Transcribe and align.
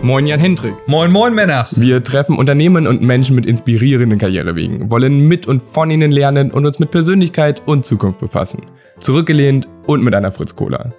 Moin 0.00 0.28
Jan 0.28 0.38
Hendrik. 0.38 0.74
Moin 0.86 1.10
moin 1.10 1.34
Männers. 1.34 1.80
Wir 1.80 2.04
treffen 2.04 2.38
Unternehmen 2.38 2.86
und 2.86 3.02
Menschen 3.02 3.34
mit 3.34 3.44
inspirierenden 3.44 4.18
Karrierewegen, 4.20 4.90
wollen 4.90 5.26
mit 5.26 5.48
und 5.48 5.60
von 5.60 5.90
ihnen 5.90 6.12
lernen 6.12 6.52
und 6.52 6.64
uns 6.66 6.78
mit 6.78 6.92
Persönlichkeit 6.92 7.66
und 7.66 7.84
Zukunft 7.84 8.20
befassen. 8.20 8.64
Zurückgelehnt 9.00 9.66
und 9.86 10.04
mit 10.04 10.14
einer 10.14 10.30
Fritz 10.30 10.54
Cola. 10.54 10.92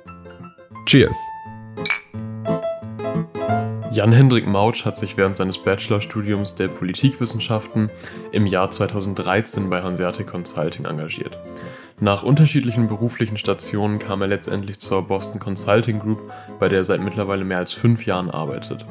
Cheers. 0.85 1.15
Jan-Hendrik 3.91 4.45
Mautsch 4.45 4.85
hat 4.85 4.97
sich 4.97 5.15
während 5.15 5.37
seines 5.37 5.57
Bachelorstudiums 5.57 6.55
der 6.55 6.67
Politikwissenschaften 6.67 7.89
im 8.33 8.45
Jahr 8.45 8.69
2013 8.69 9.69
bei 9.69 9.81
Hanseatic 9.81 10.27
Consulting 10.27 10.85
engagiert. 10.85 11.39
Nach 12.01 12.23
unterschiedlichen 12.23 12.87
beruflichen 12.87 13.35
Stationen 13.35 13.99
kam 13.99 14.21
er 14.21 14.27
letztendlich 14.27 14.79
zur 14.79 15.01
Boston 15.05 15.41
Consulting 15.41 15.99
Group, 15.99 16.31
bei 16.57 16.69
der 16.69 16.79
er 16.79 16.83
seit 16.85 17.01
mittlerweile 17.01 17.43
mehr 17.43 17.57
als 17.57 17.73
fünf 17.73 18.05
Jahren 18.05 18.29
arbeitet. 18.29 18.85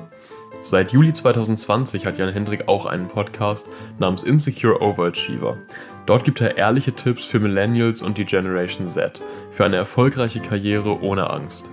Seit 0.61 0.93
Juli 0.93 1.15
2020 1.15 2.05
hat 2.05 2.19
Jan 2.19 2.29
Hendrik 2.29 2.69
auch 2.69 2.84
einen 2.84 3.09
Podcast 3.09 3.71
namens 3.98 4.25
Insecure 4.25 4.83
Overachiever. 4.83 5.57
Dort 6.05 6.25
gibt 6.25 6.43
er 6.43 6.59
ehrliche 6.59 6.93
Tipps 6.93 7.25
für 7.25 7.41
Millennials 7.41 8.03
und 8.03 8.19
die 8.19 8.27
Generation 8.27 8.87
Z 8.89 9.23
für 9.53 9.65
eine 9.65 9.77
erfolgreiche 9.77 10.41
Karriere 10.41 11.01
ohne 11.01 11.31
Angst. 11.31 11.73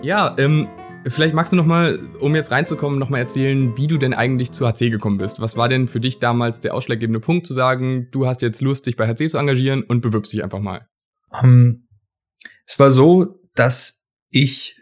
Ja, 0.00 0.34
ähm, 0.38 0.68
Vielleicht 1.06 1.34
magst 1.34 1.52
du 1.52 1.56
noch 1.56 1.66
mal, 1.66 1.98
um 2.20 2.34
jetzt 2.34 2.50
reinzukommen, 2.50 2.98
noch 2.98 3.10
mal 3.10 3.18
erzählen, 3.18 3.76
wie 3.76 3.86
du 3.86 3.98
denn 3.98 4.14
eigentlich 4.14 4.52
zu 4.52 4.66
HC 4.66 4.88
gekommen 4.88 5.18
bist. 5.18 5.40
Was 5.40 5.56
war 5.56 5.68
denn 5.68 5.86
für 5.86 6.00
dich 6.00 6.18
damals 6.18 6.60
der 6.60 6.74
ausschlaggebende 6.74 7.20
Punkt 7.20 7.46
zu 7.46 7.52
sagen, 7.52 8.08
du 8.10 8.26
hast 8.26 8.40
jetzt 8.40 8.62
Lust, 8.62 8.86
dich 8.86 8.96
bei 8.96 9.06
HC 9.06 9.28
zu 9.28 9.38
engagieren 9.38 9.82
und 9.82 10.00
bewirbst 10.00 10.32
dich 10.32 10.42
einfach 10.42 10.60
mal? 10.60 10.86
Um, 11.30 11.42
ähm, 11.42 11.88
es 12.66 12.78
war 12.78 12.90
so, 12.90 13.40
dass 13.54 14.06
ich 14.30 14.80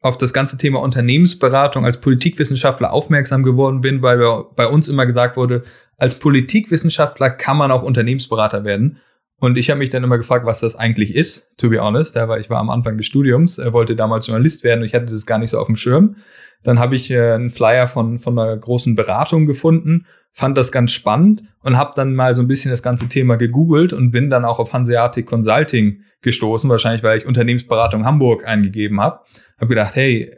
auf 0.00 0.16
das 0.16 0.32
ganze 0.32 0.58
Thema 0.58 0.80
Unternehmensberatung 0.80 1.84
als 1.84 2.00
Politikwissenschaftler 2.00 2.92
aufmerksam 2.92 3.42
geworden 3.42 3.80
bin, 3.80 4.00
weil 4.00 4.18
bei 4.54 4.68
uns 4.68 4.88
immer 4.88 5.06
gesagt 5.06 5.36
wurde, 5.36 5.64
als 5.96 6.20
Politikwissenschaftler 6.20 7.30
kann 7.30 7.56
man 7.56 7.72
auch 7.72 7.82
Unternehmensberater 7.82 8.64
werden. 8.64 9.00
Und 9.40 9.56
ich 9.56 9.70
habe 9.70 9.78
mich 9.78 9.90
dann 9.90 10.02
immer 10.02 10.18
gefragt, 10.18 10.46
was 10.46 10.60
das 10.60 10.74
eigentlich 10.74 11.14
ist, 11.14 11.56
to 11.58 11.68
be 11.68 11.80
honest. 11.80 12.16
Ja, 12.16 12.28
weil 12.28 12.40
ich 12.40 12.50
war 12.50 12.58
am 12.58 12.70
Anfang 12.70 12.96
des 12.96 13.06
Studiums, 13.06 13.58
er 13.58 13.72
wollte 13.72 13.94
damals 13.94 14.26
Journalist 14.26 14.64
werden 14.64 14.80
und 14.80 14.86
ich 14.86 14.94
hatte 14.94 15.06
das 15.06 15.26
gar 15.26 15.38
nicht 15.38 15.50
so 15.50 15.58
auf 15.58 15.66
dem 15.66 15.76
Schirm. 15.76 16.16
Dann 16.64 16.80
habe 16.80 16.96
ich 16.96 17.10
äh, 17.10 17.32
einen 17.32 17.50
Flyer 17.50 17.86
von, 17.86 18.18
von 18.18 18.36
einer 18.38 18.56
großen 18.56 18.96
Beratung 18.96 19.46
gefunden, 19.46 20.06
fand 20.32 20.58
das 20.58 20.72
ganz 20.72 20.90
spannend 20.90 21.44
und 21.62 21.76
habe 21.76 21.92
dann 21.94 22.14
mal 22.14 22.34
so 22.34 22.42
ein 22.42 22.48
bisschen 22.48 22.70
das 22.70 22.82
ganze 22.82 23.08
Thema 23.08 23.36
gegoogelt 23.36 23.92
und 23.92 24.10
bin 24.10 24.28
dann 24.28 24.44
auch 24.44 24.58
auf 24.58 24.72
Hanseatic 24.72 25.26
Consulting 25.26 26.02
gestoßen, 26.22 26.68
wahrscheinlich 26.68 27.04
weil 27.04 27.18
ich 27.18 27.26
Unternehmensberatung 27.26 28.04
Hamburg 28.04 28.46
eingegeben 28.46 29.00
habe. 29.00 29.20
Habe 29.56 29.68
gedacht, 29.68 29.94
hey, 29.94 30.32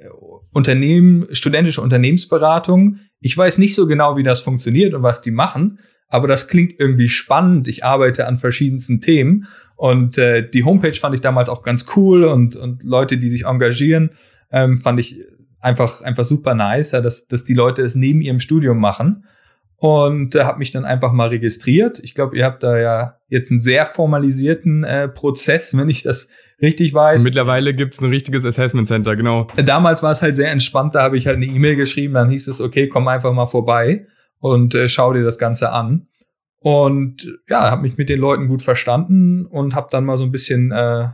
Unternehmen, 0.53 1.27
studentische 1.33 1.81
Unternehmensberatung, 1.81 2.99
ich 3.21 3.37
weiß 3.37 3.59
nicht 3.59 3.75
so 3.75 3.87
genau, 3.87 4.17
wie 4.17 4.23
das 4.23 4.43
funktioniert 4.43 4.95
und 4.95 5.03
was 5.03 5.23
die 5.23 5.31
machen, 5.31 5.79
aber 6.11 6.29
das 6.29 6.49
klingt 6.49 6.79
irgendwie 6.79 7.09
spannend. 7.09 7.69
Ich 7.69 7.85
arbeite 7.85 8.27
an 8.27 8.37
verschiedensten 8.37 9.01
Themen 9.01 9.47
und 9.77 10.19
äh, 10.19 10.47
die 10.49 10.65
Homepage 10.65 10.93
fand 10.93 11.15
ich 11.15 11.23
damals 11.23 11.49
auch 11.49 11.63
ganz 11.63 11.87
cool 11.97 12.25
und, 12.25 12.57
und 12.57 12.83
Leute, 12.83 13.17
die 13.17 13.31
sich 13.31 13.47
engagieren, 13.47 14.11
ähm, 14.53 14.79
fand 14.79 15.01
ich 15.01 15.21
einfach, 15.61 16.03
einfach 16.03 16.27
super 16.27 16.55
nice, 16.55 16.93
ja, 16.93 17.01
dass, 17.01 17.29
dass 17.29 17.45
die 17.45 17.55
Leute 17.55 17.81
es 17.83 17.95
neben 17.95 18.21
ihrem 18.21 18.41
Studium 18.41 18.79
machen 18.79 19.25
und 19.77 20.35
äh, 20.35 20.45
habe 20.45 20.59
mich 20.59 20.73
dann 20.73 20.85
einfach 20.85 21.13
mal 21.13 21.29
registriert. 21.29 22.01
Ich 22.01 22.15
glaube, 22.15 22.37
ihr 22.37 22.45
habt 22.45 22.63
da 22.65 22.79
ja 22.79 23.17
jetzt 23.29 23.51
einen 23.51 23.61
sehr 23.61 23.87
formalisierten 23.87 24.83
äh, 24.83 25.09
Prozess, 25.09 25.77
wenn 25.77 25.89
ich 25.89 26.03
das 26.03 26.29
richtig 26.61 26.93
weiß. 26.93 27.23
Mittlerweile 27.23 27.73
gibt's 27.73 28.01
ein 28.01 28.11
richtiges 28.11 28.45
Assessment 28.45 28.89
Center, 28.89 29.15
genau. 29.15 29.47
Damals 29.65 30.03
war 30.03 30.11
es 30.11 30.21
halt 30.23 30.35
sehr 30.37 30.51
entspannt, 30.51 30.97
da 30.97 31.03
habe 31.03 31.17
ich 31.17 31.29
halt 31.29 31.37
eine 31.37 31.47
E-Mail 31.47 31.77
geschrieben, 31.77 32.15
dann 32.15 32.29
hieß 32.29 32.49
es, 32.49 32.61
okay, 32.61 32.89
komm 32.89 33.07
einfach 33.07 33.33
mal 33.33 33.47
vorbei 33.47 34.07
und 34.41 34.75
äh, 34.75 34.89
schau 34.89 35.13
dir 35.13 35.23
das 35.23 35.39
Ganze 35.39 35.71
an. 35.71 36.09
Und 36.63 37.39
ja, 37.49 37.71
habe 37.71 37.83
mich 37.83 37.97
mit 37.97 38.11
den 38.11 38.19
Leuten 38.19 38.49
gut 38.49 38.63
verstanden 38.63 39.47
und 39.47 39.75
habe 39.75 39.89
dann 39.91 40.05
mal 40.05 40.19
so 40.19 40.25
ein 40.25 40.33
bisschen 40.33 40.73
äh, 40.73 41.09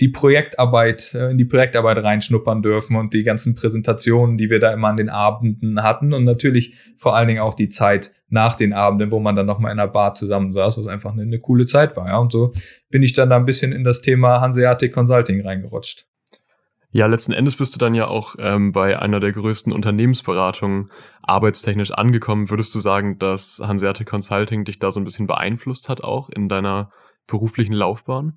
die 0.00 0.08
Projektarbeit, 0.08 1.14
äh, 1.14 1.30
in 1.30 1.38
die 1.38 1.44
Projektarbeit 1.44 1.98
reinschnuppern 1.98 2.62
dürfen 2.62 2.96
und 2.96 3.12
die 3.12 3.22
ganzen 3.22 3.54
Präsentationen, 3.54 4.38
die 4.38 4.48
wir 4.48 4.58
da 4.58 4.72
immer 4.72 4.88
an 4.88 4.96
den 4.96 5.10
Abenden 5.10 5.82
hatten 5.82 6.14
und 6.14 6.24
natürlich 6.24 6.74
vor 6.96 7.14
allen 7.14 7.28
Dingen 7.28 7.40
auch 7.40 7.54
die 7.54 7.68
Zeit 7.68 8.12
nach 8.30 8.54
den 8.54 8.72
Abenden, 8.72 9.10
wo 9.10 9.20
man 9.20 9.36
dann 9.36 9.46
nochmal 9.46 9.72
in 9.72 9.78
einer 9.78 9.90
Bar 9.90 10.14
zusammensaß, 10.14 10.78
was 10.78 10.86
einfach 10.86 11.12
eine, 11.12 11.22
eine 11.22 11.40
coole 11.40 11.66
Zeit 11.66 11.96
war. 11.96 12.08
Ja, 12.08 12.18
und 12.18 12.32
so 12.32 12.52
bin 12.88 13.02
ich 13.02 13.12
dann 13.12 13.28
da 13.28 13.36
ein 13.36 13.44
bisschen 13.44 13.72
in 13.72 13.84
das 13.84 14.00
Thema 14.00 14.40
Hanseatic 14.40 14.94
Consulting 14.94 15.42
reingerutscht. 15.42 16.06
Ja, 16.92 17.06
letzten 17.06 17.32
Endes 17.32 17.56
bist 17.56 17.74
du 17.74 17.78
dann 17.78 17.94
ja 17.94 18.08
auch 18.08 18.34
ähm, 18.38 18.72
bei 18.72 18.98
einer 18.98 19.20
der 19.20 19.30
größten 19.30 19.72
Unternehmensberatungen 19.72 20.90
arbeitstechnisch 21.30 21.92
angekommen. 21.92 22.50
Würdest 22.50 22.74
du 22.74 22.80
sagen, 22.80 23.18
dass 23.18 23.62
Hanseatic 23.64 24.08
Consulting 24.08 24.64
dich 24.64 24.78
da 24.78 24.90
so 24.90 25.00
ein 25.00 25.04
bisschen 25.04 25.26
beeinflusst 25.26 25.88
hat, 25.88 26.02
auch 26.02 26.28
in 26.28 26.48
deiner 26.48 26.90
beruflichen 27.26 27.72
Laufbahn? 27.72 28.36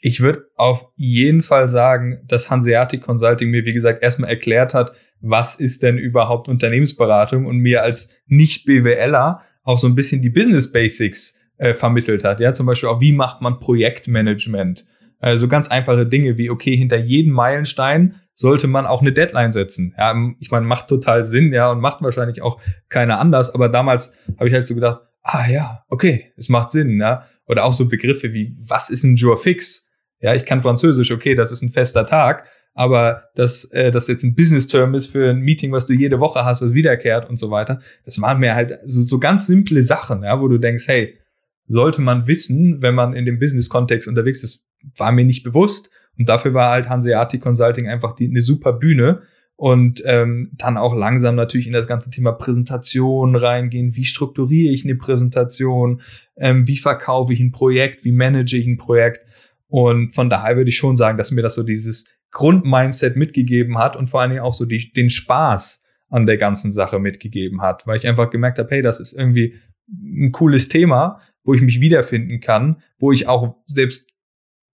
Ich 0.00 0.20
würde 0.20 0.46
auf 0.56 0.86
jeden 0.96 1.42
Fall 1.42 1.68
sagen, 1.68 2.22
dass 2.26 2.50
Hanseatic 2.50 3.02
Consulting 3.02 3.50
mir, 3.50 3.64
wie 3.64 3.72
gesagt, 3.72 4.02
erstmal 4.02 4.30
erklärt 4.30 4.74
hat, 4.74 4.92
was 5.20 5.56
ist 5.56 5.82
denn 5.82 5.98
überhaupt 5.98 6.48
Unternehmensberatung 6.48 7.46
und 7.46 7.58
mir 7.58 7.82
als 7.82 8.14
Nicht-BWLer 8.26 9.42
auch 9.62 9.78
so 9.78 9.86
ein 9.86 9.94
bisschen 9.94 10.22
die 10.22 10.30
Business 10.30 10.72
Basics 10.72 11.38
äh, 11.58 11.74
vermittelt 11.74 12.24
hat. 12.24 12.40
Ja, 12.40 12.52
zum 12.54 12.66
Beispiel 12.66 12.88
auch, 12.88 13.00
wie 13.00 13.12
macht 13.12 13.40
man 13.40 13.60
Projektmanagement? 13.60 14.84
Also 15.22 15.46
ganz 15.46 15.68
einfache 15.68 16.04
Dinge 16.04 16.36
wie, 16.36 16.50
okay, 16.50 16.76
hinter 16.76 16.98
jedem 16.98 17.32
Meilenstein 17.32 18.16
sollte 18.34 18.66
man 18.66 18.86
auch 18.86 19.02
eine 19.02 19.12
Deadline 19.12 19.52
setzen. 19.52 19.94
Ja, 19.96 20.14
ich 20.40 20.50
meine, 20.50 20.66
macht 20.66 20.88
total 20.88 21.24
Sinn, 21.24 21.52
ja, 21.52 21.70
und 21.70 21.80
macht 21.80 22.02
wahrscheinlich 22.02 22.42
auch 22.42 22.60
keiner 22.88 23.20
anders. 23.20 23.54
Aber 23.54 23.68
damals 23.68 24.18
habe 24.36 24.48
ich 24.48 24.54
halt 24.54 24.66
so 24.66 24.74
gedacht, 24.74 25.00
ah 25.22 25.46
ja, 25.48 25.84
okay, 25.88 26.32
es 26.36 26.48
macht 26.48 26.70
Sinn, 26.70 26.98
ja. 27.00 27.24
Oder 27.46 27.64
auch 27.64 27.72
so 27.72 27.88
Begriffe 27.88 28.32
wie, 28.32 28.56
was 28.58 28.90
ist 28.90 29.04
ein 29.04 29.14
Jour 29.14 29.38
fix? 29.38 29.90
Ja, 30.18 30.34
ich 30.34 30.44
kann 30.44 30.60
Französisch, 30.60 31.12
okay, 31.12 31.36
das 31.36 31.52
ist 31.52 31.62
ein 31.62 31.70
fester 31.70 32.04
Tag, 32.04 32.44
aber 32.74 33.24
dass 33.36 33.64
äh, 33.66 33.92
das 33.92 34.08
jetzt 34.08 34.24
ein 34.24 34.34
Business-Term 34.34 34.94
ist 34.94 35.06
für 35.06 35.30
ein 35.30 35.38
Meeting, 35.38 35.70
was 35.70 35.86
du 35.86 35.92
jede 35.92 36.18
Woche 36.18 36.44
hast, 36.44 36.62
was 36.62 36.74
wiederkehrt 36.74 37.28
und 37.28 37.36
so 37.36 37.50
weiter, 37.50 37.80
das 38.04 38.20
waren 38.20 38.40
mir 38.40 38.56
halt 38.56 38.80
so, 38.84 39.02
so 39.02 39.20
ganz 39.20 39.46
simple 39.46 39.84
Sachen, 39.84 40.24
ja, 40.24 40.40
wo 40.40 40.48
du 40.48 40.58
denkst, 40.58 40.88
hey, 40.88 41.18
sollte 41.66 42.00
man 42.00 42.26
wissen, 42.26 42.82
wenn 42.82 42.96
man 42.96 43.14
in 43.14 43.24
dem 43.24 43.38
Business-Kontext 43.38 44.08
unterwegs 44.08 44.42
ist, 44.42 44.64
war 44.96 45.12
mir 45.12 45.24
nicht 45.24 45.42
bewusst. 45.42 45.90
Und 46.18 46.28
dafür 46.28 46.54
war 46.54 46.70
halt 46.70 46.88
Hanseatic 46.88 47.40
Consulting 47.40 47.88
einfach 47.88 48.12
die, 48.12 48.28
eine 48.28 48.40
super 48.40 48.72
Bühne. 48.72 49.22
Und 49.56 50.02
ähm, 50.06 50.50
dann 50.54 50.76
auch 50.76 50.94
langsam 50.94 51.36
natürlich 51.36 51.66
in 51.66 51.72
das 51.72 51.86
ganze 51.86 52.10
Thema 52.10 52.32
Präsentation 52.32 53.36
reingehen. 53.36 53.94
Wie 53.94 54.04
strukturiere 54.04 54.72
ich 54.72 54.84
eine 54.84 54.96
Präsentation? 54.96 56.00
Ähm, 56.36 56.66
wie 56.66 56.76
verkaufe 56.76 57.32
ich 57.32 57.40
ein 57.40 57.52
Projekt? 57.52 58.04
Wie 58.04 58.12
manage 58.12 58.56
ich 58.56 58.66
ein 58.66 58.78
Projekt? 58.78 59.26
Und 59.68 60.14
von 60.14 60.28
daher 60.28 60.56
würde 60.56 60.70
ich 60.70 60.76
schon 60.76 60.96
sagen, 60.96 61.16
dass 61.16 61.30
mir 61.30 61.42
das 61.42 61.54
so 61.54 61.62
dieses 61.62 62.06
Grundmindset 62.32 63.16
mitgegeben 63.16 63.78
hat 63.78 63.94
und 63.94 64.08
vor 64.08 64.20
allen 64.20 64.30
Dingen 64.30 64.42
auch 64.42 64.54
so 64.54 64.64
die, 64.64 64.92
den 64.92 65.10
Spaß 65.10 65.84
an 66.08 66.26
der 66.26 66.38
ganzen 66.38 66.72
Sache 66.72 66.98
mitgegeben 66.98 67.62
hat, 67.62 67.86
weil 67.86 67.96
ich 67.96 68.06
einfach 68.06 68.30
gemerkt 68.30 68.58
habe, 68.58 68.68
hey, 68.70 68.82
das 68.82 69.00
ist 69.00 69.12
irgendwie 69.12 69.54
ein 69.88 70.32
cooles 70.32 70.68
Thema, 70.68 71.20
wo 71.44 71.54
ich 71.54 71.62
mich 71.62 71.80
wiederfinden 71.80 72.40
kann, 72.40 72.82
wo 72.98 73.12
ich 73.12 73.28
auch 73.28 73.56
selbst 73.66 74.11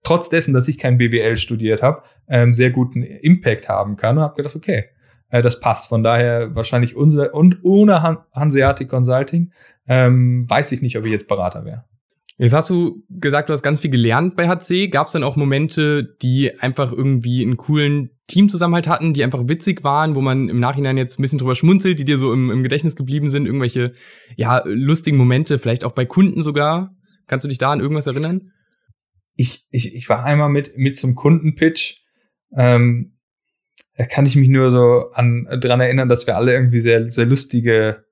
trotz 0.03 0.29
dessen, 0.29 0.55
dass 0.55 0.69
ich 0.69 0.79
kein 0.79 0.99
BWL 0.99 1.37
studiert 1.37 1.83
habe, 1.83 2.03
ähm, 2.29 2.53
sehr 2.53 2.71
guten 2.71 3.03
Impact 3.03 3.69
haben 3.69 3.97
kann 3.97 4.17
und 4.17 4.25
habe 4.25 4.37
gedacht, 4.37 4.57
okay, 4.57 4.87
äh, 5.31 5.43
das 5.43 5.61
passt. 5.61 5.89
Von 5.89 6.03
daher 6.03 6.55
wahrscheinlich 6.55 6.97
unser 6.97 7.35
und 7.35 7.59
ohne 7.63 8.03
Han 8.03 8.19
Hanseatic 8.35 8.89
Consulting 8.89 9.53
ähm, 9.87 10.49
weiß 10.49 10.73
ich 10.73 10.83
nicht, 10.83 10.97
ob 10.99 11.05
ich 11.05 11.13
jetzt 11.13 11.29
Berater 11.29 11.65
wäre. 11.65 11.85
Jetzt 12.41 12.53
hast 12.53 12.71
du 12.71 13.03
gesagt, 13.11 13.49
du 13.49 13.53
hast 13.53 13.65
ganz 13.65 13.81
viel 13.81 13.91
gelernt 13.91 14.37
bei 14.37 14.49
HC. 14.49 14.89
Gab 14.89 15.09
es 15.09 15.13
dann 15.13 15.25
auch 15.25 15.35
Momente, 15.35 16.05
die 16.23 16.57
einfach 16.61 16.93
irgendwie 16.93 17.43
einen 17.43 17.57
coolen 17.57 18.11
Teamzusammenhalt 18.29 18.87
hatten, 18.87 19.13
die 19.13 19.25
einfach 19.25 19.49
witzig 19.49 19.83
waren, 19.83 20.15
wo 20.15 20.21
man 20.21 20.49
im 20.49 20.61
Nachhinein 20.61 20.97
jetzt 20.97 21.19
ein 21.19 21.23
bisschen 21.23 21.41
drüber 21.41 21.57
schmunzelt, 21.57 21.99
die 21.99 22.05
dir 22.05 22.17
so 22.17 22.33
im, 22.33 22.51
im 22.51 22.63
Gedächtnis 22.63 22.95
geblieben 22.95 23.29
sind, 23.29 23.47
irgendwelche 23.47 23.93
ja 24.37 24.63
lustigen 24.65 25.17
Momente, 25.17 25.59
vielleicht 25.59 25.85
auch 25.85 25.93
bei 25.93 26.05
Kunden 26.05 26.45
sogar. 26.45 26.95
Kannst 27.27 27.45
du 27.45 27.49
dich 27.49 27.59
da 27.59 27.73
an 27.73 27.81
irgendwas 27.81 28.07
erinnern? 28.07 28.53
Ich, 29.41 29.67
ich, 29.71 29.95
ich 29.95 30.09
war 30.09 30.25
einmal 30.25 30.49
mit, 30.49 30.77
mit 30.77 30.99
zum 30.99 31.15
Kundenpitch. 31.15 32.03
Ähm, 32.57 33.13
da 33.97 34.05
kann 34.05 34.27
ich 34.27 34.35
mich 34.35 34.49
nur 34.49 34.73
so 34.73 35.13
an 35.13 35.47
dran 35.61 35.81
erinnern, 35.81 36.09
dass 36.09 36.27
wir 36.27 36.37
alle 36.37 36.53
irgendwie 36.53 36.81
sehr, 36.81 37.09
sehr 37.09 37.25
lustige 37.25 38.05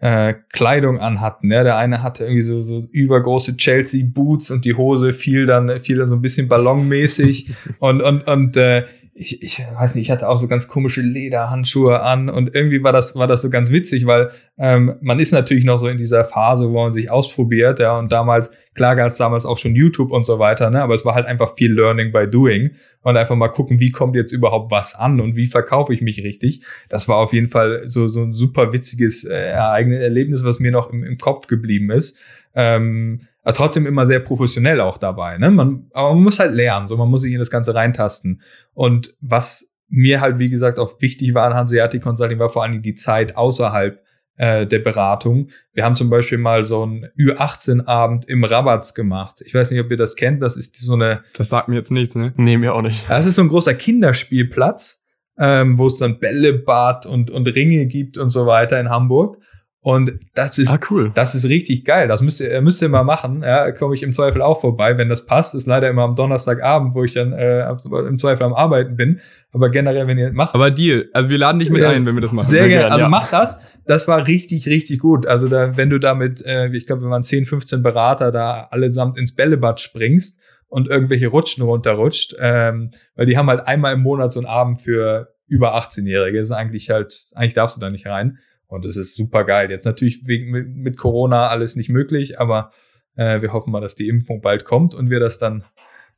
äh, 0.00 0.34
Kleidung 0.52 0.98
anhatten. 0.98 1.52
Ja, 1.52 1.62
der 1.62 1.76
eine 1.76 2.02
hatte 2.02 2.24
irgendwie 2.24 2.42
so, 2.42 2.62
so 2.62 2.82
übergroße 2.90 3.56
Chelsea 3.56 4.04
Boots 4.06 4.50
und 4.50 4.64
die 4.64 4.74
Hose 4.74 5.12
fiel 5.12 5.46
dann 5.46 5.78
fiel 5.78 5.98
dann 5.98 6.08
so 6.08 6.16
ein 6.16 6.22
bisschen 6.22 6.48
ballonmäßig 6.48 7.52
und 7.78 8.02
und 8.02 8.26
und 8.26 8.56
äh, 8.56 8.86
ich, 9.18 9.42
ich 9.42 9.60
weiß 9.60 9.94
nicht, 9.94 10.06
ich 10.06 10.10
hatte 10.10 10.28
auch 10.28 10.36
so 10.36 10.46
ganz 10.46 10.68
komische 10.68 11.00
Lederhandschuhe 11.00 12.02
an 12.02 12.28
und 12.28 12.54
irgendwie 12.54 12.82
war 12.82 12.92
das, 12.92 13.16
war 13.16 13.26
das 13.26 13.40
so 13.40 13.48
ganz 13.48 13.70
witzig, 13.70 14.06
weil 14.06 14.30
ähm, 14.58 14.96
man 15.00 15.18
ist 15.18 15.32
natürlich 15.32 15.64
noch 15.64 15.78
so 15.78 15.88
in 15.88 15.96
dieser 15.96 16.24
Phase, 16.24 16.68
wo 16.68 16.82
man 16.82 16.92
sich 16.92 17.10
ausprobiert, 17.10 17.80
ja, 17.80 17.98
und 17.98 18.12
damals, 18.12 18.52
klar 18.76 18.94
gab 18.94 19.08
es 19.08 19.16
damals 19.16 19.46
auch 19.46 19.58
schon 19.58 19.74
YouTube 19.74 20.12
und 20.12 20.24
so 20.24 20.38
weiter, 20.38 20.70
ne, 20.70 20.82
aber 20.82 20.94
es 20.94 21.04
war 21.04 21.14
halt 21.14 21.26
einfach 21.26 21.54
viel 21.54 21.72
Learning 21.72 22.12
by 22.12 22.28
Doing 22.30 22.70
und 23.02 23.16
einfach 23.16 23.34
mal 23.34 23.48
gucken, 23.48 23.80
wie 23.80 23.90
kommt 23.90 24.14
jetzt 24.14 24.32
überhaupt 24.32 24.70
was 24.70 24.94
an 24.94 25.20
und 25.20 25.34
wie 25.34 25.46
verkaufe 25.46 25.92
ich 25.92 26.02
mich 26.02 26.22
richtig. 26.22 26.64
Das 26.88 27.08
war 27.08 27.16
auf 27.16 27.32
jeden 27.32 27.48
Fall 27.48 27.82
so, 27.86 28.06
so 28.06 28.22
ein 28.22 28.32
super 28.32 28.72
witziges 28.72 29.24
äh, 29.24 29.34
Erlebnis, 29.34 30.44
was 30.44 30.60
mir 30.60 30.70
noch 30.70 30.90
im, 30.90 31.02
im 31.02 31.18
Kopf 31.18 31.46
geblieben 31.48 31.90
ist. 31.90 32.20
Ähm, 32.54 33.22
aber 33.42 33.54
trotzdem 33.54 33.86
immer 33.86 34.06
sehr 34.06 34.20
professionell 34.20 34.80
auch 34.80 34.98
dabei. 34.98 35.38
Ne? 35.38 35.50
Man, 35.50 35.86
aber 35.92 36.14
man 36.14 36.24
muss 36.24 36.38
halt 36.38 36.52
lernen, 36.52 36.86
so 36.86 36.96
man 36.96 37.08
muss 37.08 37.22
sich 37.22 37.32
in 37.32 37.38
das 37.38 37.50
Ganze 37.50 37.74
reintasten. 37.74 38.42
Und 38.74 39.14
was 39.20 39.72
mir 39.88 40.20
halt, 40.20 40.38
wie 40.38 40.50
gesagt, 40.50 40.78
auch 40.78 41.00
wichtig 41.00 41.32
war 41.34 41.46
an 41.46 41.54
Hanseatic 41.54 42.02
Consulting, 42.02 42.38
war 42.38 42.48
vor 42.48 42.64
allem 42.64 42.82
die 42.82 42.94
Zeit 42.94 43.36
außerhalb 43.36 44.02
äh, 44.36 44.66
der 44.66 44.78
Beratung. 44.80 45.50
Wir 45.72 45.84
haben 45.84 45.96
zum 45.96 46.10
Beispiel 46.10 46.38
mal 46.38 46.64
so 46.64 46.82
einen 46.82 47.06
Ü18-Abend 47.18 48.28
im 48.28 48.44
Rabatz 48.44 48.94
gemacht. 48.94 49.42
Ich 49.44 49.54
weiß 49.54 49.70
nicht, 49.70 49.80
ob 49.80 49.90
ihr 49.90 49.96
das 49.96 50.16
kennt. 50.16 50.42
Das 50.42 50.56
ist 50.56 50.76
so 50.76 50.94
eine. 50.94 51.22
Das 51.34 51.48
sagt 51.48 51.68
mir 51.68 51.76
jetzt 51.76 51.90
nichts, 51.90 52.14
ne? 52.14 52.32
Nee, 52.36 52.58
mir 52.58 52.74
auch 52.74 52.82
nicht. 52.82 53.08
Das 53.08 53.26
ist 53.26 53.36
so 53.36 53.42
ein 53.42 53.48
großer 53.48 53.74
Kinderspielplatz, 53.74 55.04
ähm, 55.38 55.78
wo 55.78 55.86
es 55.86 55.98
dann 55.98 56.18
Bällebad 56.18 57.06
und, 57.06 57.30
und 57.30 57.46
Ringe 57.48 57.86
gibt 57.86 58.18
und 58.18 58.28
so 58.28 58.46
weiter 58.46 58.78
in 58.80 58.90
Hamburg. 58.90 59.38
Und 59.86 60.18
das 60.34 60.58
ist, 60.58 60.72
ah, 60.72 60.80
cool. 60.90 61.12
das 61.14 61.36
ist 61.36 61.48
richtig 61.48 61.84
geil. 61.84 62.08
Das 62.08 62.20
müsst 62.20 62.40
ihr, 62.40 62.60
müsst 62.60 62.82
ihr 62.82 62.88
mal 62.88 63.04
machen. 63.04 63.42
Ja, 63.44 63.70
komme 63.70 63.94
ich 63.94 64.02
im 64.02 64.10
Zweifel 64.10 64.42
auch 64.42 64.60
vorbei, 64.60 64.98
wenn 64.98 65.08
das 65.08 65.26
passt. 65.26 65.54
Ist 65.54 65.68
leider 65.68 65.88
immer 65.88 66.02
am 66.02 66.16
Donnerstagabend, 66.16 66.96
wo 66.96 67.04
ich 67.04 67.14
dann 67.14 67.32
äh, 67.32 67.70
im 67.70 68.18
Zweifel 68.18 68.42
am 68.42 68.52
Arbeiten 68.52 68.96
bin. 68.96 69.20
Aber 69.52 69.70
generell, 69.70 70.08
wenn 70.08 70.18
ihr 70.18 70.32
macht. 70.32 70.56
Aber 70.56 70.72
Deal. 70.72 71.08
Also 71.12 71.30
wir 71.30 71.38
laden 71.38 71.60
dich 71.60 71.70
mit 71.70 71.82
ja, 71.82 71.90
ein, 71.90 72.04
wenn 72.04 72.16
wir 72.16 72.20
das 72.20 72.32
machen. 72.32 72.48
Sehr, 72.48 72.58
sehr 72.58 72.68
gerne. 72.68 72.90
Also 72.90 73.04
ja. 73.04 73.08
mach 73.08 73.30
das. 73.30 73.60
Das 73.86 74.08
war 74.08 74.26
richtig, 74.26 74.66
richtig 74.66 74.98
gut. 74.98 75.24
Also 75.24 75.46
da, 75.46 75.76
wenn 75.76 75.88
du 75.88 76.00
damit, 76.00 76.44
äh, 76.44 76.66
ich 76.74 76.88
glaube, 76.88 77.02
wir 77.02 77.10
waren 77.10 77.22
10, 77.22 77.44
15 77.44 77.84
Berater 77.84 78.32
da 78.32 78.66
allesamt 78.72 79.16
ins 79.16 79.36
Bällebad 79.36 79.78
springst 79.78 80.40
und 80.66 80.88
irgendwelche 80.88 81.28
Rutschen 81.28 81.62
runterrutscht, 81.62 82.34
ähm, 82.40 82.90
weil 83.14 83.26
die 83.26 83.38
haben 83.38 83.48
halt 83.48 83.68
einmal 83.68 83.94
im 83.94 84.00
Monat 84.00 84.32
so 84.32 84.40
einen 84.40 84.48
Abend 84.48 84.80
für 84.80 85.32
über 85.46 85.76
18-Jährige. 85.76 86.38
Das 86.38 86.48
ist 86.48 86.56
eigentlich 86.56 86.90
halt, 86.90 87.28
eigentlich 87.36 87.54
darfst 87.54 87.76
du 87.76 87.80
da 87.80 87.88
nicht 87.88 88.08
rein. 88.08 88.38
Und 88.66 88.84
es 88.84 88.96
ist 88.96 89.14
super 89.14 89.44
geil. 89.44 89.70
Jetzt 89.70 89.84
natürlich 89.84 90.26
wegen, 90.26 90.50
mit, 90.50 90.96
Corona 90.96 91.48
alles 91.48 91.76
nicht 91.76 91.88
möglich, 91.88 92.40
aber 92.40 92.72
äh, 93.14 93.40
wir 93.40 93.52
hoffen 93.52 93.70
mal, 93.70 93.80
dass 93.80 93.94
die 93.94 94.08
Impfung 94.08 94.40
bald 94.40 94.64
kommt 94.64 94.94
und 94.94 95.10
wir 95.10 95.20
das 95.20 95.38
dann 95.38 95.64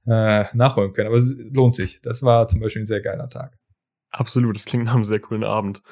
äh, 0.06 0.45
nachholen 0.55 0.93
können. 0.93 1.09
Aber 1.09 1.17
es 1.17 1.37
lohnt 1.37 1.75
sich. 1.75 2.00
Das 2.03 2.23
war 2.23 2.49
zum 2.49 2.61
Beispiel 2.61 2.83
ein 2.83 2.87
sehr 2.87 3.03
geiler 3.03 3.29
Tag. 3.29 3.57
Absolut, 4.10 4.56
das 4.56 4.64
klingt 4.64 4.87
nach 4.87 4.94
einem 4.94 5.05
sehr 5.05 5.20
coolen 5.20 5.44
Abend. 5.44 5.82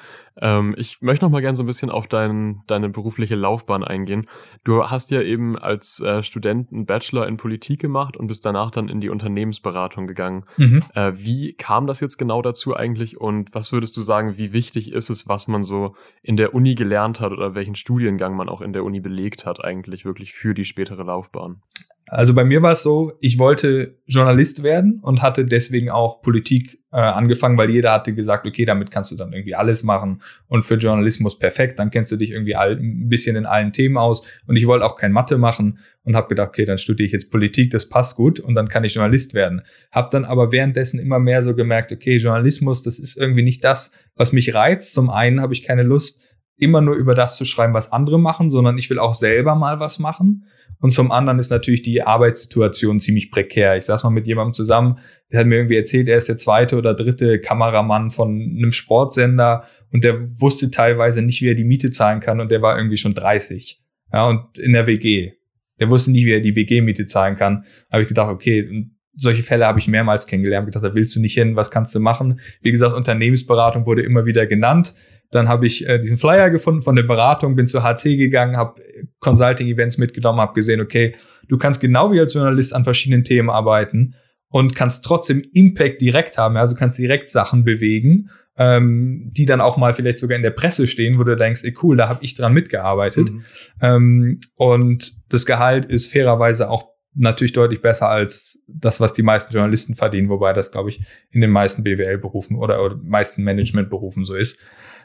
Ähm, 0.41 0.73
ich 0.77 1.01
möchte 1.01 1.23
noch 1.23 1.31
mal 1.31 1.41
gerne 1.41 1.55
so 1.55 1.61
ein 1.61 1.67
bisschen 1.67 1.91
auf 1.91 2.07
dein, 2.07 2.63
deine 2.65 2.89
berufliche 2.89 3.35
Laufbahn 3.35 3.83
eingehen. 3.83 4.25
Du 4.63 4.83
hast 4.83 5.11
ja 5.11 5.21
eben 5.21 5.57
als 5.57 5.99
äh, 5.99 6.23
Student 6.23 6.71
einen 6.71 6.87
Bachelor 6.87 7.27
in 7.27 7.37
Politik 7.37 7.79
gemacht 7.79 8.17
und 8.17 8.25
bist 8.25 8.43
danach 8.43 8.71
dann 8.71 8.89
in 8.89 9.01
die 9.01 9.09
Unternehmensberatung 9.09 10.07
gegangen. 10.07 10.45
Mhm. 10.57 10.83
Äh, 10.95 11.11
wie 11.15 11.53
kam 11.53 11.85
das 11.85 11.99
jetzt 11.99 12.17
genau 12.17 12.41
dazu 12.41 12.75
eigentlich 12.75 13.21
und 13.21 13.53
was 13.53 13.71
würdest 13.71 13.95
du 13.95 14.01
sagen, 14.01 14.37
wie 14.37 14.51
wichtig 14.51 14.91
ist 14.91 15.11
es, 15.11 15.27
was 15.27 15.47
man 15.47 15.61
so 15.61 15.95
in 16.23 16.37
der 16.37 16.55
Uni 16.55 16.73
gelernt 16.73 17.19
hat 17.19 17.31
oder 17.31 17.53
welchen 17.53 17.75
Studiengang 17.75 18.35
man 18.35 18.49
auch 18.49 18.61
in 18.61 18.73
der 18.73 18.83
Uni 18.83 18.99
belegt 18.99 19.45
hat, 19.45 19.63
eigentlich 19.63 20.05
wirklich 20.05 20.33
für 20.33 20.55
die 20.55 20.65
spätere 20.65 21.03
Laufbahn? 21.03 21.61
Also 22.09 22.33
bei 22.33 22.45
mir 22.45 22.61
war 22.61 22.71
es 22.71 22.83
so, 22.83 23.13
ich 23.19 23.37
wollte 23.37 23.97
Journalist 24.05 24.63
werden 24.63 24.99
und 25.01 25.21
hatte 25.21 25.45
deswegen 25.45 25.89
auch 25.89 26.21
Politik 26.21 26.79
äh, 26.93 26.97
angefangen, 26.97 27.57
weil 27.57 27.69
jeder 27.69 27.91
hatte 27.91 28.13
gesagt, 28.15 28.47
okay, 28.47 28.63
damit 28.63 28.91
kannst 28.91 29.11
du 29.11 29.15
dann 29.15 29.33
irgendwie 29.33 29.55
alles 29.55 29.83
machen 29.83 30.21
und 30.47 30.63
für 30.63 30.75
Journalismus 30.75 31.37
perfekt, 31.37 31.79
dann 31.79 31.91
kennst 31.91 32.09
du 32.11 32.15
dich 32.15 32.31
irgendwie 32.31 32.55
all, 32.55 32.77
ein 32.77 33.09
bisschen 33.09 33.35
in 33.35 33.45
allen 33.45 33.73
Themen 33.73 33.97
aus 33.97 34.25
und 34.47 34.55
ich 34.55 34.67
wollte 34.67 34.85
auch 34.85 34.95
kein 34.95 35.11
Mathe 35.11 35.37
machen 35.37 35.79
und 36.03 36.15
habe 36.15 36.29
gedacht, 36.29 36.47
okay, 36.49 36.63
dann 36.63 36.77
studiere 36.77 37.07
ich 37.07 37.11
jetzt 37.11 37.29
Politik, 37.29 37.71
das 37.71 37.89
passt 37.89 38.15
gut 38.15 38.39
und 38.39 38.55
dann 38.55 38.69
kann 38.69 38.85
ich 38.85 38.93
Journalist 38.93 39.33
werden. 39.33 39.61
Hab 39.91 40.09
dann 40.09 40.23
aber 40.23 40.53
währenddessen 40.53 41.01
immer 41.01 41.19
mehr 41.19 41.43
so 41.43 41.55
gemerkt, 41.55 41.91
okay, 41.91 42.15
Journalismus, 42.15 42.83
das 42.83 42.99
ist 42.99 43.17
irgendwie 43.17 43.43
nicht 43.43 43.65
das, 43.65 43.91
was 44.15 44.31
mich 44.31 44.53
reizt. 44.53 44.93
Zum 44.93 45.09
einen 45.09 45.41
habe 45.41 45.53
ich 45.53 45.63
keine 45.63 45.83
Lust, 45.83 46.21
immer 46.55 46.79
nur 46.79 46.95
über 46.95 47.15
das 47.15 47.35
zu 47.35 47.43
schreiben, 47.43 47.73
was 47.73 47.91
andere 47.91 48.17
machen, 48.17 48.49
sondern 48.49 48.77
ich 48.77 48.89
will 48.89 48.97
auch 48.97 49.13
selber 49.13 49.55
mal 49.55 49.81
was 49.81 49.99
machen. 49.99 50.45
Und 50.79 50.91
zum 50.91 51.11
anderen 51.11 51.39
ist 51.39 51.49
natürlich 51.49 51.81
die 51.81 52.03
Arbeitssituation 52.03 52.99
ziemlich 52.99 53.31
prekär. 53.31 53.77
Ich 53.77 53.85
saß 53.85 54.03
mal 54.03 54.11
mit 54.11 54.27
jemandem 54.27 54.53
zusammen, 54.53 54.99
der 55.31 55.39
hat 55.39 55.47
mir 55.47 55.55
irgendwie 55.55 55.77
erzählt, 55.77 56.07
er 56.07 56.17
ist 56.17 56.29
der 56.29 56.37
zweite 56.37 56.77
oder 56.77 56.93
dritte 56.93 57.39
Kameramann 57.39 58.11
von 58.11 58.29
einem 58.29 58.71
Sportsender 58.71 59.63
und 59.91 60.03
der 60.03 60.39
wusste 60.39 60.69
teilweise 60.69 61.21
nicht, 61.21 61.41
wie 61.41 61.49
er 61.49 61.55
die 61.55 61.63
Miete 61.63 61.89
zahlen 61.89 62.19
kann 62.19 62.39
und 62.39 62.51
der 62.51 62.61
war 62.61 62.77
irgendwie 62.77 62.97
schon 62.97 63.13
30. 63.13 63.81
Ja, 64.13 64.27
und 64.27 64.57
in 64.57 64.73
der 64.73 64.87
WG. 64.87 65.31
Der 65.79 65.89
wusste 65.89 66.11
nicht, 66.11 66.25
wie 66.25 66.31
er 66.31 66.41
die 66.41 66.55
WG-Miete 66.55 67.05
zahlen 67.05 67.35
kann. 67.35 67.65
Habe 67.91 68.01
ich 68.01 68.07
gedacht, 68.07 68.29
okay, 68.29 68.87
solche 69.13 69.43
Fälle 69.43 69.65
habe 69.65 69.79
ich 69.79 69.87
mehrmals 69.87 70.27
kennengelernt. 70.27 70.65
Gedacht, 70.65 70.83
da 70.83 70.95
willst 70.95 71.15
du 71.15 71.19
nicht 71.19 71.33
hin, 71.33 71.55
was 71.55 71.71
kannst 71.71 71.93
du 71.93 71.99
machen? 71.99 72.39
Wie 72.61 72.71
gesagt, 72.71 72.95
Unternehmensberatung 72.95 73.85
wurde 73.85 74.03
immer 74.03 74.25
wieder 74.25 74.45
genannt. 74.47 74.95
Dann 75.31 75.47
habe 75.49 75.65
ich 75.65 75.87
äh, 75.87 75.99
diesen 75.99 76.17
Flyer 76.17 76.49
gefunden 76.49 76.81
von 76.81 76.95
der 76.95 77.03
Beratung, 77.03 77.55
bin 77.55 77.67
zu 77.67 77.83
HC 77.83 78.15
gegangen, 78.15 78.57
habe 78.57 78.81
Consulting-Events 79.19 79.97
mitgenommen, 79.97 80.39
habe 80.39 80.53
gesehen, 80.53 80.81
okay, 80.81 81.15
du 81.47 81.57
kannst 81.57 81.81
genau 81.81 82.11
wie 82.11 82.19
als 82.19 82.33
Journalist 82.33 82.73
an 82.73 82.83
verschiedenen 82.83 83.23
Themen 83.23 83.49
arbeiten 83.49 84.15
und 84.49 84.75
kannst 84.75 85.03
trotzdem 85.03 85.43
Impact 85.53 86.01
direkt 86.01 86.37
haben, 86.37 86.55
also 86.57 86.75
kannst 86.75 86.97
direkt 86.97 87.29
Sachen 87.29 87.63
bewegen, 87.63 88.29
ähm, 88.57 89.31
die 89.35 89.45
dann 89.45 89.61
auch 89.61 89.77
mal 89.77 89.93
vielleicht 89.93 90.19
sogar 90.19 90.35
in 90.35 90.43
der 90.43 90.51
Presse 90.51 90.87
stehen, 90.87 91.19
wo 91.19 91.23
du 91.23 91.35
denkst, 91.35 91.63
ey 91.63 91.75
cool, 91.83 91.97
da 91.97 92.09
habe 92.09 92.23
ich 92.23 92.35
dran 92.35 92.53
mitgearbeitet. 92.53 93.31
Mhm. 93.31 93.43
Ähm, 93.81 94.39
und 94.55 95.13
das 95.29 95.45
Gehalt 95.45 95.85
ist 95.85 96.11
fairerweise 96.11 96.69
auch 96.69 96.85
natürlich 97.13 97.53
deutlich 97.53 97.81
besser 97.81 98.09
als 98.09 98.63
das, 98.67 98.99
was 98.99 99.13
die 99.13 99.23
meisten 99.23 99.53
Journalisten 99.53 99.95
verdienen, 99.95 100.29
wobei 100.29 100.53
das, 100.53 100.71
glaube 100.71 100.89
ich, 100.89 101.01
in 101.31 101.41
den 101.41 101.49
meisten 101.49 101.83
BWL-Berufen 101.83 102.55
oder, 102.55 102.83
oder 102.83 102.95
meisten 103.03 103.43
Management-Berufen 103.43 104.23
so 104.23 104.35
ist. 104.35 104.59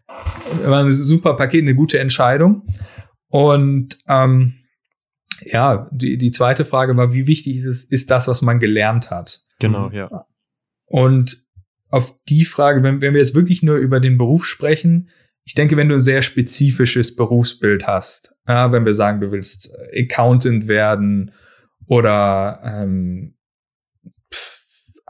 War 0.07 0.85
ein 0.85 0.91
super 0.91 1.37
Paket, 1.37 1.63
eine 1.63 1.75
gute 1.75 1.99
Entscheidung. 1.99 2.67
Und 3.29 3.99
ähm, 4.09 4.55
ja, 5.45 5.89
die, 5.93 6.19
die 6.19 6.31
zweite 6.31 6.65
Frage 6.65 6.97
war, 6.97 7.13
wie 7.13 7.27
wichtig 7.27 7.57
ist 7.57 7.65
es, 7.65 7.85
ist 7.85 8.11
das, 8.11 8.29
was 8.29 8.43
man 8.43 8.61
gelernt 8.61 9.11
hat? 9.11 9.41
Genau, 9.59 9.91
ja. 9.91 10.27
Und 10.87 11.45
auf 11.89 12.17
die 12.29 12.45
Frage, 12.45 12.83
wenn, 12.83 13.01
wenn 13.01 13.15
wir 13.15 13.21
jetzt 13.21 13.35
wirklich 13.35 13.63
nur 13.63 13.77
über 13.77 14.01
den 14.01 14.19
Beruf 14.19 14.45
sprechen, 14.45 15.11
ich 15.45 15.55
denke, 15.55 15.77
wenn 15.77 15.89
du 15.89 15.97
ein 15.97 16.01
sehr 16.01 16.23
spezifisches 16.23 17.17
Berufsbild 17.17 17.87
hast, 17.87 18.35
ja, 18.47 18.73
wenn 18.73 18.85
wir 18.85 18.95
sagen, 18.95 19.21
du 19.21 19.33
willst 19.33 19.73
Accountant 19.95 20.69
werden 20.69 21.33
oder 21.87 22.61
ähm, 22.65 23.35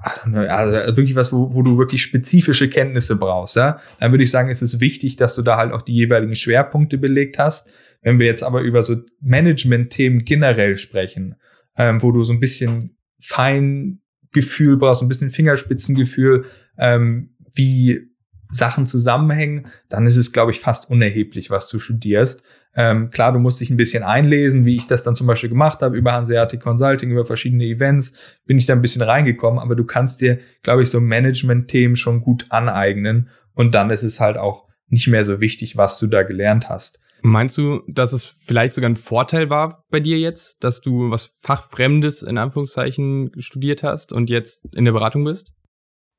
also 0.03 0.97
wirklich 0.97 1.15
was, 1.15 1.33
wo, 1.33 1.55
wo 1.55 1.63
du 1.63 1.79
wirklich 1.79 2.03
spezifische 2.03 2.69
Kenntnisse 2.69 3.17
brauchst, 3.17 3.57
ja, 3.57 3.81
dann 4.01 4.13
würde 4.13 4.25
ich 4.25 4.31
sagen, 4.31 4.51
ist 4.51 4.63
es 4.63 4.81
wichtig, 4.81 5.17
dass 5.17 5.35
du 5.35 5.43
da 5.43 5.57
halt 5.57 5.73
auch 5.73 5.83
die 5.83 5.95
jeweiligen 5.95 6.35
Schwerpunkte 6.35 6.99
belegt 6.99 7.39
hast. 7.39 7.73
Wenn 8.03 8.19
wir 8.19 8.27
jetzt 8.27 8.43
aber 8.43 8.63
über 8.63 8.83
so 8.83 8.97
Management-Themen 9.21 10.25
generell 10.25 10.77
sprechen, 10.77 11.37
ähm, 11.77 12.03
wo 12.03 12.11
du 12.11 12.25
so 12.25 12.33
ein 12.33 12.41
bisschen 12.41 12.97
Feingefühl 13.21 14.77
brauchst, 14.77 15.03
ein 15.03 15.09
bisschen 15.09 15.31
Fingerspitzengefühl, 15.31 16.47
ähm, 16.79 17.37
wie 17.55 18.12
Sachen 18.53 18.87
zusammenhängen, 18.87 19.67
dann 19.89 20.07
ist 20.07 20.17
es, 20.17 20.33
glaube 20.33 20.53
ich, 20.53 20.61
fast 20.61 20.91
unerheblich, 20.91 21.51
was 21.51 21.69
du 21.69 21.79
studierst. 21.79 22.45
Ähm, 22.75 23.11
klar, 23.11 23.33
du 23.33 23.39
musst 23.39 23.61
dich 23.61 23.71
ein 23.71 23.77
bisschen 23.77 24.03
einlesen, 24.03 24.65
wie 24.65 24.77
ich 24.77 24.87
das 24.87 25.03
dann 25.03 25.17
zum 25.17 25.27
Beispiel 25.27 25.49
gemacht 25.49 25.83
habe, 25.83 25.97
über 25.97 26.13
Hanseatic 26.13 26.61
Consulting, 26.61 27.11
über 27.11 27.25
verschiedene 27.25 27.65
Events, 27.65 28.19
bin 28.47 28.59
ich 28.59 28.67
da 28.67 28.75
ein 28.75 28.83
bisschen 28.83 29.03
reingekommen, 29.03 29.59
aber 29.59 29.75
du 29.75 29.85
kannst 29.85 30.21
dir, 30.21 30.39
glaube 30.63 30.83
ich, 30.83 30.91
so 30.91 31.01
Management-Themen 31.01 31.97
schon 31.97 32.21
gut 32.21 32.47
aneignen 32.51 33.29
und 33.55 33.75
dann 33.75 33.91
ist 33.91 34.03
es 34.03 34.21
halt 34.21 34.39
auch 34.39 34.69
nicht 34.89 35.09
mehr 35.09 35.25
so 35.25 35.41
wichtig, 35.41 35.77
was 35.77 35.99
du 35.99 36.07
da 36.07 36.23
gelernt 36.23 36.69
hast. 36.69 36.99
Meinst 37.23 37.57
du, 37.57 37.83
dass 37.87 38.13
es 38.13 38.35
vielleicht 38.45 38.75
sogar 38.75 38.91
ein 38.91 38.97
Vorteil 38.97 39.49
war 39.49 39.85
bei 39.91 40.01
dir 40.01 40.19
jetzt, 40.19 40.57
dass 40.61 40.81
du 40.81 41.11
was 41.11 41.31
Fachfremdes 41.39 42.23
in 42.23 42.37
Anführungszeichen 42.37 43.31
studiert 43.39 43.83
hast 43.83 44.13
und 44.13 44.29
jetzt 44.29 44.63
in 44.75 44.85
der 44.85 44.93
Beratung 44.93 45.25
bist? 45.25 45.53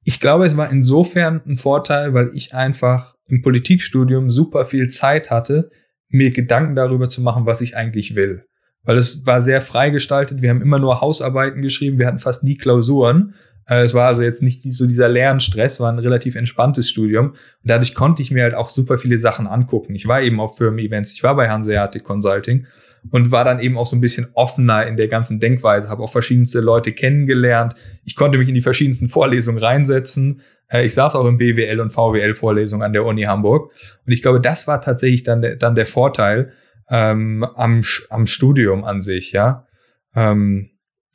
Ich 0.04 0.20
glaube, 0.20 0.46
es 0.46 0.58
war 0.58 0.70
insofern 0.72 1.42
ein 1.46 1.56
Vorteil, 1.56 2.14
weil 2.14 2.32
ich 2.34 2.54
einfach 2.54 3.16
im 3.28 3.42
Politikstudium 3.42 4.30
super 4.30 4.66
viel 4.66 4.90
Zeit 4.90 5.32
hatte, 5.32 5.70
mir 6.10 6.32
Gedanken 6.32 6.76
darüber 6.76 7.10
zu 7.10 7.22
machen, 7.22 7.46
was 7.46 7.62
ich 7.62 7.76
eigentlich 7.76 8.16
will. 8.16 8.46
Weil 8.84 8.98
es 8.98 9.26
war 9.26 9.42
sehr 9.42 9.62
freigestaltet. 9.62 10.42
Wir 10.42 10.50
haben 10.50 10.62
immer 10.62 10.80
nur 10.80 11.02
Hausarbeiten 11.02 11.62
geschrieben. 11.62 12.00
Wir 12.00 12.08
hatten 12.08 12.20
fast 12.20 12.44
nie 12.44 12.58
Klausuren. 12.58 13.34
Äh, 13.66 13.84
es 13.84 13.94
war 13.94 14.08
also 14.08 14.22
jetzt 14.22 14.44
nicht 14.44 14.64
so 14.74 14.86
dieser 14.86 15.08
Lernstress, 15.08 15.80
war 15.80 15.92
ein 15.92 16.00
relativ 16.00 16.36
entspanntes 16.36 16.90
Studium. 16.90 17.32
Und 17.32 17.38
dadurch 17.64 17.96
konnte 17.96 18.22
ich 18.22 18.32
mir 18.32 18.44
halt 18.44 18.56
auch 18.56 18.70
super 18.70 18.98
viele 18.98 19.18
Sachen 19.18 19.48
angucken. 19.48 19.96
Ich 19.96 20.08
war 20.08 20.22
eben 20.22 20.40
auf 20.40 20.58
Firmen-Events, 20.58 21.14
ich 21.14 21.24
war 21.24 21.36
bei 21.36 21.50
Hanseatic 21.50 22.04
Consulting 22.04 22.68
und 23.12 23.32
war 23.32 23.44
dann 23.44 23.60
eben 23.60 23.78
auch 23.78 23.86
so 23.86 23.96
ein 23.96 24.02
bisschen 24.02 24.28
offener 24.34 24.88
in 24.88 24.98
der 24.98 25.08
ganzen 25.08 25.40
Denkweise, 25.40 25.90
habe 25.90 26.04
auch 26.04 26.12
verschiedenste 26.12 26.60
Leute 26.60 26.94
kennengelernt. 26.94 27.76
Ich 28.04 28.16
konnte 28.16 28.38
mich 28.38 28.48
in 28.48 28.56
die 28.56 28.62
verschiedensten 28.62 29.10
Vorlesungen 29.10 29.60
reinsetzen 29.60 30.42
Äh, 30.70 30.86
ich 30.86 30.94
saß 30.94 31.16
auch 31.16 31.28
in 31.28 31.38
BWL 31.38 31.80
und 31.82 31.92
VWL-Vorlesungen 31.92 32.86
an 32.86 32.94
der 32.94 33.06
Uni 33.06 33.24
Hamburg. 33.24 33.72
Und 34.06 34.14
ich 34.14 34.22
glaube, 34.22 34.40
das 34.40 34.68
war 34.68 34.80
tatsächlich 34.82 35.24
dann, 35.24 35.42
der, 35.42 35.56
dann 35.58 35.76
der 35.76 35.86
Vorteil 35.86 36.54
ähm, 36.90 37.44
am, 37.44 37.82
am 38.10 38.26
Studium 38.26 38.84
an 38.84 39.02
sich, 39.02 39.34
ja. 39.34 39.68
Ähm, 40.16 40.70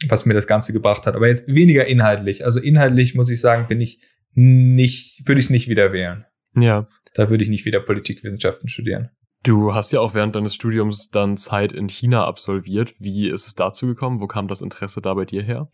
was 0.08 0.26
mir 0.26 0.34
das 0.34 0.46
Ganze 0.46 0.72
gebracht 0.72 1.06
hat. 1.06 1.16
Aber 1.16 1.26
jetzt 1.26 1.48
weniger 1.48 1.86
inhaltlich. 1.86 2.44
Also 2.44 2.60
inhaltlich 2.60 3.14
muss 3.14 3.30
ich 3.30 3.40
sagen, 3.40 3.66
bin 3.68 3.80
ich 3.80 4.00
nicht, 4.34 5.26
würde 5.26 5.40
ich 5.40 5.46
es 5.46 5.50
nicht 5.50 5.68
wieder 5.68 5.92
wählen. 5.92 6.24
Ja. 6.54 6.86
Da 7.14 7.30
würde 7.30 7.42
ich 7.42 7.50
nicht 7.50 7.64
wieder 7.64 7.80
Politikwissenschaften 7.80 8.68
studieren. 8.68 9.10
Du 9.44 9.74
hast 9.74 9.92
ja 9.92 10.00
auch 10.00 10.14
während 10.14 10.34
deines 10.34 10.54
Studiums 10.54 11.10
dann 11.10 11.36
Zeit 11.36 11.72
in 11.72 11.88
China 11.88 12.24
absolviert. 12.24 12.94
Wie 12.98 13.28
ist 13.28 13.46
es 13.46 13.54
dazu 13.54 13.86
gekommen? 13.86 14.20
Wo 14.20 14.26
kam 14.26 14.48
das 14.48 14.62
Interesse 14.62 15.00
da 15.00 15.14
bei 15.14 15.24
dir 15.24 15.42
her? 15.42 15.68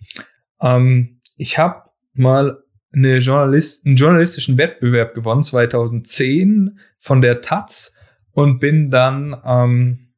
Ähm, 0.61 1.21
ich 1.37 1.59
habe 1.59 1.90
mal 2.12 2.62
eine 2.94 3.18
Journalist, 3.18 3.87
einen 3.87 3.97
journalistischen 3.97 4.59
Wettbewerb 4.59 5.14
gewonnen, 5.14 5.42
2010 5.42 6.78
von 6.99 7.21
der 7.23 7.40
Taz 7.40 7.97
und 8.33 8.61
bin 8.61 8.90
dann 8.90 9.40
ähm, 9.44 10.14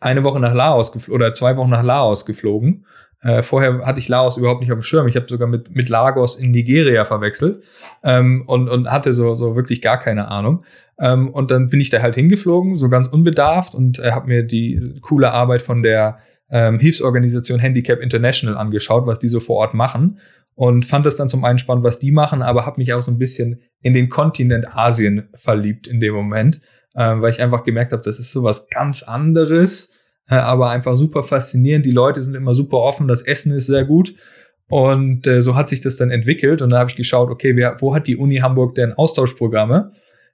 eine 0.00 0.24
Woche 0.24 0.40
nach 0.40 0.54
Laos 0.54 1.08
oder 1.08 1.34
zwei 1.34 1.56
Wochen 1.56 1.70
nach 1.70 1.82
Laos 1.82 2.24
geflogen. 2.24 2.86
Äh, 3.24 3.42
vorher 3.42 3.84
hatte 3.86 3.98
ich 3.98 4.08
Laos 4.08 4.36
überhaupt 4.36 4.60
nicht 4.60 4.70
auf 4.70 4.78
dem 4.78 4.82
Schirm. 4.82 5.08
Ich 5.08 5.16
habe 5.16 5.26
sogar 5.28 5.48
mit, 5.48 5.74
mit 5.74 5.88
Lagos 5.88 6.36
in 6.36 6.50
Nigeria 6.50 7.04
verwechselt 7.04 7.64
ähm, 8.02 8.44
und, 8.46 8.68
und 8.68 8.90
hatte 8.90 9.12
so, 9.12 9.34
so 9.34 9.56
wirklich 9.56 9.80
gar 9.80 9.98
keine 9.98 10.28
Ahnung. 10.28 10.62
Ähm, 11.00 11.30
und 11.30 11.50
dann 11.50 11.70
bin 11.70 11.80
ich 11.80 11.90
da 11.90 12.02
halt 12.02 12.14
hingeflogen, 12.14 12.76
so 12.76 12.88
ganz 12.88 13.08
unbedarft 13.08 13.74
und 13.74 13.98
äh, 13.98 14.12
habe 14.12 14.28
mir 14.28 14.42
die 14.42 14.94
coole 15.00 15.32
Arbeit 15.32 15.62
von 15.62 15.82
der 15.82 16.18
ähm, 16.50 16.78
Hilfsorganisation 16.78 17.58
Handicap 17.58 18.00
International 18.00 18.58
angeschaut, 18.58 19.06
was 19.06 19.18
die 19.18 19.28
so 19.28 19.40
vor 19.40 19.56
Ort 19.56 19.74
machen 19.74 20.18
und 20.54 20.84
fand 20.84 21.04
das 21.04 21.16
dann 21.16 21.28
zum 21.28 21.44
einen 21.44 21.58
spannend, 21.58 21.84
was 21.84 21.98
die 21.98 22.12
machen, 22.12 22.42
aber 22.42 22.66
habe 22.66 22.78
mich 22.78 22.92
auch 22.92 23.02
so 23.02 23.10
ein 23.10 23.18
bisschen 23.18 23.60
in 23.80 23.94
den 23.94 24.08
Kontinent 24.08 24.76
Asien 24.76 25.28
verliebt 25.34 25.86
in 25.86 26.00
dem 26.00 26.14
Moment, 26.14 26.60
äh, 26.94 27.14
weil 27.16 27.30
ich 27.30 27.42
einfach 27.42 27.64
gemerkt 27.64 27.92
habe, 27.92 28.02
das 28.02 28.18
ist 28.18 28.30
so 28.30 28.42
was 28.42 28.68
ganz 28.68 29.02
anderes, 29.02 29.93
aber 30.26 30.70
einfach 30.70 30.96
super 30.96 31.22
faszinierend. 31.22 31.86
Die 31.86 31.90
Leute 31.90 32.22
sind 32.22 32.34
immer 32.34 32.54
super 32.54 32.78
offen, 32.78 33.08
das 33.08 33.22
Essen 33.22 33.52
ist 33.52 33.66
sehr 33.66 33.84
gut. 33.84 34.14
Und 34.68 35.26
äh, 35.26 35.42
so 35.42 35.54
hat 35.56 35.68
sich 35.68 35.80
das 35.80 35.96
dann 35.96 36.10
entwickelt. 36.10 36.62
Und 36.62 36.70
da 36.70 36.78
habe 36.78 36.90
ich 36.90 36.96
geschaut, 36.96 37.30
okay, 37.30 37.54
wer, 37.56 37.80
wo 37.80 37.94
hat 37.94 38.06
die 38.06 38.16
Uni 38.16 38.36
Hamburg 38.36 38.74
denn 38.74 38.94
Austauschprogramme? 38.94 39.92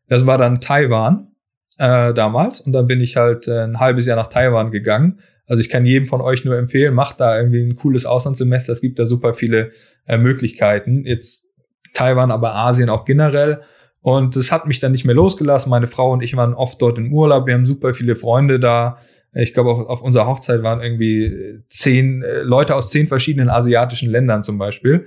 Das 0.08 0.26
war 0.26 0.38
dann 0.38 0.60
Taiwan 0.60 1.32
äh, 1.78 2.14
damals. 2.14 2.60
Und 2.60 2.72
dann 2.72 2.86
bin 2.86 3.00
ich 3.00 3.16
halt 3.16 3.48
äh, 3.48 3.64
ein 3.64 3.80
halbes 3.80 4.06
Jahr 4.06 4.16
nach 4.16 4.28
Taiwan 4.28 4.70
gegangen 4.70 5.18
also 5.50 5.58
ich 5.58 5.68
kann 5.68 5.84
jedem 5.84 6.06
von 6.06 6.20
euch 6.20 6.44
nur 6.44 6.56
empfehlen, 6.56 6.94
macht 6.94 7.18
da 7.18 7.36
irgendwie 7.36 7.60
ein 7.60 7.74
cooles 7.74 8.06
Auslandssemester. 8.06 8.72
Es 8.72 8.80
gibt 8.80 9.00
da 9.00 9.04
super 9.04 9.34
viele 9.34 9.72
äh, 10.06 10.16
Möglichkeiten. 10.16 11.04
Jetzt 11.04 11.48
Taiwan, 11.92 12.30
aber 12.30 12.54
Asien 12.54 12.88
auch 12.88 13.04
generell. 13.04 13.60
Und 14.00 14.36
es 14.36 14.52
hat 14.52 14.68
mich 14.68 14.78
dann 14.78 14.92
nicht 14.92 15.04
mehr 15.04 15.16
losgelassen. 15.16 15.68
Meine 15.68 15.88
Frau 15.88 16.12
und 16.12 16.22
ich 16.22 16.36
waren 16.36 16.54
oft 16.54 16.80
dort 16.80 16.98
im 16.98 17.12
Urlaub. 17.12 17.48
Wir 17.48 17.54
haben 17.54 17.66
super 17.66 17.94
viele 17.94 18.14
Freunde 18.14 18.60
da. 18.60 18.98
Ich 19.32 19.54
glaube, 19.54 19.70
auf, 19.70 19.86
auf 19.86 20.02
unserer 20.02 20.26
Hochzeit 20.26 20.62
waren 20.62 20.80
irgendwie 20.80 21.62
zehn 21.68 22.22
äh, 22.22 22.40
Leute 22.40 22.74
aus 22.74 22.90
zehn 22.90 23.06
verschiedenen 23.06 23.48
asiatischen 23.48 24.10
Ländern 24.10 24.42
zum 24.42 24.58
Beispiel. 24.58 25.06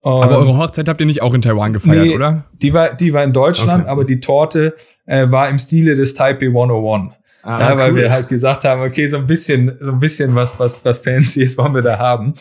Und 0.00 0.22
aber 0.22 0.36
eure 0.36 0.58
Hochzeit 0.58 0.88
habt 0.88 1.00
ihr 1.00 1.06
nicht 1.06 1.22
auch 1.22 1.32
in 1.32 1.40
Taiwan 1.40 1.72
gefeiert, 1.72 2.06
nee, 2.06 2.14
oder? 2.14 2.44
Die 2.52 2.74
war, 2.74 2.94
die 2.94 3.14
war 3.14 3.24
in 3.24 3.32
Deutschland, 3.32 3.84
okay. 3.84 3.90
aber 3.90 4.04
die 4.04 4.20
Torte 4.20 4.74
äh, 5.06 5.30
war 5.30 5.48
im 5.48 5.58
Stile 5.58 5.94
des 5.94 6.12
Taipei 6.12 6.48
101. 6.48 7.14
Ah, 7.42 7.60
ja, 7.60 7.78
weil 7.78 7.92
cool. 7.92 7.96
wir 7.96 8.12
halt 8.12 8.28
gesagt 8.28 8.64
haben, 8.64 8.82
okay, 8.82 9.06
so 9.06 9.16
ein 9.16 9.26
bisschen, 9.26 9.76
so 9.80 9.92
ein 9.92 9.98
bisschen 9.98 10.34
was, 10.34 10.58
was, 10.58 10.84
was 10.84 10.98
fancy 10.98 11.42
ist, 11.42 11.56
wollen 11.56 11.74
wir 11.74 11.82
da 11.82 11.98
haben. 11.98 12.34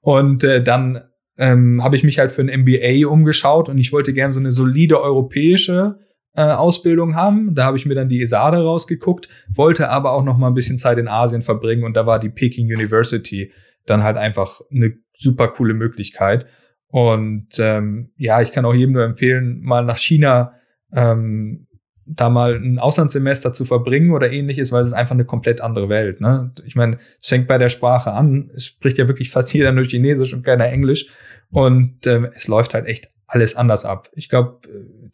Und 0.00 0.42
äh, 0.44 0.62
dann 0.62 1.02
ähm, 1.38 1.82
habe 1.82 1.96
ich 1.96 2.04
mich 2.04 2.18
halt 2.18 2.30
für 2.30 2.42
ein 2.42 2.60
MBA 2.62 3.06
umgeschaut 3.06 3.68
und 3.68 3.78
ich 3.78 3.92
wollte 3.92 4.12
gern 4.12 4.32
so 4.32 4.40
eine 4.40 4.50
solide 4.50 5.00
europäische 5.00 5.96
äh, 5.96 6.11
Ausbildung 6.40 7.14
haben. 7.14 7.54
Da 7.54 7.64
habe 7.64 7.76
ich 7.76 7.86
mir 7.86 7.94
dann 7.94 8.08
die 8.08 8.22
ESADE 8.22 8.58
rausgeguckt, 8.58 9.28
wollte 9.54 9.90
aber 9.90 10.12
auch 10.12 10.24
noch 10.24 10.38
mal 10.38 10.48
ein 10.48 10.54
bisschen 10.54 10.78
Zeit 10.78 10.98
in 10.98 11.08
Asien 11.08 11.42
verbringen 11.42 11.84
und 11.84 11.94
da 11.94 12.06
war 12.06 12.18
die 12.18 12.30
Peking 12.30 12.66
University 12.66 13.52
dann 13.84 14.02
halt 14.02 14.16
einfach 14.16 14.60
eine 14.70 14.94
super 15.14 15.48
coole 15.48 15.74
Möglichkeit. 15.74 16.46
Und 16.86 17.58
ähm, 17.58 18.12
ja, 18.16 18.40
ich 18.40 18.52
kann 18.52 18.64
auch 18.64 18.74
jedem 18.74 18.92
nur 18.92 19.04
empfehlen, 19.04 19.60
mal 19.62 19.84
nach 19.84 19.96
China 19.96 20.54
ähm, 20.92 21.66
da 22.04 22.28
mal 22.28 22.54
ein 22.54 22.78
Auslandssemester 22.78 23.52
zu 23.52 23.64
verbringen 23.64 24.10
oder 24.10 24.30
ähnliches, 24.30 24.72
weil 24.72 24.82
es 24.82 24.88
ist 24.88 24.94
einfach 24.94 25.14
eine 25.14 25.24
komplett 25.24 25.60
andere 25.60 25.88
Welt. 25.88 26.20
Ne? 26.20 26.52
Ich 26.66 26.76
meine, 26.76 26.98
es 27.20 27.28
fängt 27.28 27.48
bei 27.48 27.58
der 27.58 27.68
Sprache 27.68 28.12
an. 28.12 28.50
Es 28.54 28.66
spricht 28.66 28.98
ja 28.98 29.08
wirklich 29.08 29.30
fast 29.30 29.52
jeder 29.54 29.72
nur 29.72 29.84
Chinesisch 29.84 30.34
und 30.34 30.44
keiner 30.44 30.66
Englisch. 30.66 31.06
Und 31.50 32.06
ähm, 32.06 32.28
es 32.34 32.48
läuft 32.48 32.74
halt 32.74 32.86
echt 32.86 33.10
alles 33.32 33.56
anders 33.56 33.84
ab. 33.84 34.10
Ich 34.14 34.28
glaube, 34.28 34.58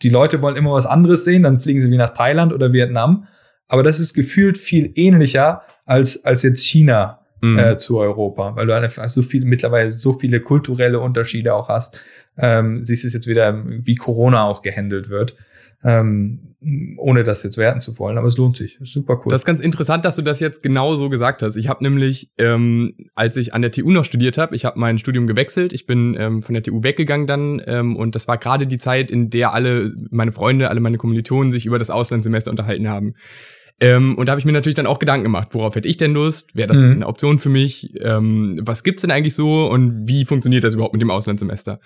die 0.02 0.08
Leute 0.08 0.42
wollen 0.42 0.56
immer 0.56 0.72
was 0.72 0.87
anderes 0.87 1.25
sehen, 1.25 1.44
dann 1.44 1.60
fliegen 1.60 1.80
sie 1.80 1.90
wie 1.90 1.96
nach 1.96 2.14
Thailand 2.14 2.52
oder 2.52 2.72
Vietnam. 2.72 3.28
Aber 3.68 3.82
das 3.82 4.00
ist 4.00 4.14
gefühlt 4.14 4.58
viel 4.58 4.92
ähnlicher 4.96 5.62
als, 5.84 6.25
als 6.25 6.42
jetzt 6.42 6.64
China 6.64 7.20
mhm. 7.40 7.58
äh, 7.58 7.76
zu 7.76 7.98
Europa, 7.98 8.56
weil 8.56 8.66
du 8.66 8.75
einfach 8.75 9.08
so 9.08 9.22
viel, 9.22 9.44
mittlerweile 9.44 9.90
so 9.90 10.12
viele 10.14 10.40
kulturelle 10.40 10.98
Unterschiede 10.98 11.54
auch 11.54 11.68
hast. 11.68 12.02
Ähm, 12.37 12.84
siehst 12.84 13.04
es 13.04 13.12
jetzt 13.12 13.26
wieder, 13.26 13.62
wie 13.64 13.94
Corona 13.94 14.44
auch 14.44 14.62
gehandelt 14.62 15.10
wird. 15.10 15.37
Ähm, 15.84 16.48
ohne 16.97 17.23
das 17.23 17.45
jetzt 17.45 17.57
werten 17.57 17.81
zu 17.81 17.99
wollen, 17.99 18.19
aber 18.19 18.27
es 18.27 18.37
lohnt 18.37 18.57
sich. 18.57 18.81
Ist 18.81 18.93
super 18.93 19.21
cool. 19.25 19.31
Das 19.31 19.43
ist 19.43 19.45
ganz 19.45 19.61
interessant, 19.61 20.05
dass 20.05 20.17
du 20.17 20.23
das 20.23 20.41
jetzt 20.41 20.62
genau 20.62 20.97
so 20.97 21.09
gesagt 21.09 21.43
hast. 21.43 21.57
Ich 21.57 21.69
habe 21.69 21.85
nämlich, 21.85 22.31
ähm, 22.37 22.95
als 23.15 23.37
ich 23.37 23.55
an 23.55 23.62
der 23.62 23.71
TU 23.71 23.91
noch 23.91 24.05
studiert 24.05 24.38
habe, 24.38 24.57
ich 24.57 24.65
habe 24.65 24.79
mein 24.79 24.99
Studium 24.99 25.29
gewechselt. 25.29 25.73
Ich 25.73 25.87
bin 25.87 26.17
ähm, 26.19 26.43
von 26.43 26.55
der 26.55 26.65
TU 26.65 26.83
weggegangen 26.83 27.29
dann 27.29 27.62
ähm, 27.65 27.95
und 27.95 28.17
das 28.17 28.27
war 28.27 28.38
gerade 28.38 28.67
die 28.67 28.79
Zeit, 28.79 29.11
in 29.11 29.31
der 29.31 29.55
alle 29.55 29.93
meine 30.11 30.33
Freunde, 30.33 30.69
alle 30.69 30.81
meine 30.81 30.99
Kommilitonen 30.99 31.53
sich 31.53 31.65
über 31.65 31.79
das 31.79 31.91
Auslandssemester 31.91 32.50
unterhalten 32.50 32.88
haben. 32.88 33.15
Ähm, 33.81 34.19
und 34.19 34.27
da 34.27 34.33
habe 34.33 34.41
ich 34.41 34.45
mir 34.45 34.53
natürlich 34.53 34.75
dann 34.75 34.87
auch 34.87 34.99
Gedanken 34.99 35.23
gemacht, 35.23 35.49
worauf 35.53 35.77
hätte 35.77 35.88
ich 35.88 35.97
denn 35.97 36.12
Lust? 36.12 36.57
Wäre 36.57 36.69
das 36.69 36.79
mhm. 36.79 36.93
eine 36.95 37.07
Option 37.07 37.38
für 37.38 37.49
mich? 37.49 37.95
Ähm, 38.00 38.59
was 38.62 38.83
gibt's 38.83 39.03
denn 39.03 39.12
eigentlich 39.12 39.37
so 39.37 39.71
und 39.71 40.09
wie 40.09 40.25
funktioniert 40.25 40.65
das 40.65 40.75
überhaupt 40.75 40.95
mit 40.95 41.03
dem 41.03 41.12
Auslandssemester? 41.12 41.79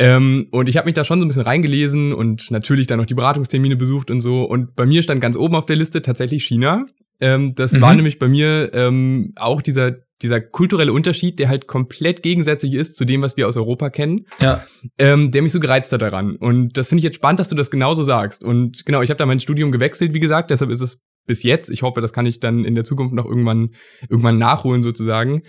Ähm, 0.00 0.48
und 0.50 0.66
ich 0.70 0.78
habe 0.78 0.86
mich 0.86 0.94
da 0.94 1.04
schon 1.04 1.20
so 1.20 1.26
ein 1.26 1.28
bisschen 1.28 1.42
reingelesen 1.42 2.14
und 2.14 2.50
natürlich 2.50 2.86
dann 2.86 2.98
noch 2.98 3.04
die 3.04 3.14
Beratungstermine 3.14 3.76
besucht 3.76 4.10
und 4.10 4.22
so. 4.22 4.44
Und 4.44 4.74
bei 4.74 4.86
mir 4.86 5.02
stand 5.02 5.20
ganz 5.20 5.36
oben 5.36 5.54
auf 5.54 5.66
der 5.66 5.76
Liste 5.76 6.00
tatsächlich 6.00 6.44
China. 6.44 6.86
Ähm, 7.20 7.54
das 7.54 7.72
mhm. 7.72 7.82
war 7.82 7.94
nämlich 7.94 8.18
bei 8.18 8.26
mir 8.26 8.70
ähm, 8.72 9.34
auch 9.36 9.60
dieser 9.60 9.96
dieser 10.22 10.40
kulturelle 10.40 10.92
Unterschied, 10.92 11.38
der 11.38 11.48
halt 11.48 11.66
komplett 11.66 12.22
gegensätzlich 12.22 12.74
ist 12.74 12.96
zu 12.96 13.04
dem, 13.04 13.22
was 13.22 13.36
wir 13.38 13.48
aus 13.48 13.56
Europa 13.56 13.88
kennen, 13.88 14.26
ja. 14.38 14.62
ähm, 14.98 15.30
der 15.30 15.40
mich 15.40 15.52
so 15.52 15.60
gereizt 15.60 15.92
hat 15.92 16.02
daran. 16.02 16.36
Und 16.36 16.76
das 16.76 16.90
finde 16.90 17.00
ich 17.00 17.04
jetzt 17.04 17.16
spannend, 17.16 17.40
dass 17.40 17.48
du 17.48 17.54
das 17.54 17.70
genauso 17.70 18.02
sagst. 18.02 18.44
Und 18.44 18.84
genau, 18.84 19.00
ich 19.00 19.08
habe 19.08 19.16
da 19.16 19.24
mein 19.24 19.40
Studium 19.40 19.72
gewechselt, 19.72 20.12
wie 20.12 20.20
gesagt, 20.20 20.50
deshalb 20.50 20.70
ist 20.70 20.82
es 20.82 21.02
bis 21.26 21.42
jetzt, 21.42 21.70
ich 21.70 21.80
hoffe, 21.82 22.02
das 22.02 22.12
kann 22.12 22.26
ich 22.26 22.38
dann 22.38 22.66
in 22.66 22.74
der 22.74 22.84
Zukunft 22.84 23.14
noch 23.14 23.24
irgendwann, 23.24 23.70
irgendwann 24.10 24.36
nachholen 24.36 24.82
sozusagen, 24.82 25.42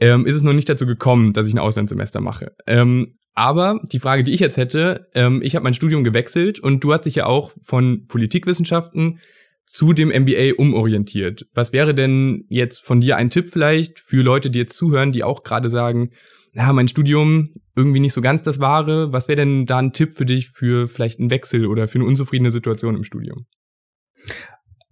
ähm, 0.00 0.24
ist 0.24 0.36
es 0.36 0.42
noch 0.42 0.54
nicht 0.54 0.70
dazu 0.70 0.86
gekommen, 0.86 1.34
dass 1.34 1.46
ich 1.46 1.54
ein 1.54 1.58
Auslandssemester 1.58 2.22
mache. 2.22 2.52
Ähm, 2.66 3.12
aber 3.34 3.80
die 3.84 3.98
Frage, 3.98 4.22
die 4.22 4.32
ich 4.32 4.40
jetzt 4.40 4.56
hätte, 4.56 5.08
ähm, 5.14 5.42
ich 5.42 5.56
habe 5.56 5.64
mein 5.64 5.74
Studium 5.74 6.04
gewechselt 6.04 6.60
und 6.60 6.84
du 6.84 6.92
hast 6.92 7.02
dich 7.02 7.16
ja 7.16 7.26
auch 7.26 7.52
von 7.62 8.06
Politikwissenschaften 8.06 9.18
zu 9.66 9.92
dem 9.92 10.08
MBA 10.08 10.54
umorientiert. 10.56 11.46
Was 11.54 11.72
wäre 11.72 11.94
denn 11.94 12.44
jetzt 12.48 12.84
von 12.84 13.00
dir 13.00 13.16
ein 13.16 13.30
Tipp 13.30 13.48
vielleicht 13.50 13.98
für 13.98 14.22
Leute, 14.22 14.50
die 14.50 14.58
jetzt 14.58 14.76
zuhören, 14.76 15.12
die 15.12 15.24
auch 15.24 15.42
gerade 15.42 15.70
sagen, 15.70 16.10
ja, 16.54 16.72
mein 16.72 16.88
Studium 16.88 17.48
irgendwie 17.74 18.00
nicht 18.00 18.12
so 18.12 18.20
ganz 18.20 18.42
das 18.42 18.60
Wahre. 18.60 19.12
Was 19.12 19.28
wäre 19.28 19.36
denn 19.36 19.66
da 19.66 19.78
ein 19.78 19.92
Tipp 19.92 20.16
für 20.16 20.24
dich 20.24 20.50
für 20.50 20.86
vielleicht 20.86 21.18
einen 21.18 21.30
Wechsel 21.30 21.66
oder 21.66 21.88
für 21.88 21.98
eine 21.98 22.06
unzufriedene 22.06 22.50
Situation 22.50 22.94
im 22.94 23.04
Studium? 23.04 23.46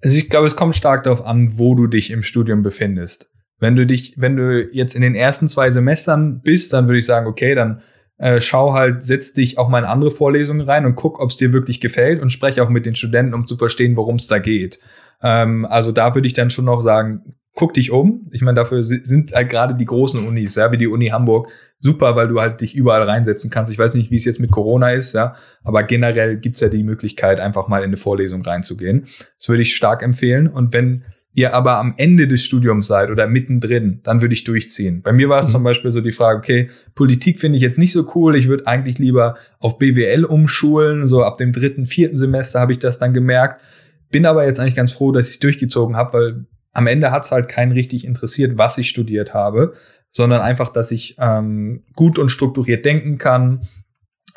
Also 0.02 0.16
ich 0.16 0.28
glaube, 0.28 0.49
es 0.49 0.56
kommt 0.56 0.75
stark 0.75 1.04
darauf 1.04 1.25
an, 1.25 1.58
wo 1.58 1.76
du 1.76 1.87
dich 1.87 2.11
im 2.11 2.25
Studium 2.25 2.62
befindest. 2.62 3.30
Wenn 3.61 3.76
du 3.76 3.87
dich, 3.87 4.14
wenn 4.16 4.37
du 4.37 4.68
jetzt 4.72 4.96
in 4.96 5.02
den 5.02 5.14
ersten 5.14 5.46
zwei 5.46 5.70
Semestern 5.70 6.42
bist, 6.42 6.72
dann 6.72 6.87
würde 6.87 6.99
ich 6.99 7.06
sagen, 7.06 7.28
okay, 7.28 7.54
dann 7.54 7.82
äh, 8.23 8.41
schau 8.41 8.73
halt, 8.73 9.02
setz 9.02 9.35
dich 9.35 9.59
auch 9.59 9.69
mal 9.69 9.81
in 9.81 9.85
andere 9.85 10.12
Vorlesungen 10.12 10.61
rein 10.61 10.87
und 10.87 10.95
guck, 10.95 11.19
ob 11.19 11.31
es 11.31 11.38
dir 11.38 11.52
wirklich 11.52 11.81
gefällt 11.81 12.23
und 12.23 12.31
spreche 12.31 12.62
auch 12.62 12.69
mit 12.69 12.87
den 12.87 12.95
Studenten, 12.95 13.35
um 13.35 13.49
zu 13.49 13.57
verstehen, 13.57 13.97
worum 13.97 14.14
es 14.14 14.29
da 14.29 14.38
geht. 14.38 14.79
Ähm, 15.23 15.67
also 15.69 15.91
da 15.91 16.14
würde 16.14 16.29
ich 16.29 16.33
dann 16.33 16.49
schon 16.49 16.67
noch 16.67 16.83
sagen, 16.83 17.35
guck 17.57 17.75
dich 17.75 17.91
um. 17.91 18.31
Ich 18.31 18.41
meine, 18.41 18.55
dafür 18.55 18.85
sind 18.85 19.33
halt 19.33 19.50
gerade 19.50 19.75
die 19.75 19.87
großen 19.87 20.25
Unis, 20.25 20.55
ja, 20.55 20.71
wie 20.71 20.79
die 20.79 20.87
Uni 20.87 21.09
Hamburg, 21.09 21.49
super, 21.81 22.14
weil 22.14 22.29
du 22.29 22.41
halt 22.41 22.61
dich 22.61 22.76
überall 22.76 23.02
reinsetzen 23.02 23.50
kannst. 23.50 23.73
Ich 23.73 23.79
weiß 23.79 23.95
nicht, 23.95 24.12
wie 24.12 24.17
es 24.17 24.25
jetzt 24.25 24.38
mit 24.38 24.52
Corona 24.52 24.93
ist, 24.93 25.14
ja, 25.14 25.35
aber 25.64 25.83
generell 25.83 26.37
gibt's 26.37 26.61
ja 26.61 26.69
die 26.69 26.85
Möglichkeit, 26.85 27.41
einfach 27.41 27.67
mal 27.67 27.79
in 27.79 27.87
eine 27.87 27.97
Vorlesung 27.97 28.43
reinzugehen. 28.43 29.09
Das 29.37 29.49
würde 29.49 29.62
ich 29.62 29.75
stark 29.75 30.00
empfehlen. 30.00 30.47
Und 30.47 30.73
wenn 30.73 31.05
ihr 31.34 31.54
aber 31.54 31.78
am 31.78 31.94
Ende 31.96 32.28
des 32.28 32.44
Studiums 32.44 32.86
seid 32.86 33.10
oder 33.10 33.26
mittendrin, 33.26 34.00
dann 34.02 34.20
würde 34.20 34.34
ich 34.34 34.44
durchziehen. 34.44 35.02
Bei 35.02 35.12
mir 35.12 35.28
war 35.28 35.40
es 35.40 35.48
mhm. 35.48 35.52
zum 35.52 35.64
Beispiel 35.64 35.90
so 35.90 36.00
die 36.00 36.12
Frage, 36.12 36.38
okay, 36.38 36.68
Politik 36.94 37.40
finde 37.40 37.56
ich 37.56 37.62
jetzt 37.62 37.78
nicht 37.78 37.92
so 37.92 38.10
cool, 38.14 38.36
ich 38.36 38.48
würde 38.48 38.66
eigentlich 38.66 38.98
lieber 38.98 39.36
auf 39.58 39.78
BWL 39.78 40.24
umschulen, 40.24 41.08
so 41.08 41.22
ab 41.22 41.38
dem 41.38 41.52
dritten, 41.52 41.86
vierten 41.86 42.18
Semester 42.18 42.60
habe 42.60 42.72
ich 42.72 42.78
das 42.78 42.98
dann 42.98 43.14
gemerkt. 43.14 43.60
Bin 44.10 44.26
aber 44.26 44.44
jetzt 44.44 44.60
eigentlich 44.60 44.74
ganz 44.74 44.92
froh, 44.92 45.10
dass 45.10 45.28
ich 45.28 45.34
es 45.34 45.40
durchgezogen 45.40 45.96
habe, 45.96 46.12
weil 46.12 46.44
am 46.72 46.86
Ende 46.86 47.10
hat 47.10 47.24
es 47.24 47.32
halt 47.32 47.48
keinen 47.48 47.72
richtig 47.72 48.04
interessiert, 48.04 48.58
was 48.58 48.76
ich 48.76 48.88
studiert 48.88 49.32
habe, 49.32 49.72
sondern 50.10 50.42
einfach, 50.42 50.68
dass 50.68 50.90
ich 50.90 51.16
ähm, 51.18 51.84
gut 51.96 52.18
und 52.18 52.28
strukturiert 52.28 52.84
denken 52.84 53.16
kann, 53.16 53.68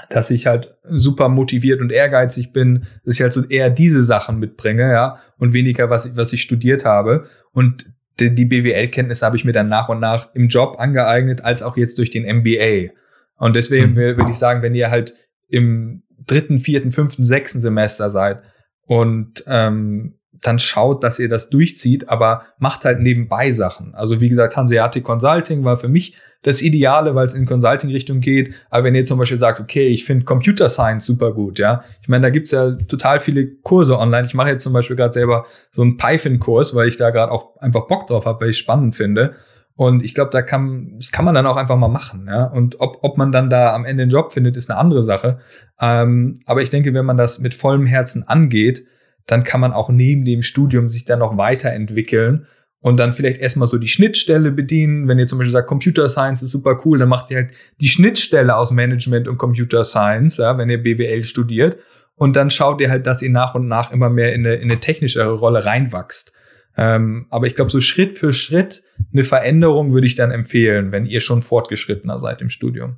dass 0.10 0.32
ich 0.32 0.48
halt 0.48 0.76
super 0.88 1.30
motiviert 1.30 1.82
und 1.82 1.92
ehrgeizig 1.92 2.54
bin, 2.54 2.86
dass 3.04 3.16
ich 3.16 3.22
halt 3.22 3.34
so 3.34 3.44
eher 3.46 3.70
diese 3.70 4.04
Sachen 4.04 4.40
mitbringe, 4.40 4.90
ja, 4.92 5.20
und 5.38 5.54
weniger 5.54 5.90
was 5.90 6.06
ich, 6.06 6.16
was 6.16 6.34
ich 6.34 6.42
studiert 6.42 6.86
habe. 6.86 7.28
Und 7.52 7.94
die, 8.20 8.34
die 8.34 8.46
BWL-Kenntnisse 8.46 9.26
habe 9.26 9.38
ich 9.38 9.46
mir 9.46 9.52
dann 9.52 9.70
nach 9.70 9.90
und 9.90 10.00
nach 10.00 10.34
im 10.34 10.48
Job 10.48 10.78
angeeignet, 10.80 11.44
als 11.44 11.64
auch 11.64 11.78
jetzt 11.78 11.98
durch 11.98 12.10
den 12.10 12.24
MBA. 12.24 12.92
Und 13.38 13.56
deswegen 13.56 13.92
mhm. 13.92 13.96
würde 13.96 14.30
ich 14.30 14.38
sagen, 14.38 14.62
wenn 14.62 14.76
ihr 14.76 14.90
halt 14.90 15.14
im 15.48 16.04
dritten, 16.26 16.60
vierten, 16.60 16.92
fünften, 16.92 17.24
sechsten 17.24 17.60
Semester 17.60 18.10
seid 18.10 18.42
und 18.86 19.44
ähm, 19.48 20.16
dann 20.42 20.60
schaut, 20.60 21.04
dass 21.04 21.20
ihr 21.20 21.30
das 21.30 21.50
durchzieht, 21.50 22.10
aber 22.10 22.44
macht 22.60 22.86
halt 22.86 23.00
nebenbei 23.00 23.52
Sachen. 23.52 23.96
Also 23.96 24.22
wie 24.22 24.30
gesagt, 24.30 24.56
Hanseatic 24.56 25.04
Consulting 25.04 25.64
war 25.64 25.78
für 25.78 25.88
mich 25.88 26.16
das 26.46 26.62
Ideale, 26.62 27.16
weil 27.16 27.26
es 27.26 27.34
in 27.34 27.48
Consulting-Richtung 27.48 28.22
geht. 28.22 28.54
Aber 28.70 28.84
wenn 28.84 28.94
ihr 28.94 29.04
zum 29.04 29.18
Beispiel 29.18 29.40
sagt, 29.40 29.60
okay, 29.60 29.88
ich 29.88 30.06
finde 30.06 30.26
Computer 30.26 30.70
Science 30.70 31.06
super 31.06 31.34
gut, 31.34 31.58
ja, 31.58 31.84
ich 32.04 32.08
meine, 32.08 32.22
da 32.22 32.30
gibt's 32.30 32.52
ja 32.52 32.72
total 32.72 33.20
viele 33.20 33.48
Kurse 33.48 33.98
online. 33.98 34.28
Ich 34.28 34.36
mache 34.36 34.50
jetzt 34.50 34.64
zum 34.64 34.72
Beispiel 34.72 34.96
gerade 34.96 35.14
selber 35.14 35.48
so 35.72 35.82
einen 35.82 35.98
Python-Kurs, 35.98 36.76
weil 36.76 36.88
ich 36.88 36.98
da 36.98 37.10
gerade 37.10 37.32
auch 37.32 37.58
einfach 37.58 37.88
Bock 37.88 38.06
drauf 38.06 38.28
habe, 38.28 38.42
weil 38.42 38.52
ich 38.52 38.60
spannend 38.60 38.96
finde. 38.96 39.34
Und 39.76 40.04
ich 40.04 40.14
glaube, 40.14 40.30
da 40.30 40.44
kann, 40.44 40.94
das 40.98 41.12
kann 41.12 41.26
man 41.26 41.34
dann 41.34 41.48
auch 41.48 41.58
einfach 41.58 41.78
mal 41.78 41.88
machen, 41.88 42.28
ja. 42.30 42.46
Und 42.46 42.80
ob, 42.80 43.00
ob 43.02 43.18
man 43.18 43.32
dann 43.32 43.50
da 43.50 43.74
am 43.74 43.84
Ende 43.84 44.04
einen 44.04 44.12
Job 44.12 44.32
findet, 44.32 44.56
ist 44.56 44.70
eine 44.70 44.80
andere 44.80 45.02
Sache. 45.02 45.40
Ähm, 45.82 46.40
aber 46.46 46.62
ich 46.62 46.70
denke, 46.70 46.94
wenn 46.94 47.06
man 47.06 47.18
das 47.18 47.40
mit 47.40 47.56
vollem 47.56 47.88
Herzen 47.88 48.26
angeht, 48.28 48.86
dann 49.26 49.44
kann 49.44 49.60
man 49.60 49.74
auch 49.74 49.90
neben 49.90 50.24
dem 50.24 50.44
Studium 50.44 50.90
sich 50.90 51.06
dann 51.06 51.20
noch 51.20 51.38
weiterentwickeln 51.38 52.46
und 52.86 52.98
dann 52.98 53.14
vielleicht 53.14 53.42
erstmal 53.42 53.68
so 53.68 53.80
die 53.80 53.88
Schnittstelle 53.88 54.52
bedienen. 54.52 55.08
Wenn 55.08 55.18
ihr 55.18 55.26
zum 55.26 55.40
Beispiel 55.40 55.54
sagt, 55.54 55.68
Computer 55.68 56.08
Science 56.08 56.44
ist 56.44 56.52
super 56.52 56.80
cool, 56.86 57.00
dann 57.00 57.10
macht 57.10 57.32
ihr 57.32 57.38
halt 57.38 57.52
die 57.82 57.88
Schnittstelle 57.88 58.56
aus 58.56 58.70
Management 58.70 59.28
und 59.28 59.40
Computer 59.40 59.84
Science, 59.84 60.38
ja, 60.38 60.56
wenn 60.60 60.70
ihr 60.70 60.84
BWL 60.84 61.24
studiert. 61.24 61.80
Und 62.14 62.36
dann 62.36 62.52
schaut 62.52 62.80
ihr 62.82 62.92
halt, 62.92 63.08
dass 63.08 63.24
ihr 63.24 63.32
nach 63.32 63.56
und 63.56 63.68
nach 63.68 63.92
immer 63.92 64.12
mehr 64.12 64.36
in 64.36 64.46
eine, 64.46 64.58
in 64.58 64.70
eine 64.70 64.80
technischere 64.80 65.34
Rolle 65.34 65.66
reinwachst. 65.66 66.34
Ähm, 66.78 67.26
aber 67.32 67.48
ich 67.48 67.56
glaube, 67.56 67.72
so 67.72 67.82
Schritt 67.82 68.20
für 68.20 68.32
Schritt 68.32 68.84
eine 69.12 69.24
Veränderung 69.24 69.92
würde 69.92 70.06
ich 70.06 70.14
dann 70.14 70.30
empfehlen, 70.30 70.92
wenn 70.92 71.08
ihr 71.08 71.22
schon 71.22 71.42
fortgeschrittener 71.42 72.20
seid 72.20 72.40
im 72.44 72.52
Studium. 72.52 72.98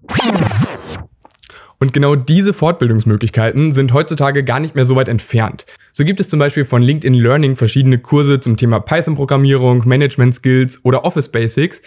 Und 1.79 1.93
genau 1.93 2.15
diese 2.15 2.53
Fortbildungsmöglichkeiten 2.53 3.71
sind 3.71 3.93
heutzutage 3.93 4.43
gar 4.43 4.59
nicht 4.59 4.73
mehr 4.73 4.85
so 4.85 4.95
weit 4.95 5.09
entfernt. 5.09 5.65
So 5.91 6.05
gibt 6.05 6.19
es 6.19 6.27
zum 6.27 6.39
Beispiel 6.39 6.65
von 6.65 6.81
LinkedIn 6.81 7.13
Learning 7.13 7.55
verschiedene 7.55 7.99
Kurse 7.99 8.39
zum 8.39 8.57
Thema 8.57 8.79
Python-Programmierung, 8.79 9.87
Management-Skills 9.87 10.83
oder 10.83 11.05
Office 11.05 11.29
Basics, 11.29 11.81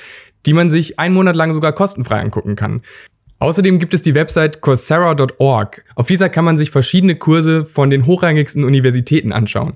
die 0.46 0.52
man 0.52 0.70
sich 0.70 0.98
einen 1.00 1.14
Monat 1.14 1.34
lang 1.34 1.52
sogar 1.52 1.72
kostenfrei 1.72 2.20
angucken 2.20 2.54
kann. 2.54 2.82
Außerdem 3.40 3.78
gibt 3.78 3.94
es 3.94 4.02
die 4.02 4.14
Website 4.14 4.60
Coursera.org. 4.60 5.82
Auf 5.96 6.06
dieser 6.06 6.28
kann 6.28 6.44
man 6.44 6.58
sich 6.58 6.70
verschiedene 6.70 7.16
Kurse 7.16 7.64
von 7.64 7.88
den 7.88 8.06
hochrangigsten 8.06 8.64
Universitäten 8.64 9.32
anschauen. 9.32 9.74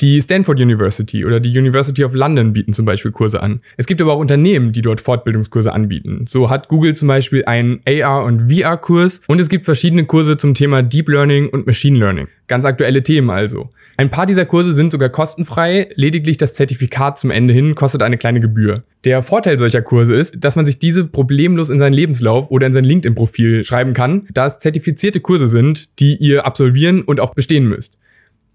Die 0.00 0.22
Stanford 0.22 0.60
University 0.60 1.24
oder 1.24 1.40
die 1.40 1.58
University 1.58 2.04
of 2.04 2.14
London 2.14 2.52
bieten 2.52 2.72
zum 2.72 2.84
Beispiel 2.84 3.10
Kurse 3.10 3.42
an. 3.42 3.62
Es 3.76 3.86
gibt 3.86 4.00
aber 4.00 4.12
auch 4.12 4.20
Unternehmen, 4.20 4.72
die 4.72 4.80
dort 4.80 5.00
Fortbildungskurse 5.00 5.72
anbieten. 5.72 6.24
So 6.28 6.50
hat 6.50 6.68
Google 6.68 6.94
zum 6.94 7.08
Beispiel 7.08 7.44
einen 7.46 7.80
AR- 7.84 8.24
und 8.24 8.48
VR-Kurs 8.48 9.22
und 9.26 9.40
es 9.40 9.48
gibt 9.48 9.64
verschiedene 9.64 10.04
Kurse 10.04 10.36
zum 10.36 10.54
Thema 10.54 10.84
Deep 10.84 11.08
Learning 11.08 11.48
und 11.48 11.66
Machine 11.66 11.98
Learning. 11.98 12.28
Ganz 12.46 12.64
aktuelle 12.64 13.02
Themen 13.02 13.28
also. 13.28 13.70
Ein 13.96 14.08
paar 14.08 14.26
dieser 14.26 14.46
Kurse 14.46 14.72
sind 14.72 14.92
sogar 14.92 15.08
kostenfrei, 15.08 15.88
lediglich 15.96 16.36
das 16.36 16.54
Zertifikat 16.54 17.18
zum 17.18 17.32
Ende 17.32 17.52
hin 17.52 17.74
kostet 17.74 18.00
eine 18.02 18.18
kleine 18.18 18.38
Gebühr. 18.38 18.84
Der 19.04 19.24
Vorteil 19.24 19.58
solcher 19.58 19.82
Kurse 19.82 20.14
ist, 20.14 20.36
dass 20.38 20.54
man 20.54 20.64
sich 20.64 20.78
diese 20.78 21.06
problemlos 21.06 21.70
in 21.70 21.80
seinen 21.80 21.94
Lebenslauf 21.94 22.52
oder 22.52 22.68
in 22.68 22.72
sein 22.72 22.84
LinkedIn-Profil 22.84 23.64
schreiben 23.64 23.94
kann, 23.94 24.28
da 24.32 24.46
es 24.46 24.60
zertifizierte 24.60 25.18
Kurse 25.18 25.48
sind, 25.48 25.98
die 25.98 26.14
ihr 26.14 26.46
absolvieren 26.46 27.02
und 27.02 27.18
auch 27.18 27.34
bestehen 27.34 27.64
müsst. 27.64 27.94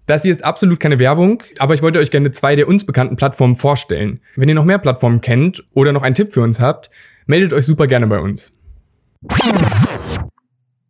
Das 0.06 0.22
hier 0.22 0.32
ist 0.32 0.44
absolut 0.44 0.80
keine 0.80 0.98
Werbung, 0.98 1.42
aber 1.58 1.72
ich 1.72 1.80
wollte 1.80 1.98
euch 1.98 2.10
gerne 2.10 2.30
zwei 2.30 2.56
der 2.56 2.68
uns 2.68 2.84
bekannten 2.84 3.16
Plattformen 3.16 3.56
vorstellen. 3.56 4.20
Wenn 4.36 4.50
ihr 4.50 4.54
noch 4.54 4.66
mehr 4.66 4.78
Plattformen 4.78 5.22
kennt 5.22 5.64
oder 5.72 5.92
noch 5.92 6.02
einen 6.02 6.14
Tipp 6.14 6.34
für 6.34 6.42
uns 6.42 6.60
habt, 6.60 6.90
meldet 7.26 7.54
euch 7.54 7.64
super 7.64 7.86
gerne 7.86 8.06
bei 8.06 8.18
uns. 8.18 8.52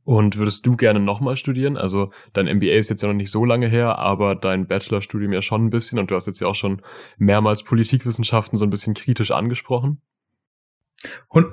Und 0.03 0.37
würdest 0.37 0.67
du 0.67 0.77
gerne 0.77 0.99
nochmal 0.99 1.37
studieren? 1.37 1.77
Also 1.77 2.11
dein 2.33 2.47
MBA 2.57 2.75
ist 2.75 2.91
jetzt 2.91 3.03
ja 3.03 3.09
noch 3.09 3.15
nicht 3.15 3.31
so 3.31 3.45
lange 3.45 3.69
her, 3.69 3.99
aber 3.99 4.35
dein 4.35 4.67
Bachelorstudium 4.67 5.33
ja 5.33 5.43
schon 5.43 5.67
ein 5.67 5.71
bisschen 5.71 6.01
und 6.01 6.11
du 6.11 6.17
hast 6.17 6.27
jetzt 6.27 6.41
ja 6.41 6.49
auch 6.49 6.57
schon 6.57 6.83
mehrmals 7.17 7.63
Politikwissenschaften 7.63 8.59
so 8.59 8.67
ein 8.67 8.71
bisschen 8.71 8.95
kritisch 8.95 9.31
angesprochen. 9.31 10.03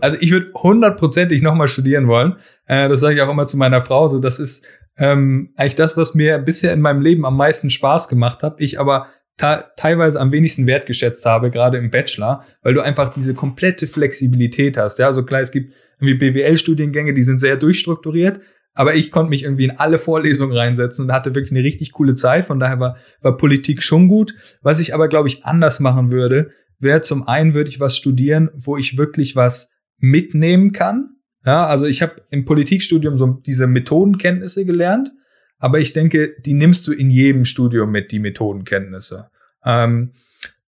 Also 0.02 0.18
ich 0.20 0.32
würde 0.32 0.52
hundertprozentig 0.54 1.42
nochmal 1.42 1.68
studieren 1.68 2.08
wollen. 2.08 2.38
Äh, 2.66 2.90
das 2.90 3.02
sage 3.02 3.16
ich 3.16 3.22
auch 3.22 3.30
immer 3.30 3.46
zu 3.46 3.58
meiner 3.58 3.82
Frau. 3.82 4.08
So, 4.08 4.20
das 4.20 4.40
ist 4.40 4.66
ähm, 4.98 5.54
eigentlich 5.56 5.76
das, 5.76 5.98
was 5.98 6.14
mir 6.14 6.38
bisher 6.40 6.74
in 6.74 6.82
meinem 6.82 7.02
Leben 7.02 7.26
am 7.26 7.38
meisten 7.38 7.70
Spaß 7.70 8.08
gemacht 8.08 8.44
hat. 8.44 8.56
Ich 8.60 8.80
aber 8.80 9.08
teilweise 9.38 10.20
am 10.20 10.32
wenigsten 10.32 10.68
wertgeschätzt 10.68 11.26
habe, 11.26 11.50
gerade 11.50 11.78
im 11.78 11.90
Bachelor, 11.90 12.46
weil 12.62 12.76
du 12.76 12.82
einfach 12.82 13.10
diese 13.10 13.34
komplette 13.34 13.88
Flexibilität 13.88 14.78
hast. 14.78 15.00
Ja, 15.00 15.14
so 15.14 15.24
klar, 15.24 15.42
es 15.42 15.52
gibt 15.52 15.74
irgendwie 16.00 16.32
BWL-Studiengänge, 16.32 17.14
die 17.14 17.24
sind 17.24 17.40
sehr 17.40 17.58
durchstrukturiert, 17.58 18.42
aber 18.74 18.94
ich 18.94 19.12
konnte 19.12 19.32
mich 19.32 19.44
irgendwie 19.44 19.66
in 19.66 19.78
alle 19.78 19.98
Vorlesungen 19.98 20.56
reinsetzen 20.56 21.06
und 21.06 21.12
hatte 21.12 21.34
wirklich 21.36 21.52
eine 21.52 21.64
richtig 21.64 21.92
coole 21.92 22.14
Zeit. 22.14 22.46
Von 22.46 22.60
daher 22.60 22.80
war, 22.80 22.98
war 23.22 23.38
Politik 23.38 23.84
schon 23.84 24.08
gut. 24.08 24.36
Was 24.62 24.80
ich 24.80 24.94
aber, 24.94 25.08
glaube 25.08 25.28
ich, 25.28 25.44
anders 25.44 25.80
machen 25.80 26.12
würde, 26.12 26.52
wäre 26.80 27.02
zum 27.02 27.28
einen 27.28 27.54
würde 27.54 27.70
ich 27.70 27.80
was 27.80 27.98
studieren, 27.98 28.50
wo 28.54 28.78
ich 28.78 28.98
wirklich 28.98 29.36
was 29.36 29.74
mitnehmen 29.98 30.72
kann. 30.72 31.16
Ja, 31.46 31.66
also 31.66 31.86
ich 31.86 32.02
habe 32.02 32.22
im 32.30 32.46
Politikstudium 32.46 33.18
so 33.18 33.28
diese 33.28 33.68
Methodenkenntnisse 33.68 34.66
gelernt, 34.66 35.12
aber 35.58 35.80
ich 35.80 35.94
denke, 35.94 36.36
die 36.40 36.54
nimmst 36.54 36.88
du 36.88 36.92
in 36.92 37.10
jedem 37.10 37.46
Studium 37.46 37.92
mit, 37.92 38.12
die 38.12 38.20
Methodenkenntnisse. 38.20 39.30
Ähm, 39.66 40.14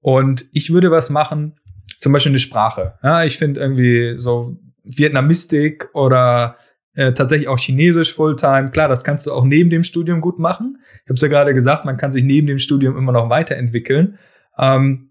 und 0.01 0.45
ich 0.51 0.71
würde 0.73 0.91
was 0.91 1.09
machen, 1.09 1.59
zum 1.99 2.11
Beispiel 2.11 2.31
eine 2.31 2.39
Sprache. 2.39 2.95
Ja, 3.03 3.23
ich 3.23 3.37
finde 3.37 3.59
irgendwie 3.59 4.15
so 4.17 4.57
Vietnamistik 4.83 5.89
oder 5.93 6.57
äh, 6.95 7.13
tatsächlich 7.13 7.47
auch 7.47 7.57
Chinesisch 7.57 8.13
Fulltime. 8.13 8.71
Klar, 8.71 8.89
das 8.89 9.03
kannst 9.03 9.25
du 9.25 9.31
auch 9.31 9.45
neben 9.45 9.69
dem 9.69 9.83
Studium 9.83 10.21
gut 10.21 10.39
machen. 10.39 10.77
Ich 11.03 11.09
habe 11.09 11.15
es 11.15 11.21
ja 11.21 11.27
gerade 11.27 11.53
gesagt, 11.53 11.85
man 11.85 11.97
kann 11.97 12.11
sich 12.11 12.23
neben 12.23 12.47
dem 12.47 12.59
Studium 12.59 12.97
immer 12.97 13.11
noch 13.11 13.29
weiterentwickeln. 13.29 14.17
Ähm, 14.57 15.09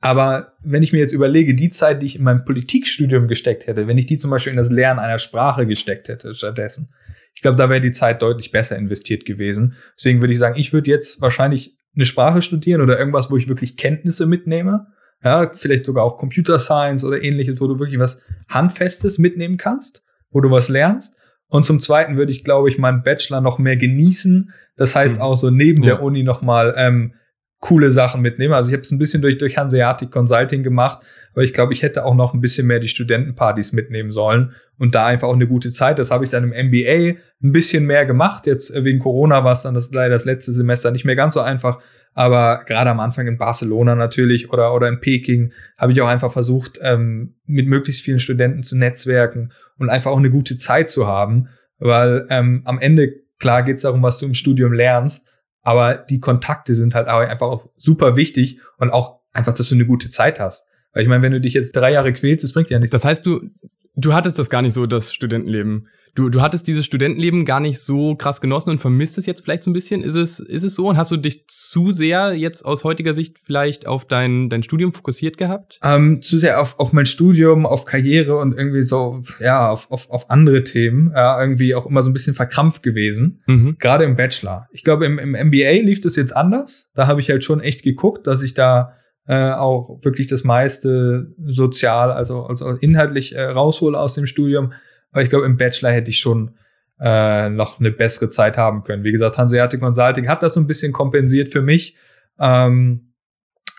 aber 0.00 0.52
wenn 0.62 0.82
ich 0.82 0.92
mir 0.92 0.98
jetzt 0.98 1.12
überlege, 1.12 1.54
die 1.54 1.70
Zeit, 1.70 2.02
die 2.02 2.06
ich 2.06 2.16
in 2.16 2.24
mein 2.24 2.44
Politikstudium 2.44 3.28
gesteckt 3.28 3.66
hätte, 3.66 3.86
wenn 3.86 3.98
ich 3.98 4.06
die 4.06 4.18
zum 4.18 4.30
Beispiel 4.30 4.52
in 4.52 4.58
das 4.58 4.70
Lernen 4.70 5.00
einer 5.00 5.18
Sprache 5.18 5.66
gesteckt 5.66 6.08
hätte 6.08 6.34
stattdessen, 6.34 6.92
ich 7.34 7.42
glaube, 7.42 7.58
da 7.58 7.68
wäre 7.68 7.80
die 7.80 7.92
Zeit 7.92 8.22
deutlich 8.22 8.50
besser 8.50 8.76
investiert 8.76 9.26
gewesen. 9.26 9.76
Deswegen 9.96 10.20
würde 10.20 10.32
ich 10.32 10.38
sagen, 10.38 10.58
ich 10.58 10.72
würde 10.72 10.90
jetzt 10.90 11.20
wahrscheinlich 11.20 11.76
eine 11.94 12.06
Sprache 12.06 12.40
studieren 12.40 12.80
oder 12.80 12.98
irgendwas, 12.98 13.30
wo 13.30 13.36
ich 13.36 13.48
wirklich 13.48 13.76
Kenntnisse 13.76 14.26
mitnehme. 14.26 14.86
Ja, 15.22 15.50
vielleicht 15.52 15.86
sogar 15.86 16.04
auch 16.04 16.18
Computer 16.18 16.58
Science 16.58 17.04
oder 17.04 17.22
ähnliches, 17.22 17.60
wo 17.60 17.66
du 17.66 17.78
wirklich 17.78 17.98
was 17.98 18.22
Handfestes 18.48 19.18
mitnehmen 19.18 19.56
kannst, 19.56 20.02
wo 20.30 20.40
du 20.40 20.50
was 20.50 20.68
lernst. 20.68 21.18
Und 21.48 21.64
zum 21.64 21.80
Zweiten 21.80 22.16
würde 22.16 22.32
ich, 22.32 22.42
glaube 22.42 22.70
ich, 22.70 22.78
meinen 22.78 23.02
Bachelor 23.02 23.40
noch 23.40 23.58
mehr 23.58 23.76
genießen. 23.76 24.52
Das 24.76 24.94
heißt 24.94 25.16
mhm. 25.16 25.22
auch 25.22 25.36
so 25.36 25.50
neben 25.50 25.82
ja. 25.82 25.94
der 25.94 26.02
Uni 26.02 26.22
noch 26.22 26.42
mal 26.42 26.74
ähm, 26.76 27.14
coole 27.60 27.90
Sachen 27.90 28.20
mitnehmen. 28.20 28.54
Also 28.54 28.68
ich 28.68 28.74
habe 28.74 28.82
es 28.82 28.90
ein 28.90 28.98
bisschen 28.98 29.22
durch, 29.22 29.38
durch 29.38 29.56
Hanseatic 29.56 30.10
Consulting 30.10 30.62
gemacht, 30.62 30.98
aber 31.32 31.42
ich 31.42 31.52
glaube, 31.52 31.72
ich 31.72 31.82
hätte 31.82 32.04
auch 32.04 32.14
noch 32.14 32.34
ein 32.34 32.40
bisschen 32.40 32.66
mehr 32.66 32.80
die 32.80 32.88
Studentenpartys 32.88 33.72
mitnehmen 33.72 34.10
sollen 34.10 34.52
und 34.78 34.94
da 34.94 35.06
einfach 35.06 35.28
auch 35.28 35.34
eine 35.34 35.46
gute 35.46 35.70
Zeit. 35.70 35.98
Das 35.98 36.10
habe 36.10 36.24
ich 36.24 36.30
dann 36.30 36.50
im 36.50 36.68
MBA 36.68 37.18
ein 37.42 37.52
bisschen 37.52 37.86
mehr 37.86 38.04
gemacht. 38.06 38.46
Jetzt 38.46 38.74
äh, 38.74 38.84
wegen 38.84 38.98
Corona 38.98 39.42
war 39.44 39.52
es 39.52 39.62
dann 39.62 39.74
das, 39.74 39.90
leider 39.90 40.14
das 40.14 40.24
letzte 40.24 40.52
Semester 40.52 40.90
nicht 40.90 41.04
mehr 41.04 41.16
ganz 41.16 41.34
so 41.34 41.40
einfach. 41.40 41.78
Aber 42.12 42.64
gerade 42.64 42.88
am 42.88 43.00
Anfang 43.00 43.26
in 43.26 43.36
Barcelona 43.36 43.94
natürlich 43.94 44.50
oder, 44.50 44.74
oder 44.74 44.88
in 44.88 45.00
Peking 45.00 45.52
habe 45.76 45.92
ich 45.92 46.00
auch 46.00 46.08
einfach 46.08 46.32
versucht, 46.32 46.78
ähm, 46.82 47.34
mit 47.44 47.68
möglichst 47.68 48.02
vielen 48.02 48.20
Studenten 48.20 48.62
zu 48.62 48.76
netzwerken 48.76 49.52
und 49.78 49.90
einfach 49.90 50.10
auch 50.10 50.18
eine 50.18 50.30
gute 50.30 50.56
Zeit 50.56 50.88
zu 50.88 51.06
haben. 51.06 51.48
Weil 51.78 52.26
ähm, 52.30 52.62
am 52.64 52.78
Ende, 52.78 53.12
klar 53.38 53.62
geht 53.62 53.76
es 53.76 53.82
darum, 53.82 54.02
was 54.02 54.18
du 54.18 54.24
im 54.24 54.32
Studium 54.32 54.72
lernst, 54.72 55.30
aber 55.66 55.96
die 55.96 56.20
Kontakte 56.20 56.76
sind 56.76 56.94
halt 56.94 57.08
einfach 57.08 57.48
auch 57.48 57.68
super 57.76 58.14
wichtig 58.14 58.60
und 58.78 58.90
auch 58.90 59.18
einfach, 59.32 59.52
dass 59.52 59.68
du 59.68 59.74
eine 59.74 59.84
gute 59.84 60.08
Zeit 60.08 60.38
hast. 60.38 60.70
Weil 60.92 61.02
ich 61.02 61.08
meine, 61.08 61.24
wenn 61.24 61.32
du 61.32 61.40
dich 61.40 61.54
jetzt 61.54 61.74
drei 61.74 61.90
Jahre 61.90 62.12
quälst, 62.12 62.44
das 62.44 62.52
bringt 62.52 62.70
ja 62.70 62.78
nichts. 62.78 62.92
Das 62.92 63.04
heißt, 63.04 63.26
du, 63.26 63.50
du 63.96 64.14
hattest 64.14 64.38
das 64.38 64.48
gar 64.48 64.62
nicht 64.62 64.74
so, 64.74 64.86
das 64.86 65.12
Studentenleben 65.12 65.88
du, 66.16 66.30
du 66.30 66.40
hattest 66.40 66.66
dieses 66.66 66.84
Studentenleben 66.84 67.44
gar 67.44 67.60
nicht 67.60 67.78
so 67.78 68.16
krass 68.16 68.40
genossen 68.40 68.70
und 68.70 68.80
vermisst 68.80 69.18
es 69.18 69.26
jetzt 69.26 69.42
vielleicht 69.42 69.62
so 69.62 69.70
ein 69.70 69.74
bisschen. 69.74 70.02
Ist 70.02 70.16
es, 70.16 70.40
ist 70.40 70.64
es 70.64 70.74
so? 70.74 70.88
Und 70.88 70.96
hast 70.96 71.12
du 71.12 71.16
dich 71.16 71.46
zu 71.46 71.92
sehr 71.92 72.32
jetzt 72.34 72.64
aus 72.64 72.82
heutiger 72.82 73.14
Sicht 73.14 73.36
vielleicht 73.44 73.86
auf 73.86 74.04
dein, 74.04 74.48
dein 74.48 74.62
Studium 74.62 74.92
fokussiert 74.92 75.36
gehabt? 75.36 75.78
Ähm, 75.84 76.22
zu 76.22 76.38
sehr 76.38 76.60
auf, 76.60 76.80
auf 76.80 76.92
mein 76.92 77.06
Studium, 77.06 77.66
auf 77.66 77.84
Karriere 77.84 78.38
und 78.38 78.56
irgendwie 78.56 78.82
so, 78.82 79.22
ja, 79.38 79.70
auf, 79.70 79.90
auf, 79.90 80.10
auf 80.10 80.30
andere 80.30 80.64
Themen. 80.64 81.12
Ja, 81.14 81.40
irgendwie 81.40 81.74
auch 81.74 81.86
immer 81.86 82.02
so 82.02 82.10
ein 82.10 82.14
bisschen 82.14 82.34
verkrampft 82.34 82.82
gewesen. 82.82 83.42
Mhm. 83.46 83.76
Gerade 83.78 84.04
im 84.04 84.16
Bachelor. 84.16 84.68
Ich 84.72 84.82
glaube, 84.82 85.06
im, 85.06 85.18
im 85.18 85.32
MBA 85.32 85.82
lief 85.82 86.00
das 86.00 86.16
jetzt 86.16 86.34
anders. 86.34 86.90
Da 86.94 87.06
habe 87.06 87.20
ich 87.20 87.30
halt 87.30 87.44
schon 87.44 87.60
echt 87.60 87.82
geguckt, 87.82 88.26
dass 88.26 88.42
ich 88.42 88.54
da 88.54 88.94
äh, 89.26 89.52
auch 89.52 89.98
wirklich 90.02 90.28
das 90.28 90.44
meiste 90.44 91.34
sozial, 91.44 92.10
also, 92.12 92.46
also 92.46 92.70
inhaltlich 92.70 93.34
äh, 93.34 93.42
raushole 93.42 93.98
aus 93.98 94.14
dem 94.14 94.26
Studium. 94.26 94.72
Aber 95.12 95.22
ich 95.22 95.30
glaube, 95.30 95.46
im 95.46 95.56
Bachelor 95.56 95.90
hätte 95.90 96.10
ich 96.10 96.18
schon 96.18 96.56
äh, 97.00 97.48
noch 97.50 97.78
eine 97.78 97.90
bessere 97.90 98.30
Zeit 98.30 98.56
haben 98.56 98.82
können. 98.82 99.04
Wie 99.04 99.12
gesagt, 99.12 99.38
Hanseatic 99.38 99.80
Consulting 99.80 100.28
hat 100.28 100.42
das 100.42 100.54
so 100.54 100.60
ein 100.60 100.66
bisschen 100.66 100.92
kompensiert 100.92 101.48
für 101.48 101.62
mich. 101.62 101.96
Ähm, 102.38 103.12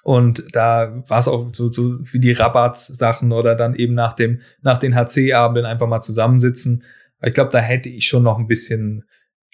und 0.03 0.55
da 0.55 1.03
war 1.07 1.19
es 1.19 1.27
auch 1.27 1.49
so, 1.53 1.69
so 1.69 1.99
wie 1.99 2.19
die 2.19 2.31
Rabatts-Sachen 2.31 3.33
oder 3.33 3.55
dann 3.55 3.75
eben 3.75 3.93
nach 3.93 4.13
dem, 4.13 4.39
nach 4.61 4.77
den 4.77 4.95
HC-Abenden 4.95 5.65
einfach 5.65 5.87
mal 5.87 6.01
zusammensitzen. 6.01 6.83
Ich 7.21 7.33
glaube, 7.33 7.51
da 7.51 7.59
hätte 7.59 7.89
ich 7.89 8.07
schon 8.07 8.23
noch 8.23 8.37
ein 8.37 8.47
bisschen, 8.47 9.03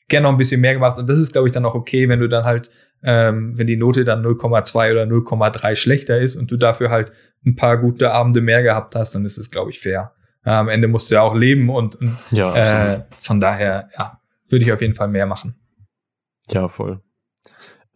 gerne 0.10 0.26
noch 0.26 0.32
ein 0.32 0.38
bisschen 0.38 0.62
mehr 0.62 0.74
gemacht. 0.74 1.00
Und 1.00 1.10
das 1.10 1.18
ist, 1.18 1.32
glaube 1.32 1.48
ich, 1.48 1.54
dann 1.54 1.66
auch 1.66 1.74
okay, 1.74 2.08
wenn 2.08 2.20
du 2.20 2.30
dann 2.30 2.44
halt, 2.44 2.70
ähm, 3.02 3.58
wenn 3.58 3.68
die 3.68 3.78
Note 3.78 4.06
dann 4.06 4.24
0,2 4.24 4.92
oder 4.92 5.04
0,3 5.06 5.76
schlechter 5.76 6.20
ist 6.20 6.36
und 6.36 6.52
du 6.52 6.58
dafür 6.58 6.92
halt 6.92 7.12
ein 7.46 7.56
paar 7.56 7.80
gute 7.80 8.12
Abende 8.12 8.42
mehr 8.42 8.62
gehabt 8.62 8.96
hast, 8.96 9.16
dann 9.16 9.26
ist 9.26 9.38
es, 9.38 9.50
glaube 9.50 9.72
ich, 9.72 9.80
fair. 9.80 10.14
Ja, 10.46 10.60
am 10.60 10.70
Ende 10.70 10.88
musst 10.88 11.10
du 11.10 11.16
ja 11.16 11.22
auch 11.22 11.36
leben 11.36 11.70
und, 11.70 11.96
und 11.96 12.18
ja, 12.32 12.56
äh, 12.56 13.04
von 13.18 13.40
daher, 13.40 13.90
ja, 13.98 14.20
würde 14.50 14.66
ich 14.66 14.72
auf 14.72 14.82
jeden 14.82 14.96
Fall 14.96 15.08
mehr 15.08 15.26
machen. 15.26 15.56
Ja, 16.50 16.68
voll. 16.68 17.02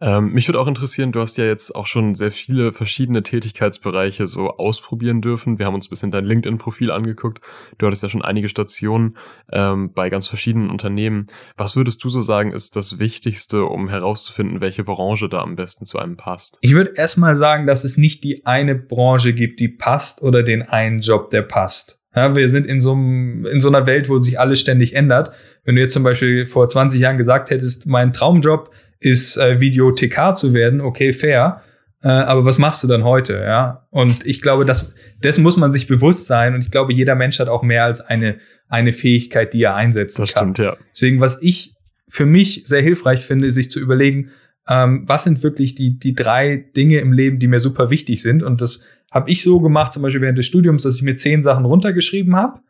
Ähm, 0.00 0.32
mich 0.32 0.46
würde 0.46 0.60
auch 0.60 0.68
interessieren, 0.68 1.10
du 1.10 1.20
hast 1.20 1.38
ja 1.38 1.44
jetzt 1.44 1.74
auch 1.74 1.86
schon 1.86 2.14
sehr 2.14 2.30
viele 2.30 2.70
verschiedene 2.70 3.24
Tätigkeitsbereiche 3.24 4.28
so 4.28 4.50
ausprobieren 4.50 5.20
dürfen. 5.20 5.58
Wir 5.58 5.66
haben 5.66 5.74
uns 5.74 5.86
ein 5.86 5.90
bisschen 5.90 6.12
dein 6.12 6.24
LinkedIn-Profil 6.24 6.92
angeguckt. 6.92 7.40
Du 7.78 7.86
hattest 7.86 8.04
ja 8.04 8.08
schon 8.08 8.22
einige 8.22 8.48
Stationen 8.48 9.16
ähm, 9.50 9.92
bei 9.92 10.08
ganz 10.08 10.28
verschiedenen 10.28 10.70
Unternehmen. 10.70 11.26
Was 11.56 11.74
würdest 11.74 12.04
du 12.04 12.10
so 12.10 12.20
sagen, 12.20 12.52
ist 12.52 12.76
das 12.76 13.00
Wichtigste, 13.00 13.64
um 13.64 13.88
herauszufinden, 13.88 14.60
welche 14.60 14.84
Branche 14.84 15.28
da 15.28 15.40
am 15.40 15.56
besten 15.56 15.84
zu 15.84 15.98
einem 15.98 16.16
passt? 16.16 16.58
Ich 16.60 16.74
würde 16.74 16.92
erstmal 16.94 17.34
sagen, 17.34 17.66
dass 17.66 17.82
es 17.82 17.96
nicht 17.96 18.22
die 18.22 18.46
eine 18.46 18.76
Branche 18.76 19.34
gibt, 19.34 19.58
die 19.58 19.68
passt 19.68 20.22
oder 20.22 20.44
den 20.44 20.62
einen 20.62 21.00
Job, 21.00 21.30
der 21.30 21.42
passt. 21.42 21.97
Ja, 22.18 22.34
wir 22.34 22.48
sind 22.48 22.66
in 22.66 22.80
so, 22.80 22.92
einem, 22.92 23.46
in 23.46 23.60
so 23.60 23.68
einer 23.68 23.86
Welt, 23.86 24.08
wo 24.08 24.18
sich 24.18 24.40
alles 24.40 24.58
ständig 24.58 24.94
ändert. 24.94 25.30
Wenn 25.64 25.76
du 25.76 25.80
jetzt 25.80 25.92
zum 25.92 26.02
Beispiel 26.02 26.46
vor 26.46 26.68
20 26.68 27.00
Jahren 27.00 27.16
gesagt 27.16 27.50
hättest, 27.50 27.86
mein 27.86 28.12
Traumjob 28.12 28.70
ist 28.98 29.36
äh, 29.36 29.60
Video 29.60 29.92
TK 29.92 30.34
zu 30.34 30.52
werden, 30.52 30.80
okay, 30.80 31.12
fair. 31.12 31.62
Äh, 32.02 32.08
aber 32.08 32.44
was 32.44 32.58
machst 32.58 32.82
du 32.82 32.88
dann 32.88 33.04
heute, 33.04 33.34
ja? 33.34 33.86
Und 33.90 34.26
ich 34.26 34.40
glaube, 34.40 34.64
das, 34.64 34.94
dessen 35.22 35.44
muss 35.44 35.56
man 35.56 35.72
sich 35.72 35.86
bewusst 35.86 36.26
sein. 36.26 36.54
Und 36.54 36.60
ich 36.60 36.72
glaube, 36.72 36.92
jeder 36.92 37.14
Mensch 37.14 37.38
hat 37.38 37.48
auch 37.48 37.62
mehr 37.62 37.84
als 37.84 38.00
eine, 38.00 38.38
eine 38.68 38.92
Fähigkeit, 38.92 39.54
die 39.54 39.62
er 39.62 39.76
einsetzen 39.76 40.22
das 40.22 40.34
kann. 40.34 40.54
Stimmt, 40.54 40.58
ja. 40.58 40.76
Deswegen, 40.92 41.20
was 41.20 41.40
ich 41.40 41.74
für 42.08 42.26
mich 42.26 42.62
sehr 42.66 42.82
hilfreich 42.82 43.24
finde, 43.24 43.46
ist 43.46 43.54
sich 43.54 43.70
zu 43.70 43.78
überlegen, 43.78 44.30
ähm, 44.68 45.04
was 45.06 45.24
sind 45.24 45.42
wirklich 45.42 45.74
die, 45.74 45.98
die 45.98 46.14
drei 46.14 46.56
Dinge 46.76 46.98
im 46.98 47.12
Leben, 47.12 47.38
die 47.38 47.48
mir 47.48 47.60
super 47.60 47.90
wichtig 47.90 48.22
sind. 48.22 48.42
Und 48.42 48.60
das 48.60 48.84
habe 49.10 49.30
ich 49.30 49.42
so 49.42 49.60
gemacht, 49.60 49.92
zum 49.92 50.02
Beispiel 50.02 50.20
während 50.20 50.38
des 50.38 50.46
Studiums, 50.46 50.82
dass 50.82 50.96
ich 50.96 51.02
mir 51.02 51.16
zehn 51.16 51.42
Sachen 51.42 51.64
runtergeschrieben 51.64 52.36
habe. 52.36 52.60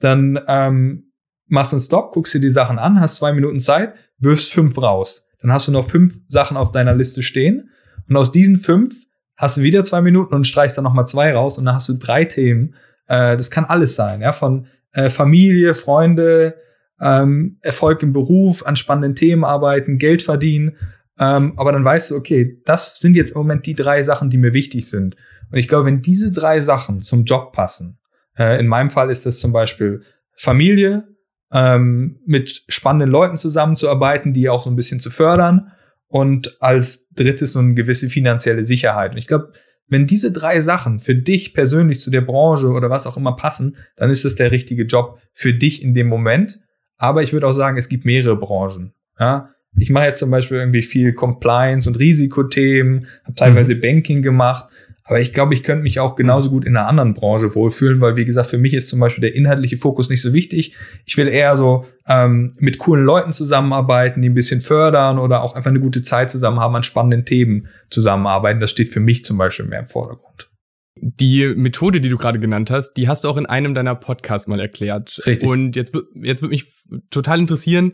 Dann 0.00 0.40
ähm, 0.48 1.12
machst 1.46 1.72
du 1.72 1.76
einen 1.76 1.80
Stop, 1.82 2.12
guckst 2.12 2.34
dir 2.34 2.40
die 2.40 2.50
Sachen 2.50 2.78
an, 2.78 3.00
hast 3.00 3.16
zwei 3.16 3.32
Minuten 3.32 3.60
Zeit, 3.60 3.94
wirfst 4.18 4.52
fünf 4.52 4.76
raus. 4.78 5.28
Dann 5.40 5.52
hast 5.52 5.68
du 5.68 5.72
noch 5.72 5.88
fünf 5.88 6.20
Sachen 6.26 6.56
auf 6.56 6.72
deiner 6.72 6.94
Liste 6.94 7.22
stehen. 7.22 7.70
Und 8.08 8.16
aus 8.16 8.32
diesen 8.32 8.58
fünf 8.58 8.96
hast 9.36 9.56
du 9.56 9.62
wieder 9.62 9.84
zwei 9.84 10.00
Minuten 10.00 10.34
und 10.34 10.46
streichst 10.46 10.76
dann 10.76 10.84
nochmal 10.84 11.06
zwei 11.06 11.32
raus 11.32 11.58
und 11.58 11.64
dann 11.64 11.74
hast 11.74 11.88
du 11.88 11.94
drei 11.94 12.24
Themen. 12.24 12.74
Äh, 13.06 13.36
das 13.36 13.50
kann 13.50 13.64
alles 13.64 13.94
sein, 13.94 14.20
ja, 14.20 14.32
von 14.32 14.66
äh, 14.92 15.10
Familie, 15.10 15.74
Freunde, 15.74 16.56
ähm, 17.00 17.58
Erfolg 17.60 18.02
im 18.02 18.12
Beruf, 18.12 18.64
an 18.64 18.76
spannenden 18.76 19.14
Themen 19.14 19.44
arbeiten, 19.44 19.98
Geld 19.98 20.22
verdienen. 20.22 20.76
Ähm, 21.18 21.54
aber 21.56 21.72
dann 21.72 21.84
weißt 21.84 22.10
du, 22.10 22.16
okay, 22.16 22.60
das 22.64 22.98
sind 22.98 23.14
jetzt 23.16 23.32
im 23.32 23.38
Moment 23.38 23.66
die 23.66 23.74
drei 23.74 24.02
Sachen, 24.02 24.30
die 24.30 24.38
mir 24.38 24.52
wichtig 24.52 24.88
sind. 24.88 25.16
Und 25.50 25.58
ich 25.58 25.68
glaube, 25.68 25.86
wenn 25.86 26.02
diese 26.02 26.32
drei 26.32 26.60
Sachen 26.60 27.02
zum 27.02 27.24
Job 27.24 27.52
passen, 27.52 27.98
äh, 28.36 28.58
in 28.58 28.66
meinem 28.66 28.90
Fall 28.90 29.10
ist 29.10 29.26
das 29.26 29.38
zum 29.38 29.52
Beispiel 29.52 30.02
Familie, 30.36 31.06
ähm, 31.52 32.20
mit 32.26 32.64
spannenden 32.68 33.10
Leuten 33.10 33.36
zusammenzuarbeiten, 33.36 34.32
die 34.32 34.48
auch 34.48 34.64
so 34.64 34.70
ein 34.70 34.76
bisschen 34.76 34.98
zu 34.98 35.10
fördern 35.10 35.70
und 36.08 36.60
als 36.60 37.08
drittes 37.10 37.52
so 37.52 37.60
eine 37.60 37.74
gewisse 37.74 38.08
finanzielle 38.08 38.64
Sicherheit. 38.64 39.12
Und 39.12 39.18
ich 39.18 39.28
glaube, 39.28 39.52
wenn 39.86 40.06
diese 40.06 40.32
drei 40.32 40.60
Sachen 40.60 40.98
für 40.98 41.14
dich 41.14 41.54
persönlich 41.54 42.00
zu 42.00 42.10
der 42.10 42.22
Branche 42.22 42.68
oder 42.68 42.90
was 42.90 43.06
auch 43.06 43.16
immer 43.16 43.36
passen, 43.36 43.76
dann 43.96 44.10
ist 44.10 44.24
es 44.24 44.34
der 44.34 44.50
richtige 44.50 44.84
Job 44.84 45.20
für 45.32 45.52
dich 45.52 45.82
in 45.82 45.94
dem 45.94 46.08
Moment. 46.08 46.60
Aber 46.96 47.22
ich 47.22 47.32
würde 47.32 47.46
auch 47.46 47.52
sagen, 47.52 47.76
es 47.76 47.88
gibt 47.88 48.04
mehrere 48.04 48.36
Branchen. 48.36 48.94
Ja? 49.18 49.53
Ich 49.78 49.90
mache 49.90 50.06
jetzt 50.06 50.18
zum 50.18 50.30
Beispiel 50.30 50.58
irgendwie 50.58 50.82
viel 50.82 51.12
Compliance 51.12 51.88
und 51.88 51.98
Risikothemen, 51.98 53.06
habe 53.24 53.34
teilweise 53.34 53.74
mhm. 53.74 53.80
Banking 53.80 54.22
gemacht. 54.22 54.66
Aber 55.06 55.20
ich 55.20 55.34
glaube, 55.34 55.52
ich 55.52 55.62
könnte 55.62 55.82
mich 55.82 56.00
auch 56.00 56.16
genauso 56.16 56.48
gut 56.48 56.64
in 56.64 56.76
einer 56.76 56.88
anderen 56.88 57.12
Branche 57.12 57.54
wohlfühlen, 57.54 58.00
weil, 58.00 58.16
wie 58.16 58.24
gesagt, 58.24 58.48
für 58.48 58.56
mich 58.56 58.72
ist 58.72 58.88
zum 58.88 59.00
Beispiel 59.00 59.20
der 59.20 59.34
inhaltliche 59.34 59.76
Fokus 59.76 60.08
nicht 60.08 60.22
so 60.22 60.32
wichtig. 60.32 60.74
Ich 61.04 61.18
will 61.18 61.28
eher 61.28 61.56
so 61.56 61.84
ähm, 62.08 62.54
mit 62.58 62.78
coolen 62.78 63.04
Leuten 63.04 63.34
zusammenarbeiten, 63.34 64.22
die 64.22 64.30
ein 64.30 64.34
bisschen 64.34 64.62
fördern 64.62 65.18
oder 65.18 65.42
auch 65.42 65.54
einfach 65.54 65.70
eine 65.70 65.80
gute 65.80 66.00
Zeit 66.00 66.30
zusammen 66.30 66.58
haben, 66.58 66.74
an 66.74 66.84
spannenden 66.84 67.26
Themen 67.26 67.68
zusammenarbeiten. 67.90 68.60
Das 68.60 68.70
steht 68.70 68.88
für 68.88 69.00
mich 69.00 69.26
zum 69.26 69.36
Beispiel 69.36 69.66
mehr 69.66 69.80
im 69.80 69.88
Vordergrund. 69.88 70.50
Die 70.96 71.52
Methode, 71.54 72.00
die 72.00 72.08
du 72.08 72.16
gerade 72.16 72.38
genannt 72.38 72.70
hast, 72.70 72.94
die 72.94 73.06
hast 73.06 73.24
du 73.24 73.28
auch 73.28 73.36
in 73.36 73.44
einem 73.44 73.74
deiner 73.74 73.96
Podcasts 73.96 74.48
mal 74.48 74.60
erklärt. 74.60 75.20
Richtig. 75.26 75.46
Und 75.46 75.76
jetzt, 75.76 75.94
jetzt 76.14 76.40
würde 76.40 76.52
mich 76.52 76.72
total 77.10 77.40
interessieren, 77.40 77.92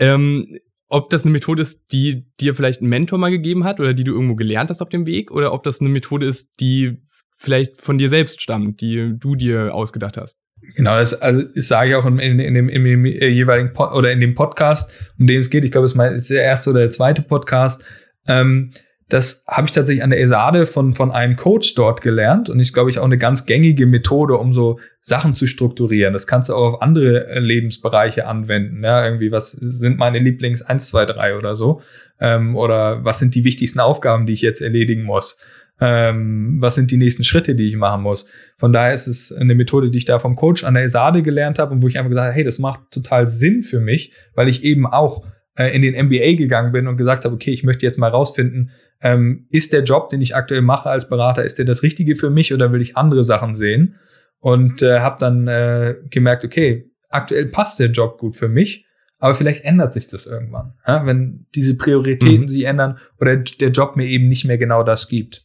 ähm, 0.00 0.58
ob 0.88 1.10
das 1.10 1.22
eine 1.22 1.32
Methode 1.32 1.62
ist, 1.62 1.92
die 1.92 2.26
dir 2.40 2.54
vielleicht 2.54 2.80
ein 2.80 2.88
Mentor 2.88 3.18
mal 3.18 3.30
gegeben 3.30 3.64
hat 3.64 3.78
oder 3.80 3.94
die 3.94 4.04
du 4.04 4.12
irgendwo 4.12 4.36
gelernt 4.36 4.70
hast 4.70 4.80
auf 4.80 4.88
dem 4.88 5.06
Weg 5.06 5.30
oder 5.30 5.52
ob 5.52 5.62
das 5.62 5.80
eine 5.80 5.90
Methode 5.90 6.26
ist, 6.26 6.50
die 6.60 7.02
vielleicht 7.36 7.80
von 7.80 7.98
dir 7.98 8.08
selbst 8.08 8.42
stammt, 8.42 8.80
die 8.80 9.14
du 9.16 9.36
dir 9.36 9.74
ausgedacht 9.74 10.16
hast. 10.16 10.38
Genau, 10.74 10.96
das, 10.96 11.14
also 11.20 11.42
das 11.42 11.68
sage 11.68 11.90
ich 11.90 11.96
auch 11.96 12.04
in, 12.04 12.18
in, 12.18 12.40
in, 12.40 12.54
dem, 12.54 12.68
in 12.68 12.84
dem 12.84 13.04
äh, 13.04 13.28
jeweiligen 13.28 13.72
Pod, 13.72 13.92
oder 13.92 14.10
in 14.10 14.20
dem 14.20 14.34
Podcast, 14.34 14.92
um 15.18 15.26
den 15.26 15.38
es 15.38 15.50
geht. 15.50 15.64
Ich 15.64 15.70
glaube, 15.70 15.86
es 15.86 15.94
ist 15.94 16.30
der 16.30 16.42
erste 16.42 16.70
oder 16.70 16.80
der 16.80 16.90
zweite 16.90 17.22
Podcast. 17.22 17.84
Ähm, 18.26 18.72
das 19.08 19.42
habe 19.48 19.66
ich 19.66 19.72
tatsächlich 19.72 20.04
an 20.04 20.10
der 20.10 20.20
ESADE 20.20 20.66
von, 20.66 20.92
von 20.92 21.10
einem 21.10 21.36
Coach 21.36 21.74
dort 21.74 22.02
gelernt 22.02 22.50
und 22.50 22.60
ist, 22.60 22.74
glaube 22.74 22.90
ich, 22.90 22.98
auch 22.98 23.04
eine 23.04 23.16
ganz 23.16 23.46
gängige 23.46 23.86
Methode, 23.86 24.36
um 24.36 24.52
so 24.52 24.78
Sachen 25.00 25.32
zu 25.32 25.46
strukturieren. 25.46 26.12
Das 26.12 26.26
kannst 26.26 26.50
du 26.50 26.54
auch 26.54 26.74
auf 26.74 26.82
andere 26.82 27.26
äh, 27.26 27.38
Lebensbereiche 27.38 28.26
anwenden. 28.26 28.84
Ja, 28.84 29.02
irgendwie, 29.04 29.32
was 29.32 29.52
sind 29.52 29.96
meine 29.96 30.18
Lieblings 30.18 30.60
1, 30.60 30.88
2, 30.88 31.06
3 31.06 31.36
oder 31.38 31.56
so? 31.56 31.80
Ähm, 32.20 32.54
oder 32.54 33.02
was 33.02 33.18
sind 33.18 33.34
die 33.34 33.44
wichtigsten 33.44 33.80
Aufgaben, 33.80 34.26
die 34.26 34.34
ich 34.34 34.42
jetzt 34.42 34.60
erledigen 34.60 35.04
muss? 35.04 35.40
Ähm, 35.80 36.58
was 36.60 36.74
sind 36.74 36.90
die 36.90 36.96
nächsten 36.98 37.24
Schritte, 37.24 37.54
die 37.54 37.68
ich 37.68 37.76
machen 37.76 38.02
muss? 38.02 38.28
Von 38.58 38.74
daher 38.74 38.92
ist 38.92 39.06
es 39.06 39.32
eine 39.32 39.54
Methode, 39.54 39.90
die 39.90 39.98
ich 39.98 40.04
da 40.04 40.18
vom 40.18 40.36
Coach 40.36 40.64
an 40.64 40.74
der 40.74 40.82
ESADE 40.82 41.22
gelernt 41.22 41.58
habe 41.58 41.72
und 41.72 41.82
wo 41.82 41.88
ich 41.88 41.96
einfach 41.96 42.10
gesagt 42.10 42.26
habe, 42.26 42.34
hey, 42.34 42.44
das 42.44 42.58
macht 42.58 42.90
total 42.90 43.28
Sinn 43.28 43.62
für 43.62 43.80
mich, 43.80 44.12
weil 44.34 44.48
ich 44.48 44.64
eben 44.64 44.86
auch 44.86 45.24
äh, 45.58 45.74
in 45.74 45.82
den 45.82 46.06
MBA 46.06 46.36
gegangen 46.36 46.72
bin 46.72 46.86
und 46.86 46.96
gesagt 46.96 47.24
habe, 47.24 47.34
okay, 47.34 47.50
ich 47.50 47.64
möchte 47.64 47.84
jetzt 47.84 47.98
mal 47.98 48.10
rausfinden, 48.10 48.70
ähm, 49.00 49.46
ist 49.50 49.72
der 49.72 49.82
Job, 49.82 50.08
den 50.08 50.20
ich 50.20 50.34
aktuell 50.34 50.62
mache 50.62 50.88
als 50.88 51.08
Berater, 51.08 51.44
ist 51.44 51.58
der 51.58 51.64
das 51.64 51.82
Richtige 51.82 52.16
für 52.16 52.30
mich 52.30 52.54
oder 52.54 52.72
will 52.72 52.80
ich 52.80 52.96
andere 52.96 53.24
Sachen 53.24 53.54
sehen? 53.54 53.96
Und 54.40 54.82
äh, 54.82 55.00
habe 55.00 55.16
dann 55.18 55.48
äh, 55.48 55.96
gemerkt, 56.10 56.44
okay, 56.44 56.90
aktuell 57.08 57.46
passt 57.46 57.80
der 57.80 57.88
Job 57.88 58.18
gut 58.18 58.36
für 58.36 58.48
mich, 58.48 58.86
aber 59.18 59.34
vielleicht 59.34 59.64
ändert 59.64 59.92
sich 59.92 60.06
das 60.06 60.26
irgendwann, 60.26 60.74
ja? 60.86 61.04
wenn 61.04 61.46
diese 61.56 61.76
Prioritäten 61.76 62.42
mhm. 62.42 62.48
sich 62.48 62.64
ändern 62.64 62.98
oder 63.20 63.36
der 63.36 63.70
Job 63.70 63.96
mir 63.96 64.06
eben 64.06 64.28
nicht 64.28 64.44
mehr 64.44 64.58
genau 64.58 64.84
das 64.84 65.08
gibt. 65.08 65.44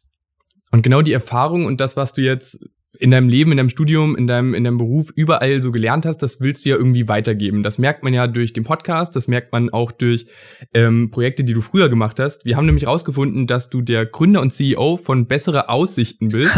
Und 0.72 0.84
genau 0.84 1.02
die 1.02 1.14
Erfahrung 1.14 1.66
und 1.66 1.82
das, 1.82 1.98
was 1.98 2.14
du 2.14 2.22
jetzt 2.22 2.64
in 3.00 3.12
deinem 3.12 3.28
Leben, 3.28 3.52
in 3.52 3.58
deinem 3.58 3.70
Studium, 3.70 4.16
in 4.16 4.28
deinem, 4.28 4.54
in 4.54 4.64
deinem 4.64 4.78
Beruf 4.78 5.10
überall 5.16 5.62
so 5.62 5.72
gelernt 5.72 6.06
hast, 6.06 6.20
das 6.20 6.42
willst 6.42 6.64
du 6.64 6.70
ja 6.70 6.76
irgendwie 6.76 7.08
weitergeben. 7.08 7.64
Das 7.64 7.80
merkt 7.80 8.04
man 8.04 8.14
ja 8.14 8.28
durch 8.28 8.54
den 8.54 8.64
Podcast, 8.64 9.16
das 9.16 9.28
merkt 9.28 9.52
man 9.52 9.72
auch 9.72 9.92
durch 9.92 10.28
ähm, 10.74 11.10
Projekte, 11.10 11.44
die 11.44 11.54
du 11.54 11.62
früher 11.62 11.90
gemacht 11.90 12.20
hast. 12.20 12.46
Wir 12.46 12.56
haben 12.56 12.68
nämlich 12.68 12.86
rausgefunden, 12.86 13.48
dass 13.48 13.70
du 13.70 13.82
der 13.82 14.06
Gründer 14.06 14.42
und 14.42 14.54
CEO 14.54 14.98
von 14.98 15.28
Bessere 15.28 15.70
Aussichten 15.70 16.30
bist. 16.30 16.56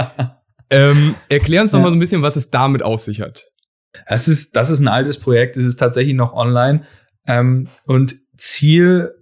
ähm, 0.70 1.14
erklär 1.28 1.62
uns 1.62 1.70
doch 1.70 1.78
ja. 1.78 1.84
mal 1.84 1.90
so 1.90 1.96
ein 1.96 2.00
bisschen, 2.00 2.22
was 2.22 2.34
es 2.34 2.50
damit 2.50 2.82
auf 2.82 3.00
sich 3.00 3.20
hat. 3.20 3.48
Das 4.08 4.26
ist, 4.26 4.56
das 4.56 4.70
ist 4.70 4.80
ein 4.80 4.88
altes 4.88 5.18
Projekt, 5.18 5.56
es 5.56 5.64
ist 5.64 5.76
tatsächlich 5.76 6.14
noch 6.14 6.32
online. 6.32 6.82
Ähm, 7.28 7.68
und 7.86 8.16
Ziel, 8.36 9.12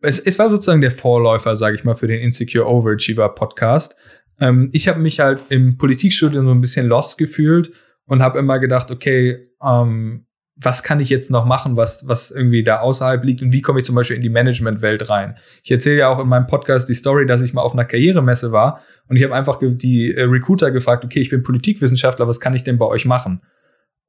es, 0.00 0.18
es 0.18 0.38
war 0.38 0.50
sozusagen 0.50 0.80
der 0.80 0.90
Vorläufer, 0.90 1.54
sage 1.54 1.76
ich 1.76 1.84
mal, 1.84 1.94
für 1.94 2.08
den 2.08 2.20
Insecure 2.20 2.66
Overachiever 2.66 3.28
Podcast. 3.28 3.96
Ähm, 4.40 4.70
ich 4.72 4.88
habe 4.88 5.00
mich 5.00 5.20
halt 5.20 5.42
im 5.48 5.76
Politikstudium 5.78 6.46
so 6.46 6.52
ein 6.52 6.60
bisschen 6.60 6.86
lost 6.86 7.18
gefühlt 7.18 7.72
und 8.06 8.22
habe 8.22 8.38
immer 8.38 8.58
gedacht, 8.58 8.90
okay, 8.90 9.48
ähm, 9.62 10.26
was 10.60 10.82
kann 10.82 10.98
ich 10.98 11.08
jetzt 11.08 11.30
noch 11.30 11.44
machen, 11.44 11.76
was, 11.76 12.08
was 12.08 12.32
irgendwie 12.32 12.64
da 12.64 12.80
außerhalb 12.80 13.22
liegt 13.22 13.42
und 13.42 13.52
wie 13.52 13.62
komme 13.62 13.78
ich 13.78 13.84
zum 13.84 13.94
Beispiel 13.94 14.16
in 14.16 14.22
die 14.22 14.28
Managementwelt 14.28 15.08
rein? 15.08 15.36
Ich 15.62 15.70
erzähle 15.70 15.98
ja 15.98 16.08
auch 16.08 16.18
in 16.18 16.28
meinem 16.28 16.48
Podcast 16.48 16.88
die 16.88 16.94
Story, 16.94 17.26
dass 17.26 17.42
ich 17.42 17.54
mal 17.54 17.62
auf 17.62 17.74
einer 17.74 17.84
Karrieremesse 17.84 18.50
war 18.50 18.80
und 19.08 19.16
ich 19.16 19.22
habe 19.22 19.34
einfach 19.34 19.58
die 19.60 20.12
äh, 20.14 20.22
Recruiter 20.22 20.70
gefragt, 20.70 21.04
okay, 21.04 21.20
ich 21.20 21.30
bin 21.30 21.42
Politikwissenschaftler, 21.44 22.26
was 22.26 22.40
kann 22.40 22.54
ich 22.54 22.64
denn 22.64 22.78
bei 22.78 22.86
euch 22.86 23.04
machen? 23.04 23.40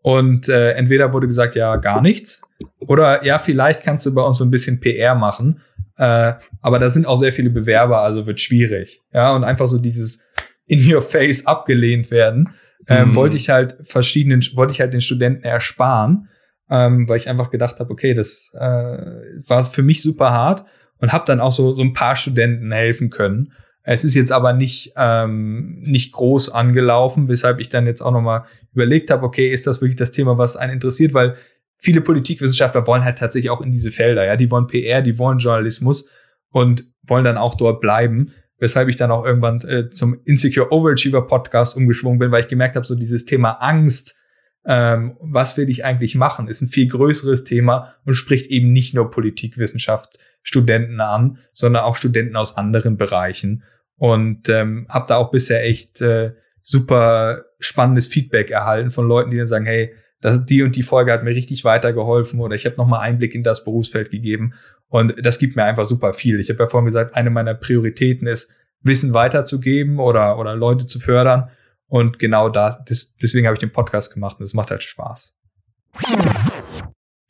Und 0.01 0.49
äh, 0.49 0.71
entweder 0.71 1.13
wurde 1.13 1.27
gesagt, 1.27 1.55
ja, 1.55 1.75
gar 1.75 2.01
nichts, 2.01 2.41
oder 2.87 3.23
ja, 3.25 3.37
vielleicht 3.37 3.83
kannst 3.83 4.05
du 4.05 4.13
bei 4.13 4.21
uns 4.21 4.37
so 4.37 4.45
ein 4.45 4.51
bisschen 4.51 4.79
PR 4.79 5.13
machen. 5.15 5.61
Äh, 5.99 6.33
aber 6.61 6.79
da 6.79 6.89
sind 6.89 7.05
auch 7.05 7.19
sehr 7.19 7.33
viele 7.33 7.51
Bewerber, 7.51 8.01
also 8.01 8.25
wird 8.25 8.39
schwierig. 8.39 9.01
Ja, 9.13 9.35
und 9.35 9.43
einfach 9.43 9.67
so 9.67 9.77
dieses 9.77 10.25
in 10.65 10.91
your 10.91 11.03
face 11.03 11.45
abgelehnt 11.45 12.09
werden, 12.09 12.55
ähm, 12.87 13.09
mhm. 13.09 13.15
wollte 13.15 13.37
ich 13.37 13.49
halt 13.49 13.77
verschiedenen, 13.83 14.41
wollte 14.55 14.73
ich 14.73 14.81
halt 14.81 14.93
den 14.93 15.01
Studenten 15.01 15.43
ersparen. 15.43 16.29
ähm, 16.69 17.09
weil 17.09 17.17
ich 17.17 17.29
einfach 17.29 17.49
gedacht 17.49 17.79
habe, 17.79 17.91
okay, 17.91 18.13
das 18.13 18.51
äh, 18.53 18.59
war 18.59 19.63
für 19.63 19.81
mich 19.81 20.01
super 20.01 20.31
hart 20.31 20.65
und 20.99 21.11
habe 21.11 21.25
dann 21.25 21.39
auch 21.39 21.51
so, 21.51 21.73
so 21.73 21.81
ein 21.81 21.93
paar 21.93 22.15
Studenten 22.15 22.71
helfen 22.71 23.09
können. 23.09 23.53
Es 23.81 24.03
ist 24.03 24.13
jetzt 24.13 24.31
aber 24.31 24.53
nicht, 24.53 24.93
ähm, 24.97 25.81
nicht 25.81 26.11
groß 26.11 26.49
angelaufen, 26.49 27.27
weshalb 27.27 27.59
ich 27.59 27.69
dann 27.69 27.87
jetzt 27.87 28.01
auch 28.01 28.11
nochmal 28.11 28.43
überlegt 28.73 29.09
habe, 29.09 29.25
okay, 29.25 29.49
ist 29.49 29.65
das 29.65 29.81
wirklich 29.81 29.95
das 29.95 30.11
Thema, 30.11 30.37
was 30.37 30.57
einen 30.57 30.73
interessiert? 30.73 31.13
Weil 31.13 31.35
viele 31.79 32.01
Politikwissenschaftler 32.01 32.85
wollen 32.85 33.03
halt 33.03 33.17
tatsächlich 33.17 33.49
auch 33.49 33.61
in 33.61 33.71
diese 33.71 33.91
Felder, 33.91 34.25
ja, 34.25 34.35
die 34.35 34.51
wollen 34.51 34.67
PR, 34.67 35.01
die 35.01 35.17
wollen 35.17 35.39
Journalismus 35.39 36.07
und 36.49 36.83
wollen 37.03 37.23
dann 37.23 37.37
auch 37.37 37.55
dort 37.55 37.81
bleiben. 37.81 38.33
Weshalb 38.57 38.89
ich 38.89 38.97
dann 38.97 39.09
auch 39.09 39.25
irgendwann 39.25 39.61
äh, 39.61 39.89
zum 39.89 40.19
Insecure 40.25 40.73
Overachiever 40.73 41.25
Podcast 41.25 41.77
umgeschwungen 41.77 42.19
bin, 42.19 42.31
weil 42.31 42.41
ich 42.41 42.49
gemerkt 42.49 42.75
habe, 42.75 42.85
so 42.85 42.93
dieses 42.93 43.23
Thema 43.23 43.53
Angst, 43.53 44.17
ähm, 44.65 45.15
was 45.21 45.55
will 45.55 45.69
ich 45.69 45.85
eigentlich 45.85 46.15
machen, 46.15 46.49
ist 46.49 46.61
ein 46.61 46.67
viel 46.67 46.89
größeres 46.89 47.45
Thema 47.45 47.95
und 48.03 48.15
spricht 48.15 48.47
eben 48.47 48.73
nicht 48.73 48.93
nur 48.93 49.09
Politikwissenschaft 49.09 50.19
Studenten 50.43 50.99
an, 50.99 51.37
sondern 51.53 51.83
auch 51.83 51.95
Studenten 51.95 52.35
aus 52.35 52.57
anderen 52.57 52.97
Bereichen. 52.97 53.63
Und 53.95 54.49
ähm, 54.49 54.85
habe 54.89 55.05
da 55.07 55.15
auch 55.15 55.31
bisher 55.31 55.63
echt 55.63 56.01
äh, 56.01 56.33
super 56.61 57.45
spannendes 57.59 58.07
Feedback 58.07 58.51
erhalten 58.51 58.89
von 58.89 59.07
Leuten, 59.07 59.31
die 59.31 59.37
dann 59.37 59.47
sagen, 59.47 59.65
hey, 59.65 59.93
das, 60.21 60.45
die 60.45 60.63
und 60.63 60.75
die 60.75 60.83
Folge 60.83 61.11
hat 61.11 61.23
mir 61.23 61.35
richtig 61.35 61.63
weitergeholfen 61.63 62.39
oder 62.39 62.55
ich 62.55 62.65
habe 62.65 62.75
nochmal 62.75 63.01
Einblick 63.01 63.35
in 63.35 63.43
das 63.43 63.63
Berufsfeld 63.63 64.11
gegeben. 64.11 64.53
Und 64.87 65.13
das 65.21 65.39
gibt 65.39 65.55
mir 65.55 65.63
einfach 65.63 65.87
super 65.87 66.13
viel. 66.13 66.39
Ich 66.39 66.49
habe 66.49 66.63
ja 66.63 66.67
vorhin 66.67 66.85
gesagt, 66.85 67.15
eine 67.15 67.29
meiner 67.29 67.53
Prioritäten 67.53 68.27
ist, 68.27 68.53
Wissen 68.81 69.13
weiterzugeben 69.13 69.99
oder, 69.99 70.37
oder 70.39 70.55
Leute 70.55 70.85
zu 70.85 70.99
fördern. 70.99 71.49
Und 71.87 72.19
genau 72.19 72.49
da, 72.49 72.83
das, 72.87 73.15
deswegen 73.17 73.47
habe 73.47 73.55
ich 73.55 73.59
den 73.59 73.71
Podcast 73.71 74.13
gemacht 74.13 74.37
und 74.39 74.43
es 74.43 74.53
macht 74.53 74.71
halt 74.71 74.83
Spaß. 74.83 75.37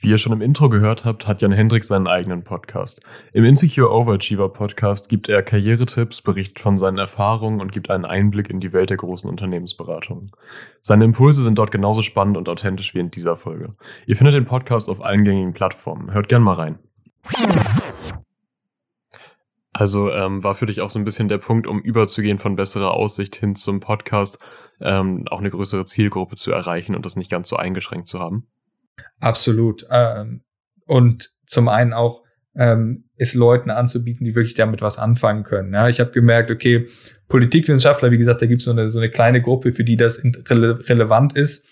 Wie 0.02 0.08
ihr 0.08 0.18
schon 0.18 0.32
im 0.32 0.40
Intro 0.40 0.70
gehört 0.70 1.04
habt, 1.04 1.28
hat 1.28 1.42
Jan 1.42 1.52
Hendrik 1.52 1.84
seinen 1.84 2.08
eigenen 2.08 2.46
Podcast. 2.46 3.02
Im 3.34 3.44
Insecure 3.44 3.92
Overachiever 3.92 4.48
Podcast 4.48 5.10
gibt 5.10 5.28
er 5.28 5.44
Karrieretipps, 5.44 6.22
berichtet 6.22 6.62
von 6.62 6.78
seinen 6.78 6.98
Erfahrungen 6.98 7.60
und 7.60 7.74
gibt 7.74 7.90
einen 7.90 8.06
Einblick 8.06 8.50
in 8.50 8.62
die 8.62 8.72
Welt 8.72 8.92
der 8.92 8.96
großen 8.96 9.30
Unternehmensberatung. 9.30 10.34
Seine 10.80 11.04
Impulse 11.04 11.44
sind 11.44 11.60
dort 11.60 11.72
genauso 11.72 12.02
spannend 12.02 12.38
und 12.38 12.48
authentisch 12.48 12.96
wie 12.96 13.00
in 13.00 13.12
dieser 13.12 13.36
Folge. 13.36 13.76
Ihr 14.06 14.16
findet 14.16 14.36
den 14.36 14.46
Podcast 14.46 14.88
auf 14.88 15.04
allen 15.04 15.26
gängigen 15.26 15.54
Plattformen. 15.54 16.14
Hört 16.14 16.30
gern 16.30 16.44
mal 16.44 16.54
rein. 16.54 16.80
Also 19.74 20.14
ähm, 20.14 20.46
war 20.46 20.56
für 20.56 20.66
dich 20.66 20.80
auch 20.80 20.90
so 20.90 20.98
ein 20.98 21.04
bisschen 21.04 21.28
der 21.28 21.40
Punkt, 21.40 21.68
um 21.68 21.82
überzugehen 21.82 22.38
von 22.38 22.56
besserer 22.56 22.94
Aussicht 22.94 23.36
hin 23.36 23.54
zum 23.54 23.82
Podcast, 23.82 24.40
ähm, 24.80 25.26
auch 25.30 25.40
eine 25.40 25.50
größere 25.50 25.84
Zielgruppe 25.84 26.38
zu 26.38 26.54
erreichen 26.54 26.96
und 26.96 27.06
das 27.06 27.18
nicht 27.18 27.30
ganz 27.30 27.50
so 27.50 27.58
eingeschränkt 27.58 28.08
zu 28.08 28.20
haben? 28.20 28.48
Absolut. 29.20 29.86
Ähm, 29.90 30.44
und 30.86 31.30
zum 31.46 31.68
einen 31.68 31.94
auch 31.94 32.24
ähm, 32.56 33.06
es 33.16 33.34
Leuten 33.34 33.70
anzubieten, 33.70 34.26
die 34.26 34.36
wirklich 34.36 34.56
damit 34.56 34.82
was 34.82 34.98
anfangen 34.98 35.44
können. 35.44 35.74
Ja, 35.74 35.88
ich 35.88 36.00
habe 36.00 36.12
gemerkt, 36.12 36.52
okay, 36.52 36.88
Politikwissenschaftler, 37.28 38.12
wie 38.12 38.18
gesagt, 38.18 38.42
da 38.42 38.48
gibt 38.48 38.62
es 38.62 38.66
so 38.66 38.72
eine, 38.72 38.90
so 38.90 39.00
eine 39.00 39.10
kleine 39.10 39.42
Gruppe, 39.42 39.72
für 39.72 39.84
die 39.84 39.98
das 39.98 40.24
rele 40.50 40.80
relevant 40.90 41.36
ist. 41.36 41.66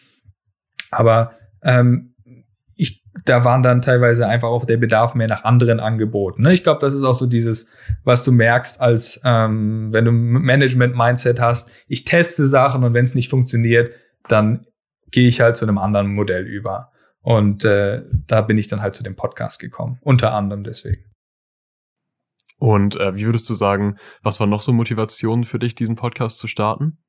Aber 0.92 1.32
ähm, 1.64 2.14
ich, 2.76 3.04
da 3.26 3.44
waren 3.44 3.64
dann 3.64 3.82
teilweise 3.82 4.28
einfach 4.28 4.50
auch 4.50 4.66
der 4.66 4.78
Bedarf 4.78 5.16
mehr 5.16 5.28
nach 5.28 5.44
anderen 5.44 5.80
Angeboten. 5.80 6.44
Ne? 6.44 6.54
Ich 6.54 6.64
glaube, 6.64 6.80
das 6.80 6.94
ist 6.94 7.04
auch 7.04 7.18
so 7.18 7.26
dieses, 7.26 7.72
was 8.04 8.24
du 8.24 8.32
merkst, 8.32 8.80
als 8.80 9.20
ähm, 9.26 9.90
wenn 9.92 10.06
du 10.06 10.12
Management-Mindset 10.12 11.40
hast, 11.40 11.72
ich 11.88 12.06
teste 12.06 12.46
Sachen 12.46 12.84
und 12.84 12.94
wenn 12.94 13.06
es 13.06 13.16
nicht 13.16 13.30
funktioniert, 13.30 13.92
dann 14.28 14.68
gehe 15.10 15.28
ich 15.28 15.42
halt 15.42 15.58
zu 15.58 15.66
einem 15.66 15.78
anderen 15.78 16.14
Modell 16.14 16.46
über. 16.46 16.92
Und 17.28 17.66
äh, 17.66 18.04
da 18.26 18.40
bin 18.40 18.58
ich 18.58 18.70
dann 18.70 18.82
halt 18.82 18.96
zu 18.96 19.04
dem 19.04 19.18
Podcast 19.18 19.60
gekommen, 19.60 19.98
unter 20.00 20.32
anderem 20.32 20.64
deswegen. 20.64 21.04
Und 22.58 22.96
äh, 22.96 23.18
wie 23.18 23.26
würdest 23.26 23.50
du 23.50 23.54
sagen, 23.54 23.98
was 24.24 24.40
war 24.40 24.48
noch 24.48 24.62
so 24.62 24.72
Motivation 24.72 25.44
für 25.44 25.60
dich, 25.60 25.76
diesen 25.76 25.98
Podcast 25.98 26.40
zu 26.40 26.48
starten? 26.48 27.00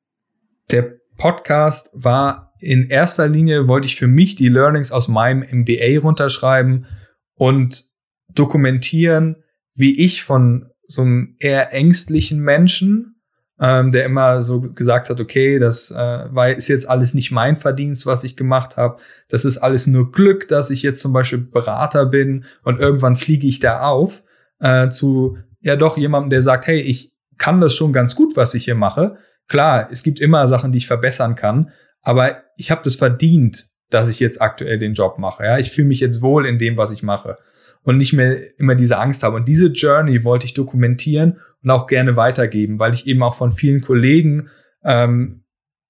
Der 0.73 0.97
Podcast 1.17 1.91
war 1.95 2.53
in 2.59 2.91
erster 2.91 3.29
Linie, 3.29 3.69
wollte 3.69 3.87
ich 3.87 3.95
für 3.95 4.09
mich 4.09 4.35
die 4.35 4.49
Learnings 4.49 4.91
aus 4.91 5.07
meinem 5.07 5.45
MBA 5.61 6.01
runterschreiben 6.01 6.87
und 7.35 7.85
dokumentieren, 8.29 9.45
wie 9.75 10.05
ich 10.05 10.25
von 10.25 10.69
so 10.89 11.03
einem 11.03 11.37
eher 11.39 11.73
ängstlichen 11.73 12.41
Menschen 12.41 13.18
ähm, 13.61 13.91
der 13.91 14.05
immer 14.05 14.43
so 14.43 14.61
gesagt 14.61 15.11
hat, 15.11 15.21
okay, 15.21 15.59
das 15.59 15.91
äh, 15.91 15.95
war, 15.95 16.51
ist 16.51 16.69
jetzt 16.69 16.89
alles 16.89 17.15
nicht 17.15 17.31
mein 17.31 17.57
Verdienst, 17.57 18.07
was 18.07 18.25
ich 18.25 18.37
gemacht 18.37 18.77
habe. 18.77 18.99
Das 19.29 19.45
ist 19.45 19.59
alles 19.59 19.87
nur 19.87 20.13
Glück, 20.13 20.49
dass 20.49 20.71
ich 20.71 20.83
jetzt 20.83 21.01
zum 21.01 21.13
Beispiel 21.13 21.39
Berater 21.39 22.07
bin 22.07 22.45
und 22.63 22.81
irgendwann 22.81 23.17
fliege 23.17 23.47
ich 23.47 23.59
da 23.59 23.81
auf, 23.83 24.23
äh, 24.61 24.89
zu 24.89 25.39
ja 25.61 25.77
doch 25.77 25.97
jemandem, 25.97 26.31
der 26.31 26.43
sagt, 26.43 26.67
hey, 26.67 26.81
ich 26.81 27.13
kann 27.37 27.61
das 27.61 27.75
schon 27.75 27.93
ganz 27.93 28.15
gut, 28.15 28.37
was 28.37 28.55
ich 28.55 28.65
hier 28.65 28.75
mache. 28.75 29.17
Klar, 29.49 29.89
es 29.91 30.03
gibt 30.03 30.21
immer 30.21 30.47
Sachen, 30.47 30.73
die 30.73 30.79
ich 30.79 30.87
verbessern 30.87 31.35
kann, 31.35 31.71
aber 32.03 32.43
ich 32.57 32.71
habe 32.71 32.83
das 32.85 32.97
verdient, 32.97 33.67
dass 33.91 34.09
ich 34.09 34.21
jetzt 34.21 34.41
aktuell 34.41 34.79
den 34.79 34.95
Job 34.95 35.19
mache. 35.19 35.45
Ja, 35.45 35.59
ich 35.59 35.71
fühle 35.71 35.89
mich 35.89 36.01
jetzt 36.01 36.23
wohl 36.23 36.47
in 36.47 36.59
dem, 36.59 36.77
was 36.77 36.93
ich 36.93 37.03
mache 37.03 37.39
und 37.83 37.97
nicht 37.97 38.13
mehr 38.13 38.59
immer 38.59 38.75
diese 38.75 38.99
Angst 38.99 39.23
habe. 39.23 39.37
Und 39.37 39.49
diese 39.49 39.69
Journey 39.69 40.25
wollte 40.25 40.47
ich 40.47 40.55
dokumentieren 40.55 41.39
und 41.63 41.71
auch 41.71 41.87
gerne 41.87 42.17
weitergeben, 42.17 42.79
weil 42.79 42.95
ich 42.95 43.07
eben 43.07 43.23
auch 43.23 43.35
von 43.35 43.53
vielen 43.53 43.81
Kollegen 43.81 44.49
ähm, 44.85 45.45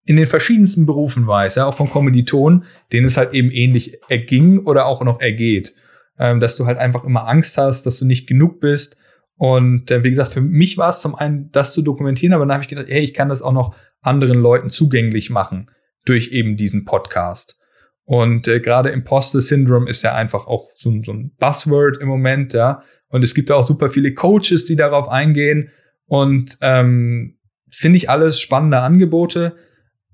in 0.05 0.17
den 0.17 0.27
verschiedensten 0.27 0.87
Berufen 0.87 1.27
weiß, 1.27 1.57
ja, 1.57 1.67
auch 1.67 1.75
von 1.75 1.91
Kommilitonen, 1.91 2.65
denen 2.93 3.07
es 3.07 3.19
halt 3.19 3.35
eben 3.35 3.51
ähnlich 3.51 4.01
erging 4.09 4.61
oder 4.61 4.87
auch 4.87 5.05
noch 5.05 5.21
ergeht, 5.21 5.75
ähm, 6.19 6.41
dass 6.41 6.57
du 6.57 6.65
halt 6.65 6.79
einfach 6.79 7.05
immer 7.05 7.29
Angst 7.29 7.59
hast, 7.59 7.85
dass 7.85 7.99
du 7.99 8.07
nicht 8.07 8.27
genug 8.27 8.61
bist. 8.61 8.97
Und 9.37 9.91
äh, 9.91 10.03
wie 10.03 10.11
gesagt, 10.11 10.33
für 10.33 10.41
mich 10.41 10.79
war 10.79 10.89
es 10.89 11.01
zum 11.01 11.15
einen, 11.15 11.51
das 11.53 11.75
zu 11.75 11.83
dokumentieren, 11.83 12.33
aber 12.33 12.47
dann 12.47 12.55
habe 12.55 12.63
ich 12.63 12.69
gedacht, 12.69 12.87
hey, 12.89 13.03
ich 13.03 13.13
kann 13.13 13.29
das 13.29 13.43
auch 13.43 13.53
noch 13.53 13.77
anderen 14.01 14.41
Leuten 14.41 14.71
zugänglich 14.71 15.29
machen 15.29 15.71
durch 16.05 16.33
eben 16.33 16.57
diesen 16.57 16.85
Podcast. 16.87 17.59
Und 18.05 18.49
äh, 18.49 18.61
gerade 18.61 18.89
Imposter 18.89 19.43
Syndrome 19.43 19.89
ist 19.89 20.01
ja 20.03 20.15
einfach 20.15 20.47
auch 20.47 20.71
so, 20.75 20.91
so 21.05 21.13
ein 21.13 21.35
Buzzword 21.39 21.99
im 21.99 22.09
Moment, 22.09 22.55
ja. 22.55 22.83
Und 23.09 23.25
es 23.25 23.35
gibt 23.35 23.51
auch 23.51 23.65
super 23.65 23.89
viele 23.89 24.15
Coaches, 24.15 24.67
die 24.67 24.77
darauf 24.77 25.09
eingehen. 25.09 25.71
Und 26.07 26.59
ähm, 26.61 27.39
finde 27.71 27.97
ich 27.97 28.11
alles 28.11 28.41
spannende 28.41 28.81
Angebote. 28.81 29.57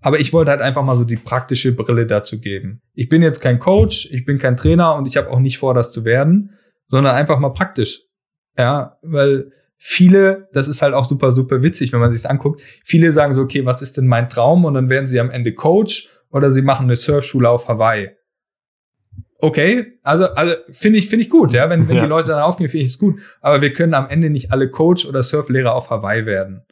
Aber 0.01 0.21
ich 0.21 0.33
wollte 0.33 0.51
halt 0.51 0.61
einfach 0.61 0.85
mal 0.85 0.97
so 0.97 1.05
die 1.05 1.17
praktische 1.17 1.73
Brille 1.73 2.07
dazu 2.07 2.41
geben. 2.41 2.83
Ich 2.93 3.09
bin 3.09 3.23
jetzt 3.23 3.41
kein 3.41 3.59
Coach, 3.59 4.09
ich 4.13 4.25
bin 4.27 4.39
kein 4.39 4.57
Trainer 4.57 4.97
und 4.97 5.09
ich 5.09 5.17
habe 5.17 5.31
auch 5.31 5.41
nicht 5.41 5.57
vor, 5.57 5.73
das 5.73 5.93
zu 5.93 6.05
werden, 6.05 6.51
sondern 6.89 7.15
einfach 7.15 7.39
mal 7.39 7.55
praktisch. 7.55 8.03
Ja, 8.59 8.97
weil 9.03 9.51
viele, 9.79 10.49
das 10.53 10.69
ist 10.69 10.83
halt 10.83 10.93
auch 10.95 11.07
super, 11.07 11.33
super 11.33 11.63
witzig, 11.63 11.93
wenn 11.93 12.01
man 12.01 12.13
sich 12.13 12.29
anguckt. 12.29 12.61
Viele 12.85 13.13
sagen 13.13 13.33
so, 13.33 13.43
okay, 13.43 13.65
was 13.65 13.81
ist 13.81 13.97
denn 13.97 14.07
mein 14.07 14.29
Traum? 14.29 14.65
Und 14.67 14.75
dann 14.75 14.91
werden 14.91 15.07
sie 15.07 15.19
am 15.19 15.31
Ende 15.31 15.55
Coach 15.55 16.11
oder 16.31 16.51
sie 16.51 16.63
machen 16.63 16.85
eine 16.85 16.97
Surfschule 16.97 17.49
auf 17.49 17.69
Hawaii. 17.69 18.11
Okay, 19.45 19.99
also, 20.03 20.25
also 20.25 20.55
finde 20.71 20.99
ich, 20.99 21.11
finde 21.11 21.27
ich 21.27 21.29
gut, 21.29 21.53
ja. 21.53 21.69
Wenn, 21.69 21.87
wenn 21.87 21.97
ja. 21.97 22.05
die 22.05 22.09
Leute 22.09 22.29
dann 22.29 22.41
aufgehen, 22.41 22.71
finde 22.71 22.85
ich 22.85 22.93
es 22.93 22.99
gut. 22.99 23.21
Aber 23.43 23.61
wir 23.61 23.75
können 23.75 23.93
am 23.93 24.09
Ende 24.09 24.31
nicht 24.31 24.53
alle 24.53 24.71
Coach 24.71 25.05
oder 25.05 25.23
Surflehrer 25.23 25.75
auf 25.75 25.91
Hawaii 25.91 26.25
werden. 26.25 26.63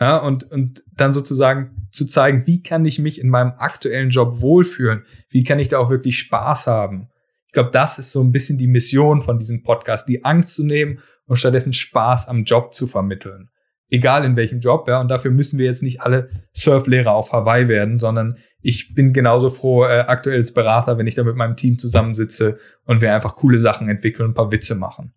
Ja, 0.00 0.16
und, 0.16 0.50
und 0.50 0.82
dann 0.96 1.14
sozusagen 1.14 1.88
zu 1.92 2.06
zeigen, 2.06 2.44
wie 2.44 2.60
kann 2.60 2.84
ich 2.84 2.98
mich 2.98 3.20
in 3.20 3.28
meinem 3.28 3.52
aktuellen 3.56 4.10
Job 4.10 4.40
wohlfühlen? 4.40 5.04
Wie 5.28 5.44
kann 5.44 5.60
ich 5.60 5.68
da 5.68 5.78
auch 5.78 5.90
wirklich 5.90 6.18
Spaß 6.18 6.66
haben? 6.66 7.08
Ich 7.46 7.52
glaube, 7.52 7.70
das 7.70 8.00
ist 8.00 8.10
so 8.10 8.20
ein 8.20 8.32
bisschen 8.32 8.58
die 8.58 8.66
Mission 8.66 9.22
von 9.22 9.38
diesem 9.38 9.62
Podcast, 9.62 10.08
die 10.08 10.24
Angst 10.24 10.56
zu 10.56 10.64
nehmen 10.64 10.98
und 11.26 11.36
stattdessen 11.36 11.72
Spaß 11.72 12.26
am 12.26 12.42
Job 12.42 12.74
zu 12.74 12.88
vermitteln 12.88 13.48
egal 13.90 14.24
in 14.24 14.36
welchem 14.36 14.60
Job, 14.60 14.88
ja. 14.88 15.00
Und 15.00 15.08
dafür 15.08 15.30
müssen 15.30 15.58
wir 15.58 15.66
jetzt 15.66 15.82
nicht 15.82 16.00
alle 16.00 16.30
Surflehrer 16.52 17.12
auf 17.12 17.32
Hawaii 17.32 17.68
werden, 17.68 17.98
sondern 17.98 18.36
ich 18.60 18.94
bin 18.94 19.12
genauso 19.12 19.48
froh 19.48 19.84
äh, 19.84 20.00
aktuell 20.06 20.38
als 20.38 20.52
Berater, 20.52 20.98
wenn 20.98 21.06
ich 21.06 21.14
da 21.14 21.24
mit 21.24 21.36
meinem 21.36 21.56
Team 21.56 21.78
zusammensitze 21.78 22.58
und 22.84 23.00
wir 23.00 23.14
einfach 23.14 23.36
coole 23.36 23.58
Sachen 23.58 23.88
entwickeln 23.88 24.26
und 24.26 24.32
ein 24.32 24.34
paar 24.34 24.52
Witze 24.52 24.74
machen. 24.74 25.12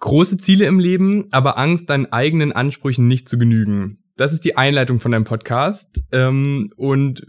Große 0.00 0.36
Ziele 0.36 0.66
im 0.66 0.78
Leben, 0.78 1.26
aber 1.32 1.58
Angst, 1.58 1.90
deinen 1.90 2.06
eigenen 2.12 2.52
Ansprüchen 2.52 3.08
nicht 3.08 3.28
zu 3.28 3.36
genügen. 3.36 3.98
Das 4.16 4.32
ist 4.32 4.44
die 4.44 4.56
Einleitung 4.56 5.00
von 5.00 5.12
deinem 5.12 5.24
Podcast. 5.24 6.02
Ähm, 6.12 6.70
und 6.76 7.26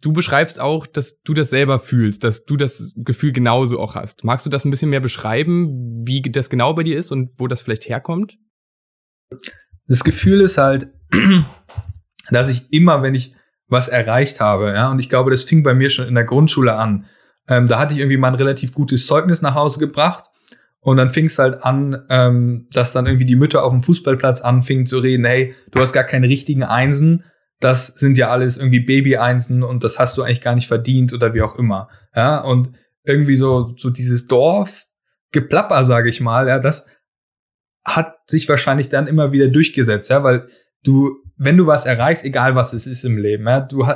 du 0.00 0.12
beschreibst 0.12 0.60
auch, 0.60 0.86
dass 0.86 1.22
du 1.22 1.34
das 1.34 1.50
selber 1.50 1.78
fühlst, 1.78 2.24
dass 2.24 2.44
du 2.44 2.56
das 2.56 2.92
Gefühl 2.96 3.32
genauso 3.32 3.78
auch 3.78 3.94
hast. 3.94 4.24
Magst 4.24 4.46
du 4.46 4.50
das 4.50 4.64
ein 4.64 4.70
bisschen 4.70 4.90
mehr 4.90 5.00
beschreiben, 5.00 6.04
wie 6.06 6.22
das 6.22 6.50
genau 6.50 6.74
bei 6.74 6.82
dir 6.82 6.98
ist 6.98 7.12
und 7.12 7.32
wo 7.38 7.46
das 7.46 7.62
vielleicht 7.62 7.88
herkommt? 7.88 8.36
Das 9.86 10.04
Gefühl 10.04 10.40
ist 10.40 10.58
halt, 10.58 10.88
dass 12.30 12.48
ich 12.48 12.72
immer, 12.72 13.02
wenn 13.02 13.14
ich 13.14 13.34
was 13.68 13.88
erreicht 13.88 14.40
habe, 14.40 14.72
ja, 14.72 14.90
und 14.90 14.98
ich 14.98 15.08
glaube, 15.08 15.30
das 15.30 15.44
fing 15.44 15.62
bei 15.62 15.74
mir 15.74 15.90
schon 15.90 16.08
in 16.08 16.14
der 16.14 16.24
Grundschule 16.24 16.74
an. 16.74 17.06
Ähm, 17.48 17.68
da 17.68 17.78
hatte 17.78 17.94
ich 17.94 18.00
irgendwie 18.00 18.16
mal 18.16 18.28
ein 18.28 18.34
relativ 18.34 18.72
gutes 18.72 19.06
Zeugnis 19.06 19.42
nach 19.42 19.54
Hause 19.54 19.78
gebracht 19.78 20.24
und 20.80 20.96
dann 20.96 21.10
fing 21.10 21.26
es 21.26 21.38
halt 21.38 21.62
an, 21.62 22.04
ähm, 22.08 22.66
dass 22.72 22.92
dann 22.92 23.06
irgendwie 23.06 23.26
die 23.26 23.36
Mütter 23.36 23.64
auf 23.64 23.72
dem 23.72 23.82
Fußballplatz 23.82 24.40
anfingen 24.40 24.86
zu 24.86 24.98
reden, 24.98 25.24
hey, 25.24 25.54
du 25.70 25.80
hast 25.80 25.92
gar 25.92 26.04
keine 26.04 26.28
richtigen 26.28 26.62
Einsen, 26.62 27.24
das 27.60 27.88
sind 27.88 28.16
ja 28.16 28.28
alles 28.28 28.56
irgendwie 28.56 28.80
Baby-Einsen 28.80 29.62
und 29.62 29.84
das 29.84 29.98
hast 29.98 30.16
du 30.16 30.22
eigentlich 30.22 30.40
gar 30.40 30.54
nicht 30.54 30.68
verdient 30.68 31.12
oder 31.12 31.34
wie 31.34 31.42
auch 31.42 31.56
immer. 31.56 31.88
Ja, 32.16 32.40
und 32.40 32.72
irgendwie 33.04 33.36
so, 33.36 33.74
so 33.76 33.90
dieses 33.90 34.26
Dorf, 34.26 34.86
Geplapper, 35.32 35.84
sage 35.84 36.08
ich 36.08 36.20
mal, 36.20 36.48
ja, 36.48 36.58
das 36.58 36.88
hat 37.84 38.18
sich 38.26 38.48
wahrscheinlich 38.48 38.88
dann 38.88 39.06
immer 39.06 39.32
wieder 39.32 39.48
durchgesetzt, 39.48 40.10
ja, 40.10 40.22
weil 40.22 40.48
du, 40.82 41.16
wenn 41.36 41.56
du 41.56 41.66
was 41.66 41.86
erreichst, 41.86 42.24
egal 42.24 42.54
was 42.54 42.72
es 42.72 42.86
ist 42.86 43.04
im 43.04 43.16
Leben, 43.16 43.46
ja, 43.46 43.60
du 43.60 43.86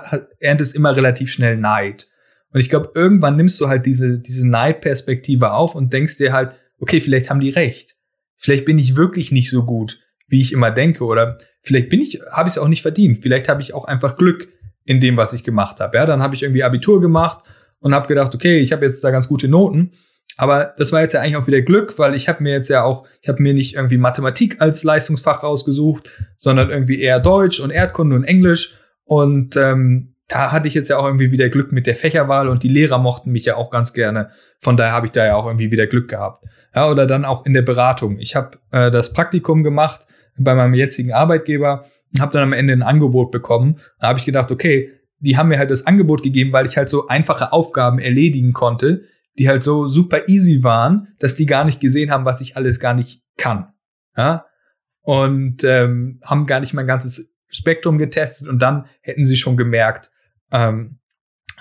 erntest 0.40 0.74
immer 0.74 0.96
relativ 0.96 1.30
schnell 1.30 1.56
Neid. 1.56 2.08
Und 2.54 2.60
ich 2.60 2.70
glaube, 2.70 2.92
irgendwann 2.94 3.36
nimmst 3.36 3.60
du 3.60 3.68
halt 3.68 3.84
diese, 3.84 4.18
diese 4.20 4.46
Neidperspektive 4.48 5.52
auf 5.52 5.74
und 5.74 5.92
denkst 5.92 6.18
dir 6.18 6.32
halt, 6.32 6.52
okay, 6.78 7.00
vielleicht 7.00 7.28
haben 7.28 7.40
die 7.40 7.50
recht. 7.50 7.96
Vielleicht 8.36 8.64
bin 8.64 8.78
ich 8.78 8.94
wirklich 8.94 9.32
nicht 9.32 9.50
so 9.50 9.64
gut, 9.64 10.00
wie 10.28 10.40
ich 10.40 10.52
immer 10.52 10.70
denke. 10.70 11.04
Oder 11.04 11.36
vielleicht 11.62 11.88
bin 11.88 12.00
ich, 12.00 12.20
habe 12.30 12.48
ich 12.48 12.54
es 12.54 12.58
auch 12.58 12.68
nicht 12.68 12.82
verdient. 12.82 13.22
Vielleicht 13.22 13.48
habe 13.48 13.60
ich 13.60 13.74
auch 13.74 13.86
einfach 13.86 14.16
Glück 14.16 14.48
in 14.84 15.00
dem, 15.00 15.16
was 15.16 15.32
ich 15.32 15.42
gemacht 15.42 15.80
habe. 15.80 15.96
Ja, 15.96 16.06
dann 16.06 16.22
habe 16.22 16.34
ich 16.34 16.42
irgendwie 16.42 16.62
Abitur 16.62 17.00
gemacht 17.00 17.44
und 17.80 17.92
habe 17.92 18.06
gedacht, 18.06 18.34
okay, 18.34 18.60
ich 18.60 18.72
habe 18.72 18.86
jetzt 18.86 19.02
da 19.02 19.10
ganz 19.10 19.28
gute 19.28 19.48
Noten. 19.48 19.92
Aber 20.36 20.74
das 20.76 20.92
war 20.92 21.00
jetzt 21.00 21.12
ja 21.12 21.20
eigentlich 21.20 21.36
auch 21.36 21.46
wieder 21.46 21.62
Glück, 21.62 21.98
weil 21.98 22.14
ich 22.14 22.28
habe 22.28 22.42
mir 22.42 22.52
jetzt 22.52 22.68
ja 22.68 22.82
auch, 22.82 23.06
ich 23.22 23.28
habe 23.28 23.42
mir 23.42 23.54
nicht 23.54 23.76
irgendwie 23.76 23.98
Mathematik 23.98 24.60
als 24.60 24.82
Leistungsfach 24.82 25.42
rausgesucht, 25.42 26.10
sondern 26.36 26.70
irgendwie 26.70 27.00
eher 27.00 27.20
Deutsch 27.20 27.60
und 27.60 27.70
Erdkunde 27.70 28.16
und 28.16 28.24
Englisch. 28.24 28.76
Und 29.04 29.56
ähm, 29.56 30.14
da 30.28 30.52
hatte 30.52 30.68
ich 30.68 30.74
jetzt 30.74 30.88
ja 30.88 30.98
auch 30.98 31.04
irgendwie 31.04 31.30
wieder 31.30 31.48
Glück 31.48 31.70
mit 31.70 31.86
der 31.86 31.94
Fächerwahl 31.94 32.48
und 32.48 32.62
die 32.62 32.68
Lehrer 32.68 32.98
mochten 32.98 33.30
mich 33.30 33.44
ja 33.44 33.56
auch 33.56 33.70
ganz 33.70 33.92
gerne. 33.92 34.30
Von 34.58 34.76
daher 34.76 34.92
habe 34.92 35.06
ich 35.06 35.12
da 35.12 35.24
ja 35.24 35.36
auch 35.36 35.46
irgendwie 35.46 35.70
wieder 35.70 35.86
Glück 35.86 36.08
gehabt. 36.08 36.44
Ja, 36.74 36.90
oder 36.90 37.06
dann 37.06 37.24
auch 37.24 37.46
in 37.46 37.52
der 37.52 37.62
Beratung. 37.62 38.18
Ich 38.18 38.34
habe 38.34 38.58
äh, 38.72 38.90
das 38.90 39.12
Praktikum 39.12 39.62
gemacht 39.62 40.06
bei 40.36 40.54
meinem 40.54 40.74
jetzigen 40.74 41.12
Arbeitgeber 41.12 41.84
und 42.12 42.20
habe 42.20 42.32
dann 42.32 42.42
am 42.42 42.52
Ende 42.52 42.72
ein 42.72 42.82
Angebot 42.82 43.30
bekommen. 43.30 43.78
Da 44.00 44.08
habe 44.08 44.18
ich 44.18 44.24
gedacht, 44.24 44.50
okay, 44.50 44.90
die 45.20 45.36
haben 45.36 45.48
mir 45.48 45.58
halt 45.58 45.70
das 45.70 45.86
Angebot 45.86 46.22
gegeben, 46.22 46.52
weil 46.52 46.66
ich 46.66 46.76
halt 46.76 46.88
so 46.88 47.06
einfache 47.06 47.52
Aufgaben 47.52 47.98
erledigen 47.98 48.52
konnte, 48.52 49.04
die 49.38 49.48
halt 49.48 49.62
so 49.62 49.88
super 49.88 50.28
easy 50.28 50.62
waren, 50.62 51.08
dass 51.18 51.34
die 51.34 51.46
gar 51.46 51.64
nicht 51.64 51.80
gesehen 51.80 52.10
haben, 52.10 52.24
was 52.24 52.40
ich 52.40 52.56
alles 52.56 52.80
gar 52.80 52.94
nicht 52.94 53.22
kann. 53.36 53.72
Ja? 54.16 54.46
Und 55.02 55.64
ähm, 55.64 56.20
haben 56.22 56.46
gar 56.46 56.60
nicht 56.60 56.74
mein 56.74 56.86
ganzes 56.86 57.34
Spektrum 57.48 57.98
getestet 57.98 58.48
und 58.48 58.60
dann 58.60 58.86
hätten 59.00 59.24
sie 59.24 59.36
schon 59.36 59.56
gemerkt, 59.56 60.10
ähm, 60.50 60.98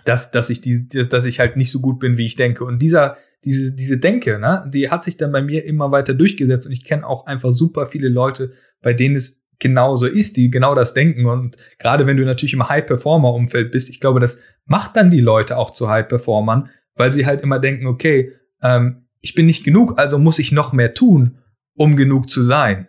dass, 0.06 0.32
dass, 0.32 0.50
ich 0.50 0.62
die, 0.62 0.88
dass 0.88 1.26
ich 1.26 1.40
halt 1.40 1.56
nicht 1.56 1.72
so 1.72 1.80
gut 1.80 2.00
bin, 2.00 2.18
wie 2.18 2.26
ich 2.26 2.36
denke. 2.36 2.64
Und 2.64 2.80
dieser, 2.80 3.18
diese, 3.46 3.76
diese 3.76 3.98
Denke, 3.98 4.40
ne, 4.40 4.70
die 4.74 4.90
hat 4.90 5.04
sich 5.04 5.18
dann 5.18 5.32
bei 5.32 5.42
mir 5.42 5.66
immer 5.66 5.92
weiter 5.92 6.14
durchgesetzt. 6.14 6.66
Und 6.66 6.74
ich 6.74 6.84
kenne 6.84 7.08
auch 7.08 7.26
einfach 7.26 7.52
super 7.52 7.86
viele 7.86 8.10
Leute, 8.10 8.54
bei 8.82 8.94
denen 8.94 9.16
es 9.16 9.46
genauso 9.60 10.08
ist, 10.08 10.38
die 10.38 10.50
genau 10.50 10.76
das 10.76 10.94
denken. 10.94 11.26
Und 11.26 11.58
gerade 11.80 12.08
wenn 12.08 12.18
du 12.18 12.26
natürlich 12.26 12.54
im 12.54 12.68
High-Performer-Umfeld 12.68 13.72
bist, 13.72 13.90
ich 13.90 14.00
glaube, 14.00 14.20
das 14.20 14.42
macht 14.66 14.96
dann 14.96 15.10
die 15.10 15.22
Leute 15.22 15.58
auch 15.58 15.72
zu 15.72 15.90
High-Performern, 15.90 16.70
weil 16.96 17.14
sie 17.14 17.26
halt 17.26 17.42
immer 17.42 17.60
denken, 17.60 17.88
okay, 17.88 18.34
ähm, 18.62 19.08
ich 19.22 19.36
bin 19.36 19.46
nicht 19.46 19.64
genug, 19.64 20.00
also 20.00 20.20
muss 20.20 20.40
ich 20.40 20.52
noch 20.52 20.74
mehr 20.74 20.94
tun, 20.94 21.38
um 21.76 21.96
genug 21.96 22.30
zu 22.30 22.44
sein. 22.44 22.88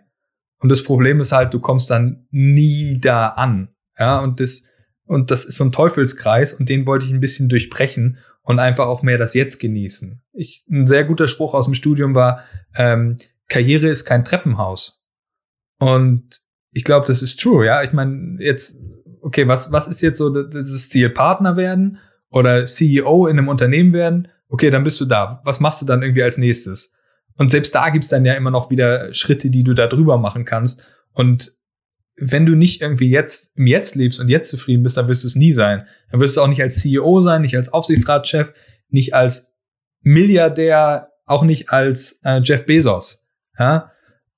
Und 0.59 0.71
das 0.71 0.83
Problem 0.83 1.19
ist 1.19 1.31
halt, 1.31 1.53
du 1.53 1.59
kommst 1.59 1.89
dann 1.89 2.27
nie 2.31 2.99
da 2.99 3.29
an. 3.29 3.69
Ja, 3.97 4.19
und 4.19 4.39
das, 4.39 4.65
und 5.05 5.31
das 5.31 5.45
ist 5.45 5.57
so 5.57 5.63
ein 5.63 5.71
Teufelskreis 5.71 6.53
und 6.53 6.69
den 6.69 6.85
wollte 6.85 7.05
ich 7.05 7.11
ein 7.11 7.19
bisschen 7.19 7.49
durchbrechen 7.49 8.17
und 8.41 8.59
einfach 8.59 8.87
auch 8.87 9.01
mehr 9.01 9.17
das 9.17 9.33
Jetzt 9.33 9.59
genießen. 9.59 10.21
Ich, 10.33 10.65
ein 10.69 10.87
sehr 10.87 11.03
guter 11.03 11.27
Spruch 11.27 11.53
aus 11.53 11.65
dem 11.65 11.73
Studium 11.73 12.15
war, 12.15 12.43
ähm, 12.75 13.17
Karriere 13.47 13.87
ist 13.87 14.05
kein 14.05 14.25
Treppenhaus. 14.25 15.03
Und 15.79 16.41
ich 16.71 16.83
glaube, 16.83 17.07
das 17.07 17.21
ist 17.21 17.39
true, 17.39 17.65
ja. 17.65 17.83
Ich 17.83 17.93
meine, 17.93 18.37
jetzt, 18.39 18.79
okay, 19.21 19.47
was, 19.47 19.71
was 19.71 19.87
ist 19.87 20.01
jetzt 20.01 20.17
so 20.17 20.29
das 20.29 20.89
Ziel? 20.89 21.09
Partner 21.09 21.57
werden 21.57 21.99
oder 22.35 22.65
CEO 22.65 23.27
in 23.27 23.39
einem 23.39 23.47
Unternehmen 23.47 23.93
werden, 23.93 24.27
okay, 24.49 24.69
dann 24.69 24.83
bist 24.83 24.99
du 24.99 25.05
da. 25.05 25.41
Was 25.45 25.61
machst 25.61 25.81
du 25.81 25.85
dann 25.85 26.03
irgendwie 26.03 26.21
als 26.21 26.37
nächstes? 26.37 26.93
Und 27.37 27.49
selbst 27.49 27.73
da 27.73 27.89
gibt's 27.89 28.09
dann 28.09 28.25
ja 28.25 28.33
immer 28.33 28.51
noch 28.51 28.69
wieder 28.69 29.13
Schritte, 29.13 29.49
die 29.49 29.63
du 29.63 29.73
da 29.73 29.87
drüber 29.87 30.17
machen 30.17 30.43
kannst. 30.43 30.85
Und 31.13 31.53
wenn 32.17 32.45
du 32.45 32.55
nicht 32.55 32.81
irgendwie 32.81 33.09
jetzt 33.09 33.57
im 33.57 33.67
Jetzt 33.67 33.95
lebst 33.95 34.19
und 34.19 34.27
jetzt 34.27 34.49
zufrieden 34.49 34.83
bist, 34.83 34.97
dann 34.97 35.07
wirst 35.07 35.23
du 35.23 35.27
es 35.27 35.35
nie 35.35 35.53
sein. 35.53 35.87
Dann 36.11 36.19
wirst 36.19 36.35
du 36.35 36.41
auch 36.41 36.49
nicht 36.49 36.61
als 36.61 36.81
CEO 36.81 37.21
sein, 37.21 37.41
nicht 37.41 37.55
als 37.55 37.71
Aufsichtsratschef, 37.71 38.53
nicht 38.89 39.13
als 39.13 39.53
Milliardär, 40.01 41.11
auch 41.25 41.43
nicht 41.43 41.69
als 41.69 42.19
äh, 42.25 42.41
Jeff 42.43 42.65
Bezos. 42.65 43.29
Ja? 43.57 43.91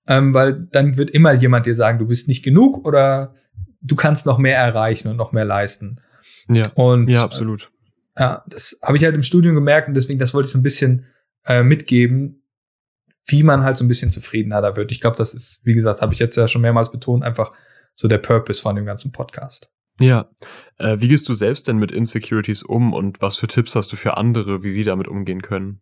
Ähm, 0.08 0.36
weil 0.36 0.68
dann 0.72 0.98
wird 0.98 1.10
immer 1.10 1.34
jemand 1.34 1.66
dir 1.66 1.76
sagen, 1.76 1.98
du 1.98 2.06
bist 2.06 2.28
nicht 2.28 2.44
genug 2.44 2.86
oder 2.86 3.34
du 3.82 3.96
kannst 3.96 4.28
noch 4.28 4.38
mehr 4.38 4.58
erreichen 4.58 5.08
und 5.08 5.18
noch 5.18 5.32
mehr 5.32 5.46
leisten. 5.46 6.00
Ja, 6.48 6.70
und, 6.76 7.10
ja 7.10 7.24
absolut. 7.24 7.72
Ja, 8.18 8.44
das 8.48 8.80
habe 8.82 8.98
ich 8.98 9.04
halt 9.04 9.16
im 9.16 9.24
Studium 9.24 9.56
gemerkt 9.56 9.88
und 9.88 9.94
deswegen, 9.94 10.20
das 10.20 10.34
wollte 10.34 10.48
ich 10.48 10.54
so 10.54 10.58
ein 10.58 10.64
bisschen 10.64 11.06
äh, 11.46 11.64
mitgeben, 11.64 12.44
wie 13.26 13.44
man 13.44 13.64
halt 13.64 13.78
so 13.78 13.86
ein 13.86 13.88
bisschen 13.88 14.10
zufriedener 14.10 14.76
wird. 14.76 14.92
Ich 14.92 15.02
glaube, 15.02 15.18
das 15.18 15.34
ist, 15.34 15.62
wie 15.64 15.74
gesagt, 15.74 16.02
habe 16.02 16.14
ich 16.14 16.20
jetzt 16.20 16.36
ja 16.36 16.48
schon 16.48 16.62
mehrmals 16.62 16.92
betont, 16.92 17.24
einfach 17.24 17.52
so 17.94 18.08
der 18.08 18.18
Purpose 18.18 18.62
von 18.62 18.76
dem 18.76 18.86
ganzen 18.86 19.12
Podcast. 19.12 19.72
Ja. 20.00 20.30
Äh, 20.78 20.98
wie 21.00 21.08
gehst 21.08 21.28
du 21.28 21.34
selbst 21.34 21.68
denn 21.68 21.78
mit 21.78 21.92
Insecurities 21.92 22.64
um 22.64 22.94
und 22.94 23.22
was 23.22 23.36
für 23.36 23.48
Tipps 23.48 23.76
hast 23.76 23.92
du 23.92 23.96
für 23.96 24.18
andere, 24.18 24.64
wie 24.64 24.70
sie 24.70 24.84
damit 24.84 25.08
umgehen 25.08 25.42
können? 25.42 25.82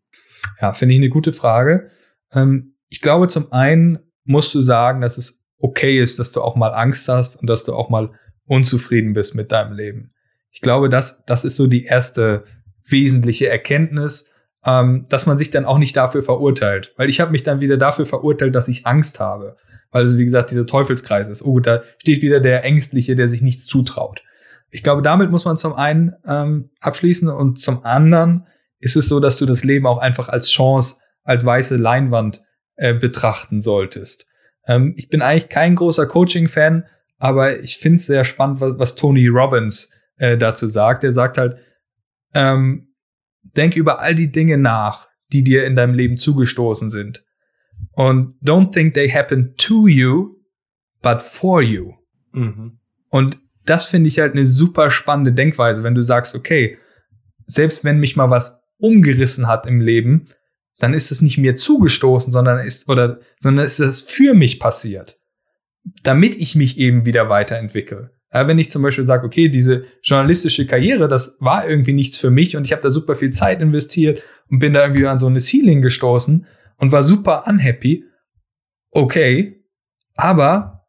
Ja, 0.62 0.74
finde 0.74 0.96
ich 0.96 1.00
eine 1.00 1.10
gute 1.10 1.34
Frage. 1.34 1.90
Ähm, 2.34 2.76
ich 2.90 3.02
glaube, 3.02 3.28
zum 3.28 3.52
einen 3.52 4.00
musst 4.24 4.54
du 4.56 4.62
sagen, 4.62 5.02
dass 5.02 5.18
es 5.18 5.46
okay 5.58 6.00
ist, 6.00 6.20
dass 6.20 6.32
du 6.32 6.42
auch 6.42 6.56
mal 6.56 6.74
Angst 6.74 7.08
hast 7.10 7.36
und 7.36 7.48
dass 7.48 7.64
du 7.64 7.74
auch 7.74 7.90
mal 7.90 8.12
unzufrieden 8.46 9.14
bist 9.14 9.36
mit 9.36 9.52
deinem 9.52 9.74
Leben. 9.74 10.14
Ich 10.56 10.62
glaube, 10.62 10.88
das, 10.88 11.26
das 11.26 11.44
ist 11.44 11.58
so 11.58 11.68
die 11.68 11.84
erste 11.84 12.46
wesentliche 12.88 13.50
Erkenntnis, 13.50 14.32
ähm, 14.64 15.06
dass 15.10 15.26
man 15.26 15.38
sich 15.38 15.52
dann 15.52 15.66
auch 15.66 15.78
nicht 15.78 15.98
dafür 15.98 16.24
verurteilt. 16.24 16.94
Weil 16.96 17.10
ich 17.10 17.20
habe 17.20 17.34
mich 17.34 17.44
dann 17.44 17.60
wieder 17.60 17.76
dafür 17.76 18.06
verurteilt, 18.06 18.56
dass 18.56 18.70
ich 18.70 18.88
Angst 18.88 19.20
habe. 19.20 19.58
Weil 19.92 20.06
es, 20.06 20.18
wie 20.18 20.24
gesagt, 20.24 20.52
dieser 20.52 20.66
Teufelskreis 20.66 21.28
ist. 21.28 21.44
Oh, 21.44 21.60
da 21.60 21.84
steht 21.98 22.22
wieder 22.22 22.40
der 22.40 22.64
Ängstliche, 22.64 23.18
der 23.18 23.28
sich 23.28 23.42
nichts 23.42 23.66
zutraut. 23.66 24.24
Ich 24.72 24.82
glaube, 24.82 25.02
damit 25.02 25.30
muss 25.30 25.44
man 25.44 25.58
zum 25.58 25.74
einen 25.74 26.14
ähm, 26.26 26.70
abschließen 26.80 27.28
und 27.28 27.60
zum 27.60 27.84
anderen 27.84 28.48
ist 28.80 28.96
es 28.96 29.10
so, 29.10 29.20
dass 29.20 29.36
du 29.36 29.46
das 29.46 29.66
Leben 29.66 29.86
auch 29.86 29.98
einfach 29.98 30.30
als 30.30 30.50
Chance, 30.50 30.96
als 31.24 31.44
weiße 31.44 31.76
Leinwand 31.76 32.44
äh, 32.78 32.94
betrachten 32.94 33.62
solltest. 33.62 34.26
Ähm, 34.68 34.94
ich 34.96 35.10
bin 35.10 35.22
eigentlich 35.22 35.50
kein 35.50 35.76
großer 35.76 36.06
Coaching-Fan, 36.06 36.86
aber 37.18 37.60
ich 37.60 37.78
finde 37.78 37.98
es 37.98 38.06
sehr 38.06 38.24
spannend, 38.24 38.62
was, 38.62 38.80
was 38.80 38.96
Tony 38.96 39.28
Robbins 39.28 39.92
äh, 40.18 40.38
dazu 40.38 40.68
sagt. 40.68 41.04
Er 41.04 41.12
sagt 41.12 41.38
halt, 41.38 41.58
ähm, 42.34 42.94
denk 43.44 43.76
über 43.76 44.00
all 44.00 44.16
die 44.16 44.32
Dinge 44.32 44.58
nach, 44.58 45.08
die 45.32 45.44
dir 45.44 45.66
in 45.66 45.76
deinem 45.76 45.94
Leben 45.94 46.18
zugestoßen 46.18 46.90
sind. 46.90 47.24
Und 47.92 48.36
don't 48.42 48.72
think 48.72 48.94
they 48.94 49.10
happen 49.10 49.56
to 49.58 49.88
you, 49.88 50.36
but 51.02 51.22
for 51.22 51.62
you. 51.62 51.94
Mhm. 52.32 52.80
Und 53.10 53.38
das 53.66 53.86
finde 53.86 54.08
ich 54.08 54.20
halt 54.20 54.34
eine 54.34 54.46
super 54.46 54.92
spannende 54.92 55.34
Denkweise, 55.34 55.84
wenn 55.84 55.96
du 55.96 56.02
sagst, 56.02 56.36
okay, 56.36 56.78
selbst 57.46 57.84
wenn 57.84 58.00
mich 58.00 58.16
mal 58.16 58.30
was 58.30 58.62
umgerissen 58.78 59.48
hat 59.48 59.66
im 59.66 59.82
Leben, 59.82 60.28
dann 60.80 60.94
ist 60.94 61.12
es 61.12 61.22
nicht 61.22 61.38
mir 61.38 61.56
zugestoßen, 61.56 62.34
sondern 62.34 62.60
ist, 62.60 62.90
oder, 62.90 63.20
sondern 63.40 63.66
ist 63.66 63.80
es 63.80 64.02
für 64.02 64.34
mich 64.34 64.60
passiert. 64.60 65.20
Damit 66.04 66.36
ich 66.36 66.56
mich 66.56 66.78
eben 66.78 67.06
wieder 67.06 67.30
weiterentwickle. 67.30 68.12
Ja, 68.36 68.50
wenn 68.50 68.60
ich 68.60 68.70
zum 68.70 68.82
Beispiel 68.82 69.06
sage, 69.06 69.26
okay, 69.26 69.48
diese 69.48 69.86
journalistische 70.04 70.68
Karriere, 70.68 71.08
das 71.08 71.38
war 71.40 71.70
irgendwie 71.70 71.94
nichts 71.94 72.18
für 72.18 72.32
mich 72.32 72.58
und 72.58 72.66
ich 72.66 72.74
habe 72.74 72.82
da 72.82 72.92
super 72.92 73.16
viel 73.16 73.30
Zeit 73.30 73.62
investiert 73.62 74.22
und 74.50 74.60
bin 74.60 74.74
da 74.74 74.82
irgendwie 74.82 75.08
an 75.08 75.20
so 75.20 75.28
eine 75.28 75.40
Ceiling 75.40 75.82
gestoßen 75.82 76.46
und 76.76 76.92
war 76.92 77.04
super 77.04 77.46
unhappy. 77.48 78.04
Okay, 78.92 79.64
aber 80.16 80.86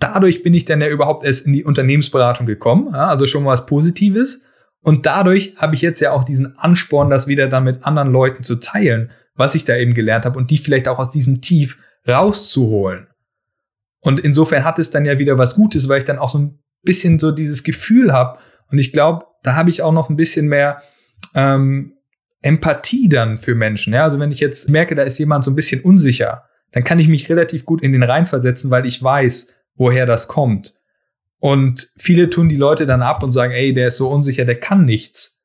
dadurch 0.00 0.42
bin 0.42 0.52
ich 0.52 0.64
dann 0.64 0.80
ja 0.80 0.88
überhaupt 0.88 1.24
erst 1.24 1.46
in 1.46 1.52
die 1.52 1.62
Unternehmensberatung 1.62 2.44
gekommen, 2.44 2.88
ja, 2.92 3.06
also 3.06 3.28
schon 3.28 3.44
was 3.44 3.66
Positives. 3.66 4.42
Und 4.80 5.06
dadurch 5.06 5.54
habe 5.58 5.76
ich 5.76 5.82
jetzt 5.82 6.00
ja 6.00 6.10
auch 6.10 6.24
diesen 6.24 6.58
Ansporn, 6.58 7.08
das 7.08 7.28
wieder 7.28 7.46
dann 7.46 7.62
mit 7.62 7.84
anderen 7.84 8.10
Leuten 8.10 8.42
zu 8.42 8.56
teilen, 8.56 9.12
was 9.36 9.54
ich 9.54 9.64
da 9.64 9.76
eben 9.76 9.94
gelernt 9.94 10.24
habe 10.24 10.38
und 10.38 10.50
die 10.50 10.58
vielleicht 10.58 10.88
auch 10.88 10.98
aus 10.98 11.12
diesem 11.12 11.40
Tief 11.40 11.78
rauszuholen. 12.08 13.07
Und 14.00 14.20
insofern 14.20 14.64
hat 14.64 14.78
es 14.78 14.90
dann 14.90 15.04
ja 15.04 15.18
wieder 15.18 15.38
was 15.38 15.54
Gutes, 15.54 15.88
weil 15.88 15.98
ich 15.98 16.04
dann 16.04 16.18
auch 16.18 16.28
so 16.28 16.38
ein 16.38 16.58
bisschen 16.82 17.18
so 17.18 17.32
dieses 17.32 17.64
Gefühl 17.64 18.12
habe. 18.12 18.38
Und 18.70 18.78
ich 18.78 18.92
glaube, 18.92 19.26
da 19.42 19.54
habe 19.54 19.70
ich 19.70 19.82
auch 19.82 19.92
noch 19.92 20.08
ein 20.08 20.16
bisschen 20.16 20.46
mehr 20.46 20.82
ähm, 21.34 21.94
Empathie 22.42 23.08
dann 23.08 23.38
für 23.38 23.54
Menschen. 23.54 23.92
Ja? 23.92 24.04
Also 24.04 24.18
wenn 24.18 24.30
ich 24.30 24.40
jetzt 24.40 24.70
merke, 24.70 24.94
da 24.94 25.02
ist 25.02 25.18
jemand 25.18 25.44
so 25.44 25.50
ein 25.50 25.56
bisschen 25.56 25.80
unsicher, 25.80 26.44
dann 26.72 26.84
kann 26.84 26.98
ich 26.98 27.08
mich 27.08 27.28
relativ 27.28 27.64
gut 27.64 27.82
in 27.82 27.92
den 27.92 28.02
reinversetzen, 28.02 28.70
weil 28.70 28.86
ich 28.86 29.02
weiß, 29.02 29.54
woher 29.74 30.06
das 30.06 30.28
kommt. 30.28 30.74
Und 31.40 31.88
viele 31.96 32.30
tun 32.30 32.48
die 32.48 32.56
Leute 32.56 32.84
dann 32.84 33.02
ab 33.02 33.22
und 33.22 33.30
sagen, 33.30 33.52
ey, 33.52 33.72
der 33.72 33.88
ist 33.88 33.96
so 33.96 34.08
unsicher, 34.08 34.44
der 34.44 34.58
kann 34.58 34.84
nichts. 34.84 35.44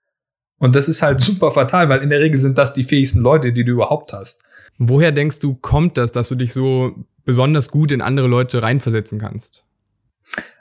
Und 0.58 0.76
das 0.76 0.88
ist 0.88 1.02
halt 1.02 1.22
super 1.22 1.52
fatal, 1.52 1.90
weil 1.90 2.02
in 2.02 2.10
der 2.10 2.20
Regel 2.20 2.40
sind 2.40 2.58
das 2.58 2.74
die 2.74 2.84
fähigsten 2.84 3.22
Leute, 3.22 3.54
die 3.54 3.64
du 3.64 3.74
überhaupt 3.74 4.14
hast. 4.14 4.44
Woher 4.78 5.12
denkst 5.12 5.40
du, 5.40 5.56
kommt 5.56 5.98
das, 5.98 6.12
dass 6.12 6.30
du 6.30 6.36
dich 6.36 6.52
so 6.52 6.96
besonders 7.26 7.70
gut 7.70 7.92
in 7.92 8.02
andere 8.02 8.28
Leute 8.28 8.62
reinversetzen 8.62 9.20
kannst? 9.20 9.64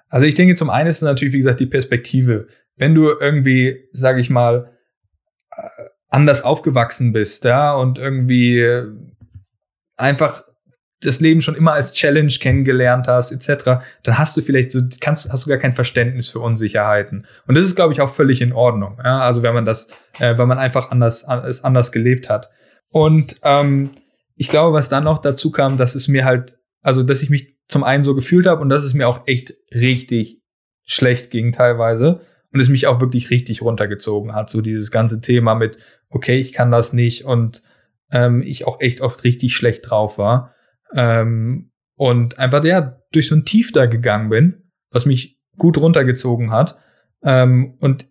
Also 0.08 0.26
ich 0.26 0.34
denke, 0.34 0.54
zum 0.54 0.70
einen 0.70 0.90
ist 0.90 1.00
natürlich, 1.02 1.32
wie 1.32 1.38
gesagt, 1.38 1.60
die 1.60 1.66
Perspektive. 1.66 2.46
Wenn 2.76 2.94
du 2.94 3.08
irgendwie, 3.08 3.88
sage 3.92 4.20
ich 4.20 4.28
mal, 4.28 4.72
äh, 5.50 5.62
anders 6.08 6.42
aufgewachsen 6.42 7.12
bist, 7.12 7.44
ja, 7.44 7.74
und 7.74 7.98
irgendwie 7.98 8.62
einfach 9.96 10.42
das 11.00 11.20
Leben 11.20 11.40
schon 11.40 11.54
immer 11.54 11.72
als 11.72 11.92
Challenge 11.92 12.32
kennengelernt 12.32 13.08
hast, 13.08 13.32
etc., 13.32 13.82
dann 14.02 14.18
hast 14.18 14.36
du 14.36 14.42
vielleicht 14.42 14.72
so, 14.72 14.80
kannst, 15.00 15.32
hast 15.32 15.46
du 15.46 15.48
gar 15.48 15.58
kein 15.58 15.74
Verständnis 15.74 16.28
für 16.28 16.40
Unsicherheiten. 16.40 17.26
Und 17.46 17.56
das 17.56 17.64
ist, 17.64 17.76
glaube 17.76 17.92
ich, 17.92 18.00
auch 18.00 18.10
völlig 18.10 18.40
in 18.40 18.52
Ordnung. 18.52 18.98
Ja? 19.02 19.20
Also 19.20 19.42
wenn 19.42 19.54
man 19.54 19.64
das, 19.64 19.88
äh, 20.18 20.36
wenn 20.38 20.48
man 20.48 20.58
einfach 20.58 20.90
anders, 20.90 21.26
es 21.46 21.64
anders 21.64 21.92
gelebt 21.92 22.28
hat. 22.28 22.50
Und 22.90 23.36
ähm, 23.42 23.90
ich 24.36 24.48
glaube, 24.48 24.74
was 24.74 24.88
dann 24.88 25.04
noch 25.04 25.18
dazu 25.18 25.50
kam, 25.50 25.76
dass 25.76 25.94
es 25.94 26.08
mir 26.08 26.24
halt, 26.24 26.58
also 26.82 27.02
dass 27.02 27.22
ich 27.22 27.30
mich 27.30 27.56
zum 27.68 27.84
einen 27.84 28.04
so 28.04 28.14
gefühlt 28.14 28.46
habe 28.46 28.60
und 28.60 28.68
dass 28.68 28.84
es 28.84 28.94
mir 28.94 29.08
auch 29.08 29.26
echt 29.26 29.54
richtig 29.72 30.40
schlecht 30.84 31.30
ging 31.30 31.52
teilweise 31.52 32.20
und 32.52 32.60
es 32.60 32.68
mich 32.68 32.86
auch 32.86 33.00
wirklich 33.00 33.30
richtig 33.30 33.62
runtergezogen 33.62 34.34
hat. 34.34 34.50
So 34.50 34.60
dieses 34.60 34.90
ganze 34.90 35.20
Thema 35.20 35.54
mit, 35.54 35.78
okay, 36.08 36.38
ich 36.38 36.52
kann 36.52 36.70
das 36.70 36.92
nicht 36.92 37.24
und 37.24 37.62
ähm, 38.10 38.42
ich 38.42 38.66
auch 38.66 38.80
echt 38.80 39.00
oft 39.00 39.24
richtig 39.24 39.56
schlecht 39.56 39.88
drauf 39.88 40.18
war. 40.18 40.54
Ähm, 40.94 41.70
und 41.96 42.38
einfach 42.38 42.64
ja 42.64 42.98
durch 43.12 43.28
so 43.28 43.34
ein 43.34 43.44
Tief 43.44 43.72
da 43.72 43.86
gegangen 43.86 44.28
bin, 44.28 44.70
was 44.90 45.06
mich 45.06 45.38
gut 45.56 45.78
runtergezogen 45.78 46.50
hat. 46.50 46.76
Ähm, 47.22 47.76
und 47.80 48.08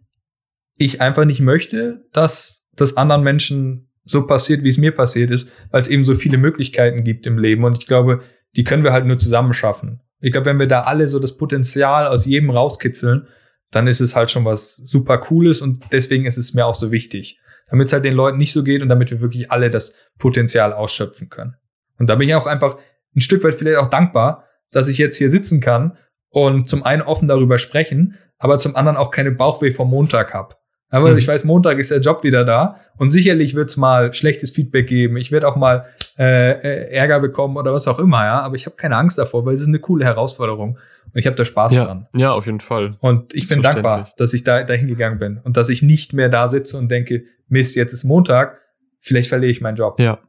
ich 0.78 1.02
einfach 1.02 1.26
nicht 1.26 1.42
möchte, 1.42 2.06
dass 2.12 2.64
das 2.76 2.98
anderen 2.98 3.24
Menschen 3.24 3.91
so 4.04 4.26
passiert, 4.26 4.64
wie 4.64 4.70
es 4.70 4.78
mir 4.78 4.92
passiert 4.92 5.30
ist, 5.32 5.52
weil 5.70 5.82
es 5.82 5.88
eben 5.88 6.04
so 6.04 6.16
viele 6.16 6.38
Möglichkeiten 6.38 7.04
gibt 7.04 7.26
im 7.26 7.38
Leben. 7.38 7.64
Und 7.64 7.78
ich 7.78 7.88
glaube, 7.88 8.24
die 8.56 8.64
können 8.64 8.84
wir 8.84 8.94
halt 8.94 9.06
nur 9.06 9.18
zusammen 9.18 9.54
schaffen. 9.54 10.02
Ich 10.20 10.32
glaube, 10.32 10.46
wenn 10.46 10.60
wir 10.60 10.68
da 10.68 10.82
alle 10.82 11.08
so 11.08 11.20
das 11.20 11.38
Potenzial 11.38 12.08
aus 12.08 12.26
jedem 12.26 12.50
rauskitzeln, 12.50 13.28
dann 13.72 13.88
ist 13.88 14.02
es 14.02 14.16
halt 14.16 14.30
schon 14.30 14.46
was 14.46 14.76
super 14.76 15.18
Cooles 15.18 15.62
und 15.62 15.84
deswegen 15.92 16.26
ist 16.26 16.38
es 16.38 16.54
mir 16.54 16.66
auch 16.66 16.76
so 16.76 16.92
wichtig. 16.92 17.40
Damit 17.70 17.88
es 17.88 17.94
halt 17.94 18.04
den 18.04 18.14
Leuten 18.14 18.38
nicht 18.38 18.52
so 18.52 18.64
geht 18.64 18.82
und 18.82 18.90
damit 18.90 19.12
wir 19.12 19.22
wirklich 19.22 19.50
alle 19.50 19.70
das 19.70 19.96
Potenzial 20.20 20.74
ausschöpfen 20.74 21.30
können. 21.30 21.56
Und 21.98 22.08
da 22.08 22.16
bin 22.16 22.28
ich 22.28 22.36
auch 22.36 22.48
einfach 22.48 22.78
ein 23.16 23.22
Stück 23.22 23.44
weit 23.44 23.56
vielleicht 23.56 23.78
auch 23.78 23.90
dankbar, 23.90 24.46
dass 24.72 24.88
ich 24.88 24.98
jetzt 24.98 25.18
hier 25.18 25.30
sitzen 25.30 25.62
kann 25.62 25.98
und 26.30 26.68
zum 26.68 26.84
einen 26.84 27.02
offen 27.02 27.28
darüber 27.28 27.58
sprechen, 27.58 28.18
aber 28.38 28.58
zum 28.58 28.76
anderen 28.76 28.98
auch 28.98 29.12
keine 29.12 29.32
Bauchweh 29.32 29.72
vom 29.72 29.90
Montag 29.90 30.34
hab. 30.34 30.61
Aber 30.92 31.12
mhm. 31.12 31.18
ich 31.18 31.28
weiß, 31.28 31.46
Montag 31.46 31.80
ist 31.80 31.90
der 31.90 32.02
Job 32.02 32.24
wieder 32.24 32.44
da 32.44 32.76
und 32.98 33.10
sicherlich 33.10 33.56
wird's 33.56 33.78
mal 33.78 34.14
schlechtes 34.14 34.52
Feedback 34.52 34.88
geben. 34.88 35.18
Ich 35.18 35.32
werde 35.32 35.48
auch 35.48 35.56
mal 35.56 35.86
äh, 36.20 36.52
äh, 36.52 36.92
Ärger 36.92 37.22
bekommen 37.22 37.56
oder 37.58 37.74
was 37.74 37.88
auch 37.88 37.98
immer, 37.98 38.24
ja. 38.26 38.42
Aber 38.42 38.56
ich 38.56 38.66
habe 38.66 38.76
keine 38.76 38.98
Angst 38.98 39.18
davor, 39.18 39.46
weil 39.46 39.54
es 39.54 39.62
ist 39.62 39.68
eine 39.68 39.80
coole 39.80 40.04
Herausforderung 40.04 40.78
und 41.14 41.20
ich 41.20 41.26
habe 41.26 41.36
da 41.36 41.46
Spaß 41.46 41.74
ja, 41.74 41.86
dran. 41.86 42.08
Ja, 42.14 42.34
auf 42.34 42.46
jeden 42.46 42.60
Fall. 42.60 42.98
Und 43.00 43.34
ich 43.34 43.48
bin 43.48 43.62
dankbar, 43.62 44.12
dass 44.18 44.34
ich 44.34 44.44
da 44.44 44.64
dahin 44.64 44.88
gegangen 44.88 45.18
bin 45.18 45.40
und 45.42 45.56
dass 45.56 45.70
ich 45.70 45.82
nicht 45.82 46.14
mehr 46.14 46.28
da 46.28 46.50
sitze 46.50 46.78
und 46.78 46.92
denke, 46.92 47.24
Mist, 47.48 47.76
jetzt 47.78 47.94
ist 47.94 48.04
Montag, 48.04 48.60
vielleicht 49.00 49.30
verliere 49.30 49.52
ich 49.52 49.62
meinen 49.62 49.78
Job. 49.78 50.00
Ja. 50.00 50.20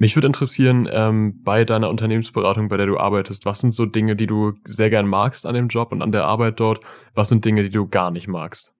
Mich 0.00 0.16
würde 0.16 0.28
interessieren, 0.28 0.88
ähm, 0.90 1.42
bei 1.42 1.64
deiner 1.64 1.90
Unternehmensberatung, 1.90 2.68
bei 2.68 2.76
der 2.76 2.86
du 2.86 2.98
arbeitest, 2.98 3.44
was 3.46 3.58
sind 3.58 3.72
so 3.72 3.84
Dinge, 3.84 4.14
die 4.14 4.28
du 4.28 4.52
sehr 4.62 4.90
gern 4.90 5.08
magst 5.08 5.44
an 5.44 5.54
dem 5.54 5.66
Job 5.66 5.90
und 5.90 6.02
an 6.02 6.12
der 6.12 6.24
Arbeit 6.24 6.60
dort? 6.60 6.80
Was 7.14 7.28
sind 7.28 7.44
Dinge, 7.44 7.64
die 7.64 7.70
du 7.70 7.88
gar 7.88 8.12
nicht 8.12 8.28
magst? 8.28 8.76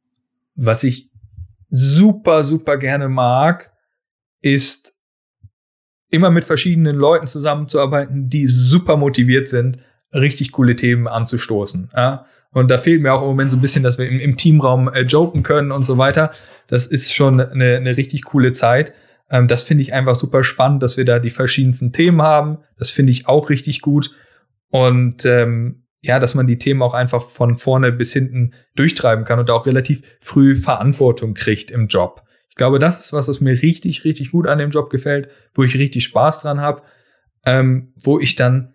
Was 0.54 0.84
ich 0.84 1.07
super, 1.68 2.44
super 2.44 2.76
gerne 2.76 3.08
mag, 3.08 3.72
ist 4.40 4.94
immer 6.10 6.30
mit 6.30 6.44
verschiedenen 6.44 6.96
Leuten 6.96 7.26
zusammenzuarbeiten, 7.26 8.28
die 8.28 8.46
super 8.46 8.96
motiviert 8.96 9.48
sind, 9.48 9.78
richtig 10.12 10.52
coole 10.52 10.76
Themen 10.76 11.06
anzustoßen. 11.06 11.90
Ja? 11.94 12.26
Und 12.50 12.70
da 12.70 12.78
fehlt 12.78 13.02
mir 13.02 13.12
auch 13.12 13.22
im 13.22 13.28
Moment 13.28 13.50
so 13.50 13.56
ein 13.56 13.60
bisschen, 13.60 13.82
dass 13.82 13.98
wir 13.98 14.08
im, 14.08 14.18
im 14.18 14.36
Teamraum 14.36 14.88
äh, 14.88 15.02
joken 15.02 15.42
können 15.42 15.70
und 15.70 15.84
so 15.84 15.98
weiter. 15.98 16.30
Das 16.66 16.86
ist 16.86 17.12
schon 17.12 17.40
eine, 17.40 17.76
eine 17.76 17.96
richtig 17.96 18.24
coole 18.24 18.52
Zeit. 18.52 18.94
Ähm, 19.30 19.48
das 19.48 19.62
finde 19.62 19.82
ich 19.82 19.92
einfach 19.92 20.16
super 20.16 20.42
spannend, 20.44 20.82
dass 20.82 20.96
wir 20.96 21.04
da 21.04 21.18
die 21.18 21.30
verschiedensten 21.30 21.92
Themen 21.92 22.22
haben. 22.22 22.58
Das 22.78 22.90
finde 22.90 23.12
ich 23.12 23.28
auch 23.28 23.50
richtig 23.50 23.82
gut. 23.82 24.12
Und 24.70 25.24
ähm, 25.26 25.84
ja, 26.00 26.18
dass 26.18 26.34
man 26.34 26.46
die 26.46 26.58
Themen 26.58 26.82
auch 26.82 26.94
einfach 26.94 27.22
von 27.22 27.56
vorne 27.56 27.92
bis 27.92 28.12
hinten 28.12 28.54
durchtreiben 28.76 29.24
kann 29.24 29.38
und 29.38 29.50
auch 29.50 29.66
relativ 29.66 30.02
früh 30.20 30.54
Verantwortung 30.54 31.34
kriegt 31.34 31.70
im 31.70 31.88
Job. 31.88 32.22
Ich 32.48 32.54
glaube, 32.54 32.78
das 32.78 33.00
ist 33.00 33.12
was, 33.12 33.28
was 33.28 33.40
mir 33.40 33.62
richtig, 33.62 34.04
richtig 34.04 34.30
gut 34.30 34.46
an 34.46 34.58
dem 34.58 34.70
Job 34.70 34.90
gefällt, 34.90 35.28
wo 35.54 35.62
ich 35.62 35.76
richtig 35.76 36.04
Spaß 36.04 36.42
dran 36.42 36.60
habe, 36.60 36.82
ähm, 37.46 37.92
wo 37.96 38.18
ich 38.18 38.36
dann 38.36 38.74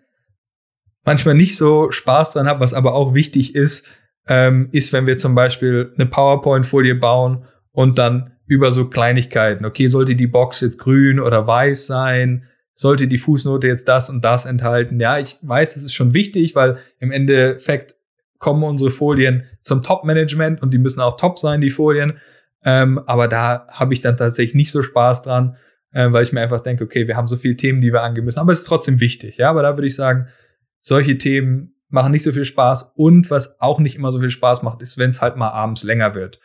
manchmal 1.04 1.34
nicht 1.34 1.56
so 1.56 1.90
Spaß 1.90 2.30
dran 2.32 2.46
habe, 2.46 2.60
was 2.60 2.74
aber 2.74 2.94
auch 2.94 3.14
wichtig 3.14 3.54
ist, 3.54 3.86
ähm, 4.26 4.68
ist, 4.72 4.92
wenn 4.92 5.06
wir 5.06 5.18
zum 5.18 5.34
Beispiel 5.34 5.92
eine 5.94 6.06
PowerPoint-Folie 6.06 6.94
bauen 6.94 7.44
und 7.72 7.98
dann 7.98 8.34
über 8.46 8.72
so 8.72 8.88
Kleinigkeiten. 8.88 9.64
Okay, 9.64 9.88
sollte 9.88 10.14
die 10.14 10.26
Box 10.26 10.60
jetzt 10.60 10.78
grün 10.78 11.20
oder 11.20 11.46
weiß 11.46 11.86
sein? 11.86 12.44
Sollte 12.74 13.06
die 13.06 13.18
Fußnote 13.18 13.66
jetzt 13.66 13.88
das 13.88 14.10
und 14.10 14.24
das 14.24 14.46
enthalten? 14.46 14.98
Ja, 15.00 15.18
ich 15.18 15.38
weiß, 15.42 15.76
es 15.76 15.84
ist 15.84 15.94
schon 15.94 16.12
wichtig, 16.12 16.54
weil 16.54 16.78
im 16.98 17.12
Endeffekt 17.12 17.94
kommen 18.38 18.64
unsere 18.64 18.90
Folien 18.90 19.44
zum 19.62 19.82
Top-Management 19.82 20.60
und 20.60 20.74
die 20.74 20.78
müssen 20.78 21.00
auch 21.00 21.16
top 21.16 21.38
sein, 21.38 21.60
die 21.60 21.70
Folien. 21.70 22.18
Ähm, 22.64 22.98
aber 23.06 23.28
da 23.28 23.66
habe 23.68 23.94
ich 23.94 24.00
dann 24.00 24.16
tatsächlich 24.16 24.54
nicht 24.54 24.70
so 24.70 24.82
Spaß 24.82 25.22
dran, 25.22 25.56
äh, 25.92 26.10
weil 26.12 26.24
ich 26.24 26.32
mir 26.32 26.40
einfach 26.40 26.60
denke, 26.60 26.84
okay, 26.84 27.06
wir 27.06 27.16
haben 27.16 27.28
so 27.28 27.36
viele 27.36 27.56
Themen, 27.56 27.80
die 27.80 27.92
wir 27.92 28.02
angehen 28.02 28.24
müssen. 28.24 28.40
Aber 28.40 28.52
es 28.52 28.60
ist 28.60 28.66
trotzdem 28.66 29.00
wichtig. 29.00 29.36
Ja, 29.36 29.50
aber 29.50 29.62
da 29.62 29.76
würde 29.76 29.86
ich 29.86 29.94
sagen, 29.94 30.26
solche 30.80 31.16
Themen 31.16 31.74
machen 31.88 32.10
nicht 32.10 32.24
so 32.24 32.32
viel 32.32 32.44
Spaß. 32.44 32.92
Und 32.96 33.30
was 33.30 33.60
auch 33.60 33.78
nicht 33.78 33.96
immer 33.96 34.12
so 34.12 34.20
viel 34.20 34.30
Spaß 34.30 34.62
macht, 34.62 34.82
ist, 34.82 34.98
wenn 34.98 35.10
es 35.10 35.22
halt 35.22 35.36
mal 35.36 35.50
abends 35.50 35.84
länger 35.84 36.14
wird. 36.14 36.40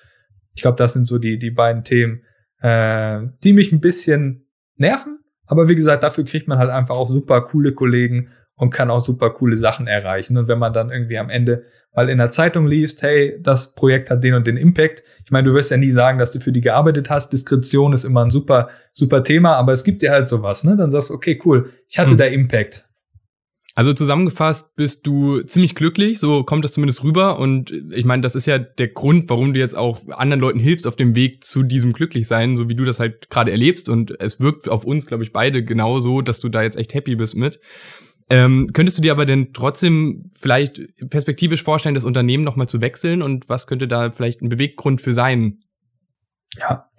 Ich 0.55 0.61
glaube, 0.61 0.77
das 0.77 0.93
sind 0.93 1.05
so 1.05 1.17
die, 1.17 1.39
die 1.39 1.51
beiden 1.51 1.83
Themen, 1.83 2.23
äh, 2.61 3.21
die 3.43 3.53
mich 3.53 3.71
ein 3.71 3.81
bisschen 3.81 4.47
nerven. 4.75 5.18
Aber 5.49 5.67
wie 5.67 5.75
gesagt, 5.75 6.03
dafür 6.03 6.23
kriegt 6.23 6.47
man 6.47 6.59
halt 6.59 6.69
einfach 6.69 6.95
auch 6.95 7.09
super 7.09 7.41
coole 7.41 7.73
Kollegen 7.73 8.29
und 8.55 8.69
kann 8.69 8.91
auch 8.91 9.03
super 9.03 9.31
coole 9.31 9.55
Sachen 9.55 9.87
erreichen. 9.87 10.37
Und 10.37 10.47
wenn 10.47 10.59
man 10.59 10.73
dann 10.73 10.91
irgendwie 10.91 11.17
am 11.17 11.29
Ende 11.29 11.63
mal 11.95 12.07
in 12.07 12.19
der 12.19 12.29
Zeitung 12.29 12.67
liest, 12.67 13.01
hey, 13.01 13.37
das 13.41 13.73
Projekt 13.73 14.11
hat 14.11 14.23
den 14.23 14.35
und 14.35 14.45
den 14.45 14.57
Impact. 14.57 15.03
Ich 15.25 15.31
meine, 15.31 15.49
du 15.49 15.55
wirst 15.55 15.71
ja 15.71 15.77
nie 15.77 15.91
sagen, 15.91 16.19
dass 16.19 16.31
du 16.33 16.39
für 16.39 16.51
die 16.51 16.61
gearbeitet 16.61 17.09
hast. 17.09 17.33
Diskretion 17.33 17.93
ist 17.93 18.03
immer 18.03 18.23
ein 18.23 18.31
super, 18.31 18.69
super 18.93 19.23
Thema, 19.23 19.55
aber 19.55 19.73
es 19.73 19.83
gibt 19.83 20.03
dir 20.03 20.11
halt 20.11 20.29
sowas, 20.29 20.63
ne? 20.63 20.75
Dann 20.77 20.91
sagst 20.91 21.09
du, 21.09 21.15
okay, 21.15 21.41
cool, 21.45 21.71
ich 21.87 21.97
hatte 21.97 22.13
mhm. 22.13 22.17
da 22.17 22.25
Impact. 22.25 22.88
Also 23.79 23.93
zusammengefasst 23.93 24.75
bist 24.75 25.07
du 25.07 25.39
ziemlich 25.43 25.73
glücklich, 25.73 26.19
so 26.19 26.43
kommt 26.43 26.65
das 26.65 26.73
zumindest 26.73 27.01
rüber. 27.05 27.39
Und 27.39 27.71
ich 27.91 28.03
meine, 28.03 28.21
das 28.21 28.35
ist 28.35 28.45
ja 28.45 28.57
der 28.57 28.89
Grund, 28.89 29.29
warum 29.29 29.53
du 29.53 29.61
jetzt 29.61 29.77
auch 29.77 30.01
anderen 30.09 30.41
Leuten 30.41 30.59
hilfst 30.59 30.85
auf 30.85 30.97
dem 30.97 31.15
Weg 31.15 31.45
zu 31.45 31.63
diesem 31.63 31.93
Glücklichsein, 31.93 32.57
so 32.57 32.67
wie 32.67 32.75
du 32.75 32.83
das 32.83 32.99
halt 32.99 33.29
gerade 33.29 33.51
erlebst. 33.51 33.87
Und 33.87 34.19
es 34.19 34.41
wirkt 34.41 34.67
auf 34.67 34.83
uns, 34.83 35.05
glaube 35.05 35.23
ich, 35.23 35.31
beide 35.31 35.63
genauso, 35.63 36.19
dass 36.19 36.41
du 36.41 36.49
da 36.49 36.61
jetzt 36.61 36.75
echt 36.75 36.93
happy 36.93 37.15
bist 37.15 37.37
mit. 37.37 37.61
Ähm, 38.29 38.67
könntest 38.73 38.97
du 38.97 39.01
dir 39.01 39.13
aber 39.13 39.25
denn 39.25 39.53
trotzdem 39.53 40.29
vielleicht 40.37 40.81
perspektivisch 41.09 41.63
vorstellen, 41.63 41.95
das 41.95 42.03
Unternehmen 42.03 42.43
nochmal 42.43 42.67
zu 42.67 42.81
wechseln? 42.81 43.21
Und 43.21 43.47
was 43.47 43.65
könnte 43.65 43.87
da 43.87 44.11
vielleicht 44.11 44.41
ein 44.41 44.49
Beweggrund 44.49 44.99
für 44.99 45.13
sein? 45.13 45.59
Ja, 46.57 46.89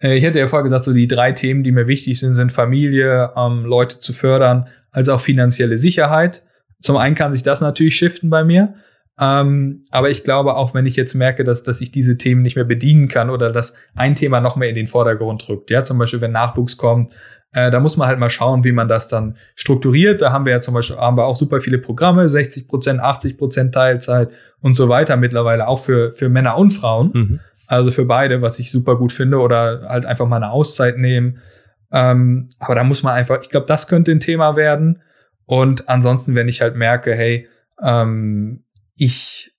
ich 0.00 0.22
hätte 0.22 0.38
ja 0.38 0.46
vorher 0.46 0.64
gesagt, 0.64 0.84
so 0.84 0.92
die 0.92 1.08
drei 1.08 1.32
Themen, 1.32 1.64
die 1.64 1.72
mir 1.72 1.88
wichtig 1.88 2.20
sind, 2.20 2.34
sind 2.34 2.52
Familie, 2.52 3.32
ähm, 3.36 3.64
Leute 3.64 3.98
zu 3.98 4.12
fördern, 4.12 4.68
als 4.90 5.08
auch 5.08 5.20
finanzielle 5.20 5.76
Sicherheit. 5.76 6.44
Zum 6.80 6.96
einen 6.96 7.16
kann 7.16 7.32
sich 7.32 7.42
das 7.42 7.60
natürlich 7.60 7.96
shiften 7.96 8.30
bei 8.30 8.44
mir. 8.44 8.74
Ähm, 9.20 9.82
aber 9.90 10.10
ich 10.10 10.22
glaube, 10.22 10.54
auch 10.54 10.74
wenn 10.74 10.86
ich 10.86 10.94
jetzt 10.94 11.14
merke, 11.14 11.42
dass, 11.42 11.64
dass 11.64 11.80
ich 11.80 11.90
diese 11.90 12.16
Themen 12.16 12.42
nicht 12.42 12.54
mehr 12.54 12.64
bedienen 12.64 13.08
kann 13.08 13.30
oder 13.30 13.50
dass 13.50 13.76
ein 13.96 14.14
Thema 14.14 14.40
noch 14.40 14.54
mehr 14.54 14.68
in 14.68 14.76
den 14.76 14.86
Vordergrund 14.86 15.48
rückt, 15.48 15.70
ja, 15.70 15.82
zum 15.82 15.98
Beispiel, 15.98 16.20
wenn 16.20 16.30
Nachwuchs 16.30 16.76
kommt, 16.76 17.14
äh, 17.52 17.70
da 17.70 17.80
muss 17.80 17.96
man 17.96 18.08
halt 18.08 18.18
mal 18.18 18.28
schauen, 18.28 18.64
wie 18.64 18.72
man 18.72 18.88
das 18.88 19.08
dann 19.08 19.36
strukturiert. 19.54 20.20
Da 20.20 20.32
haben 20.32 20.44
wir 20.44 20.52
ja 20.52 20.60
zum 20.60 20.74
Beispiel 20.74 20.96
haben 20.96 21.16
wir 21.16 21.24
auch 21.24 21.36
super 21.36 21.60
viele 21.60 21.78
Programme, 21.78 22.28
60 22.28 22.68
Prozent, 22.68 23.00
80 23.00 23.38
Prozent 23.38 23.74
Teilzeit 23.74 24.30
und 24.60 24.74
so 24.74 24.88
weiter 24.88 25.16
mittlerweile 25.16 25.66
auch 25.66 25.78
für, 25.78 26.12
für 26.12 26.28
Männer 26.28 26.58
und 26.58 26.70
Frauen. 26.70 27.10
Mhm. 27.14 27.40
Also 27.66 27.90
für 27.90 28.04
beide, 28.04 28.42
was 28.42 28.58
ich 28.58 28.70
super 28.70 28.96
gut 28.96 29.12
finde, 29.12 29.38
oder 29.38 29.86
halt 29.88 30.06
einfach 30.06 30.26
mal 30.26 30.36
eine 30.36 30.50
Auszeit 30.50 30.98
nehmen. 30.98 31.38
Ähm, 31.90 32.48
aber 32.58 32.74
da 32.74 32.84
muss 32.84 33.02
man 33.02 33.14
einfach, 33.14 33.40
ich 33.42 33.50
glaube, 33.50 33.66
das 33.66 33.88
könnte 33.88 34.10
ein 34.10 34.20
Thema 34.20 34.56
werden. 34.56 35.02
Und 35.44 35.88
ansonsten, 35.88 36.34
wenn 36.34 36.48
ich 36.48 36.60
halt 36.60 36.76
merke, 36.76 37.14
hey, 37.14 37.48
ähm, 37.82 38.64
ich 38.94 39.52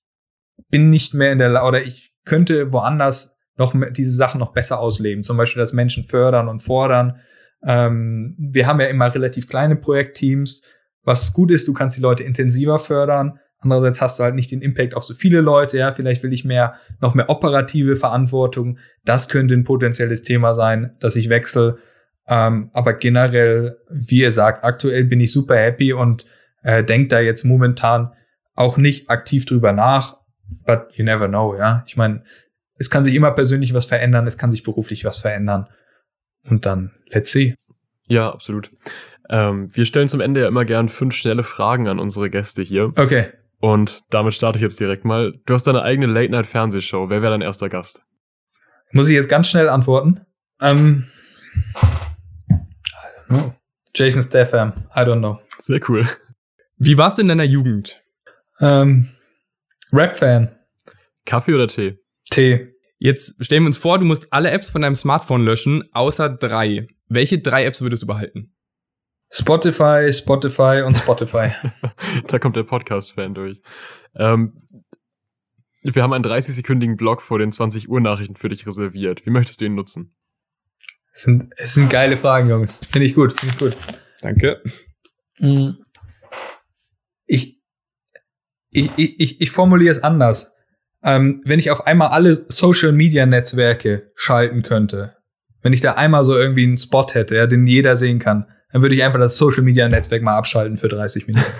bin 0.70 0.90
nicht 0.90 1.14
mehr 1.14 1.32
in 1.32 1.40
der, 1.40 1.66
oder 1.66 1.84
ich 1.84 2.14
könnte 2.26 2.72
woanders 2.72 3.38
noch 3.58 3.74
diese 3.92 4.16
Sachen 4.16 4.40
noch 4.40 4.54
besser 4.54 4.80
ausleben. 4.80 5.24
Zum 5.24 5.38
Beispiel, 5.38 5.60
dass 5.60 5.74
Menschen 5.74 6.04
fördern 6.04 6.48
und 6.48 6.62
fordern. 6.62 7.20
Ähm, 7.64 8.36
wir 8.38 8.68
haben 8.68 8.80
ja 8.80 8.88
immer 8.88 9.14
relativ 9.14 9.48
kleine 9.48 9.76
Projektteams. 9.76 10.62
Was 11.04 11.34
gut 11.34 11.52
ist, 11.52 11.68
du 11.68 11.74
kannst 11.74 11.98
die 11.98 12.02
Leute 12.02 12.24
intensiver 12.24 12.80
fördern. 12.80 13.40
Andererseits 13.60 14.02
hast 14.02 14.20
du 14.20 14.24
halt 14.24 14.36
nicht 14.36 14.52
den 14.52 14.62
Impact 14.62 14.96
auf 14.96 15.04
so 15.04 15.14
viele 15.14 15.42
Leute. 15.42 15.78
Ja, 15.78 15.92
vielleicht 15.92 16.24
will 16.24 16.32
ich 16.32 16.46
mehr, 16.46 16.76
noch 17.02 17.14
mehr 17.14 17.30
operative 17.30 17.96
Verantwortung. 17.96 18.78
Das 19.04 19.28
könnte 19.28 19.54
ein 19.54 19.66
potenzielles 19.66 20.24
Thema 20.24 20.56
sein, 20.56 20.96
dass 21.00 21.16
ich 21.16 21.30
wechsle. 21.30 21.78
Ähm, 22.28 22.70
aber 22.74 22.94
generell, 22.94 23.78
wie 23.90 24.22
ihr 24.22 24.32
sagt, 24.32 24.64
aktuell 24.64 25.04
bin 25.04 25.20
ich 25.20 25.34
super 25.34 25.58
happy 25.58 25.94
und 25.94 26.26
äh, 26.64 26.84
denke 26.84 27.08
da 27.08 27.20
jetzt 27.20 27.44
momentan 27.44 28.14
auch 28.56 28.78
nicht 28.78 29.10
aktiv 29.10 29.46
drüber 29.46 29.74
nach, 29.74 30.18
but 30.66 30.88
you 30.94 31.04
never 31.04 31.28
know, 31.28 31.56
ja. 31.58 31.84
Ich 31.88 31.98
meine, 31.98 32.24
es 32.78 32.90
kann 32.90 33.04
sich 33.04 33.16
immer 33.16 33.32
persönlich 33.32 33.74
was 33.74 33.86
verändern, 33.86 34.28
es 34.28 34.38
kann 34.38 34.52
sich 34.52 34.64
beruflich 34.64 35.06
was 35.06 35.18
verändern. 35.18 35.68
Und 36.44 36.66
dann, 36.66 36.92
let's 37.08 37.32
see. 37.32 37.56
Ja, 38.08 38.32
absolut. 38.32 38.72
Ähm, 39.30 39.68
wir 39.76 39.86
stellen 39.86 40.08
zum 40.08 40.22
Ende 40.22 40.42
ja 40.42 40.48
immer 40.48 40.66
gern 40.66 40.90
fünf 40.90 41.16
schnelle 41.16 41.44
Fragen 41.44 41.88
an 41.88 42.00
unsere 42.00 42.30
Gäste 42.30 42.62
hier. 42.62 42.92
Okay. 42.96 43.30
Und 43.60 44.04
damit 44.10 44.34
starte 44.34 44.58
ich 44.58 44.64
jetzt 44.64 44.80
direkt 44.80 45.06
mal. 45.06 45.32
Du 45.46 45.54
hast 45.54 45.68
deine 45.68 45.84
eigene 45.84 46.08
Late-Night-Fernsehshow. 46.08 47.10
Wer 47.10 47.22
wäre 47.22 47.32
dein 47.32 47.42
erster 47.42 47.70
Gast? 47.70 48.04
Muss 48.92 49.08
ich 49.08 49.14
jetzt 49.14 49.30
ganz 49.30 49.48
schnell 49.48 49.70
antworten? 49.70 50.22
Ähm, 50.62 51.08
I 51.76 51.86
don't 53.28 53.28
know. 53.28 53.54
Jason 53.94 54.24
Statham. 54.24 54.74
I 54.96 55.00
don't 55.02 55.20
know. 55.20 55.40
Sehr 55.58 55.80
cool. 55.90 56.08
Wie 56.78 56.98
warst 56.98 57.18
du 57.18 57.22
in 57.22 57.28
deiner 57.28 57.44
Jugend? 57.44 58.02
Ähm, 58.62 59.10
Rap-Fan. 59.92 60.56
Kaffee 61.26 61.54
oder 61.54 61.68
Tee? 61.68 62.00
Tee. 62.32 62.74
Jetzt 63.02 63.36
stellen 63.40 63.64
wir 63.64 63.68
uns 63.68 63.78
vor, 63.78 63.98
du 63.98 64.06
musst 64.06 64.32
alle 64.34 64.52
Apps 64.52 64.70
von 64.70 64.82
deinem 64.82 64.96
Smartphone 64.96 65.44
löschen, 65.44 65.84
außer 65.94 66.30
drei. 66.30 66.86
Welche 67.08 67.40
drei 67.40 67.64
Apps 67.66 67.82
würdest 67.82 68.04
du 68.04 68.08
behalten? 68.08 68.54
Spotify, 69.32 70.12
Spotify 70.12 70.84
und 70.86 70.98
Spotify. 70.98 71.52
da 72.28 72.40
kommt 72.40 72.58
der 72.58 72.64
Podcast-Fan 72.64 73.34
durch. 73.34 73.62
Ähm, 74.16 74.64
wir 75.82 76.04
haben 76.04 76.12
einen 76.12 76.26
30-sekündigen 76.26 76.98
Blog 76.98 77.22
vor 77.22 77.40
den 77.40 77.54
20 77.54 77.88
Uhr 77.88 78.02
Nachrichten 78.02 78.36
für 78.36 78.50
dich 78.50 78.68
reserviert. 78.68 79.26
Wie 79.26 79.30
möchtest 79.30 79.62
du 79.62 79.66
ihn 79.66 79.76
nutzen? 79.76 80.14
Es 81.14 81.22
sind, 81.22 81.54
es 81.56 81.76
sind 81.76 81.90
geile 81.90 82.18
Fragen, 82.18 82.50
Jungs. 82.50 82.82
Finde 82.92 83.08
ich 83.08 83.16
gut, 83.16 83.40
finde 83.40 83.54
ich 83.54 83.60
gut. 83.60 83.78
Danke. 84.22 84.62
Ich, 87.28 87.62
ich, 88.74 88.92
ich, 88.98 89.40
ich 89.40 89.52
formuliere 89.52 89.92
es 89.92 90.04
anders. 90.04 90.59
Ähm, 91.04 91.42
wenn 91.46 91.60
ich 91.60 91.72
auf 91.72 91.88
einmal 91.88 92.10
alle 92.10 92.34
Social-Media-Netzwerke 92.48 94.12
schalten 94.16 94.64
könnte, 94.64 95.14
wenn 95.62 95.74
ich 95.74 95.82
da 95.82 95.94
einmal 95.94 96.26
so 96.26 96.38
irgendwie 96.38 96.64
einen 96.64 96.78
Spot 96.78 97.08
hätte, 97.12 97.36
ja, 97.36 97.48
den 97.48 97.68
jeder 97.68 97.96
sehen 97.96 98.20
kann, 98.20 98.46
dann 98.72 98.82
würde 98.82 98.96
ich 98.96 99.04
einfach 99.04 99.20
das 99.20 99.38
Social 99.38 99.64
Media 99.64 99.90
Netzwerk 99.90 100.22
mal 100.22 100.36
abschalten 100.36 100.78
für 100.78 100.90
30 100.90 101.28
Minuten. 101.28 101.46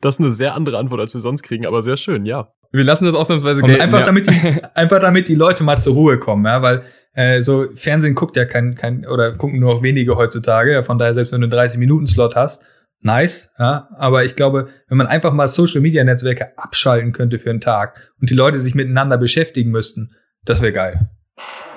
Das 0.00 0.16
ist 0.16 0.20
eine 0.20 0.30
sehr 0.32 0.54
andere 0.54 0.78
Antwort, 0.78 1.00
als 1.00 1.14
wir 1.14 1.20
sonst 1.20 1.42
kriegen, 1.42 1.66
aber 1.66 1.80
sehr 1.80 1.96
schön, 1.96 2.24
ja. 2.24 2.48
Wir 2.72 2.82
lassen 2.82 3.04
das 3.04 3.14
ausnahmsweise 3.14 3.62
gelten. 3.62 3.80
Einfach, 3.80 4.00
ja. 4.00 4.06
damit 4.06 4.26
die, 4.26 4.62
einfach 4.74 5.00
damit 5.00 5.28
die 5.28 5.34
Leute 5.36 5.62
mal 5.62 5.80
zur 5.80 5.94
Ruhe 5.94 6.18
kommen, 6.18 6.44
ja, 6.44 6.60
weil 6.60 6.82
äh, 7.14 7.40
so 7.40 7.66
Fernsehen 7.74 8.14
guckt 8.14 8.36
ja 8.36 8.44
kein, 8.44 8.74
kein 8.74 9.06
oder 9.06 9.32
gucken 9.36 9.60
nur 9.60 9.74
noch 9.74 9.82
wenige 9.82 10.16
heutzutage. 10.16 10.72
Ja, 10.72 10.82
von 10.82 10.98
daher, 10.98 11.14
selbst 11.14 11.32
wenn 11.32 11.40
du 11.40 11.46
einen 11.46 11.68
30-Minuten-Slot 11.68 12.34
hast, 12.34 12.64
nice, 13.00 13.52
ja. 13.58 13.88
Aber 13.96 14.24
ich 14.24 14.36
glaube, 14.36 14.68
wenn 14.88 14.98
man 14.98 15.06
einfach 15.06 15.32
mal 15.32 15.48
Social 15.48 15.80
Media 15.80 16.04
Netzwerke 16.04 16.58
abschalten 16.58 17.12
könnte 17.12 17.38
für 17.38 17.50
einen 17.50 17.60
Tag 17.60 18.12
und 18.20 18.30
die 18.30 18.34
Leute 18.34 18.58
sich 18.58 18.74
miteinander 18.74 19.18
beschäftigen 19.18 19.70
müssten, 19.70 20.14
das 20.44 20.62
wäre 20.62 20.72
geil. 20.72 21.08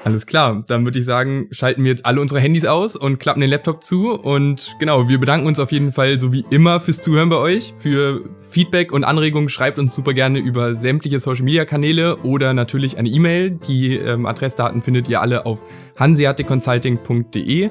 Alles 0.04 0.26
klar, 0.26 0.64
dann 0.68 0.84
würde 0.84 0.98
ich 0.98 1.06
sagen, 1.06 1.48
schalten 1.52 1.84
wir 1.84 1.92
jetzt 1.92 2.08
alle 2.08 2.22
unsere 2.22 2.40
Handys 2.40 2.66
aus 2.66 2.96
und 2.96 3.20
klappen 3.20 3.40
den 3.40 3.52
Laptop 3.52 3.84
zu. 3.84 4.12
Und 4.12 4.76
genau, 4.80 5.08
wir 5.08 5.20
bedanken 5.20 5.46
uns 5.46 5.60
auf 5.60 5.72
jeden 5.72 5.92
Fall 5.92 6.20
so 6.20 6.34
wie 6.34 6.44
immer 6.50 6.80
fürs 6.80 7.04
Zuhören 7.04 7.30
bei 7.30 7.36
euch. 7.36 7.76
Für 7.80 8.24
Feedback 8.50 8.92
und 8.92 9.04
Anregungen 9.04 9.50
schreibt 9.50 9.78
uns 9.78 9.94
super 9.94 10.14
gerne 10.14 10.40
über 10.40 10.74
sämtliche 10.74 11.20
Social 11.20 11.44
Media 11.44 11.66
Kanäle 11.66 12.18
oder 12.18 12.54
natürlich 12.54 12.98
eine 12.98 13.10
E-Mail. 13.10 13.52
Die 13.68 13.96
ähm, 13.96 14.26
Adressdaten 14.26 14.82
findet 14.82 15.08
ihr 15.08 15.22
alle 15.22 15.46
auf 15.46 15.62
hanseaticconsulting.de. 16.00 17.70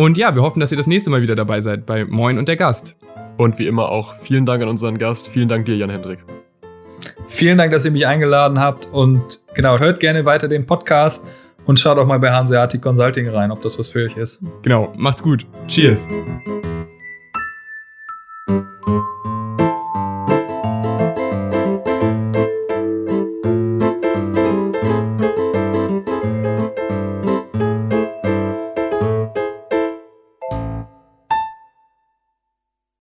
Und 0.00 0.16
ja, 0.16 0.34
wir 0.34 0.40
hoffen, 0.40 0.60
dass 0.60 0.72
ihr 0.72 0.78
das 0.78 0.86
nächste 0.86 1.10
Mal 1.10 1.20
wieder 1.20 1.34
dabei 1.34 1.60
seid 1.60 1.84
bei 1.84 2.06
Moin 2.06 2.38
und 2.38 2.48
der 2.48 2.56
Gast. 2.56 2.96
Und 3.36 3.58
wie 3.58 3.66
immer 3.66 3.90
auch 3.90 4.14
vielen 4.14 4.46
Dank 4.46 4.62
an 4.62 4.70
unseren 4.70 4.96
Gast. 4.96 5.28
Vielen 5.28 5.46
Dank 5.46 5.66
dir, 5.66 5.76
Jan 5.76 5.90
Hendrik. 5.90 6.20
Vielen 7.28 7.58
Dank, 7.58 7.70
dass 7.70 7.84
ihr 7.84 7.90
mich 7.90 8.06
eingeladen 8.06 8.60
habt 8.60 8.88
und 8.90 9.40
genau, 9.54 9.78
hört 9.78 10.00
gerne 10.00 10.24
weiter 10.24 10.48
den 10.48 10.64
Podcast 10.64 11.26
und 11.66 11.78
schaut 11.78 11.98
auch 11.98 12.06
mal 12.06 12.18
bei 12.18 12.32
Hanseatic 12.32 12.80
Consulting 12.80 13.28
rein, 13.28 13.50
ob 13.50 13.60
das 13.60 13.78
was 13.78 13.88
für 13.88 14.06
euch 14.06 14.16
ist. 14.16 14.42
Genau, 14.62 14.90
macht's 14.96 15.22
gut. 15.22 15.44
Cheers. 15.68 16.06
Cheers. 16.08 16.79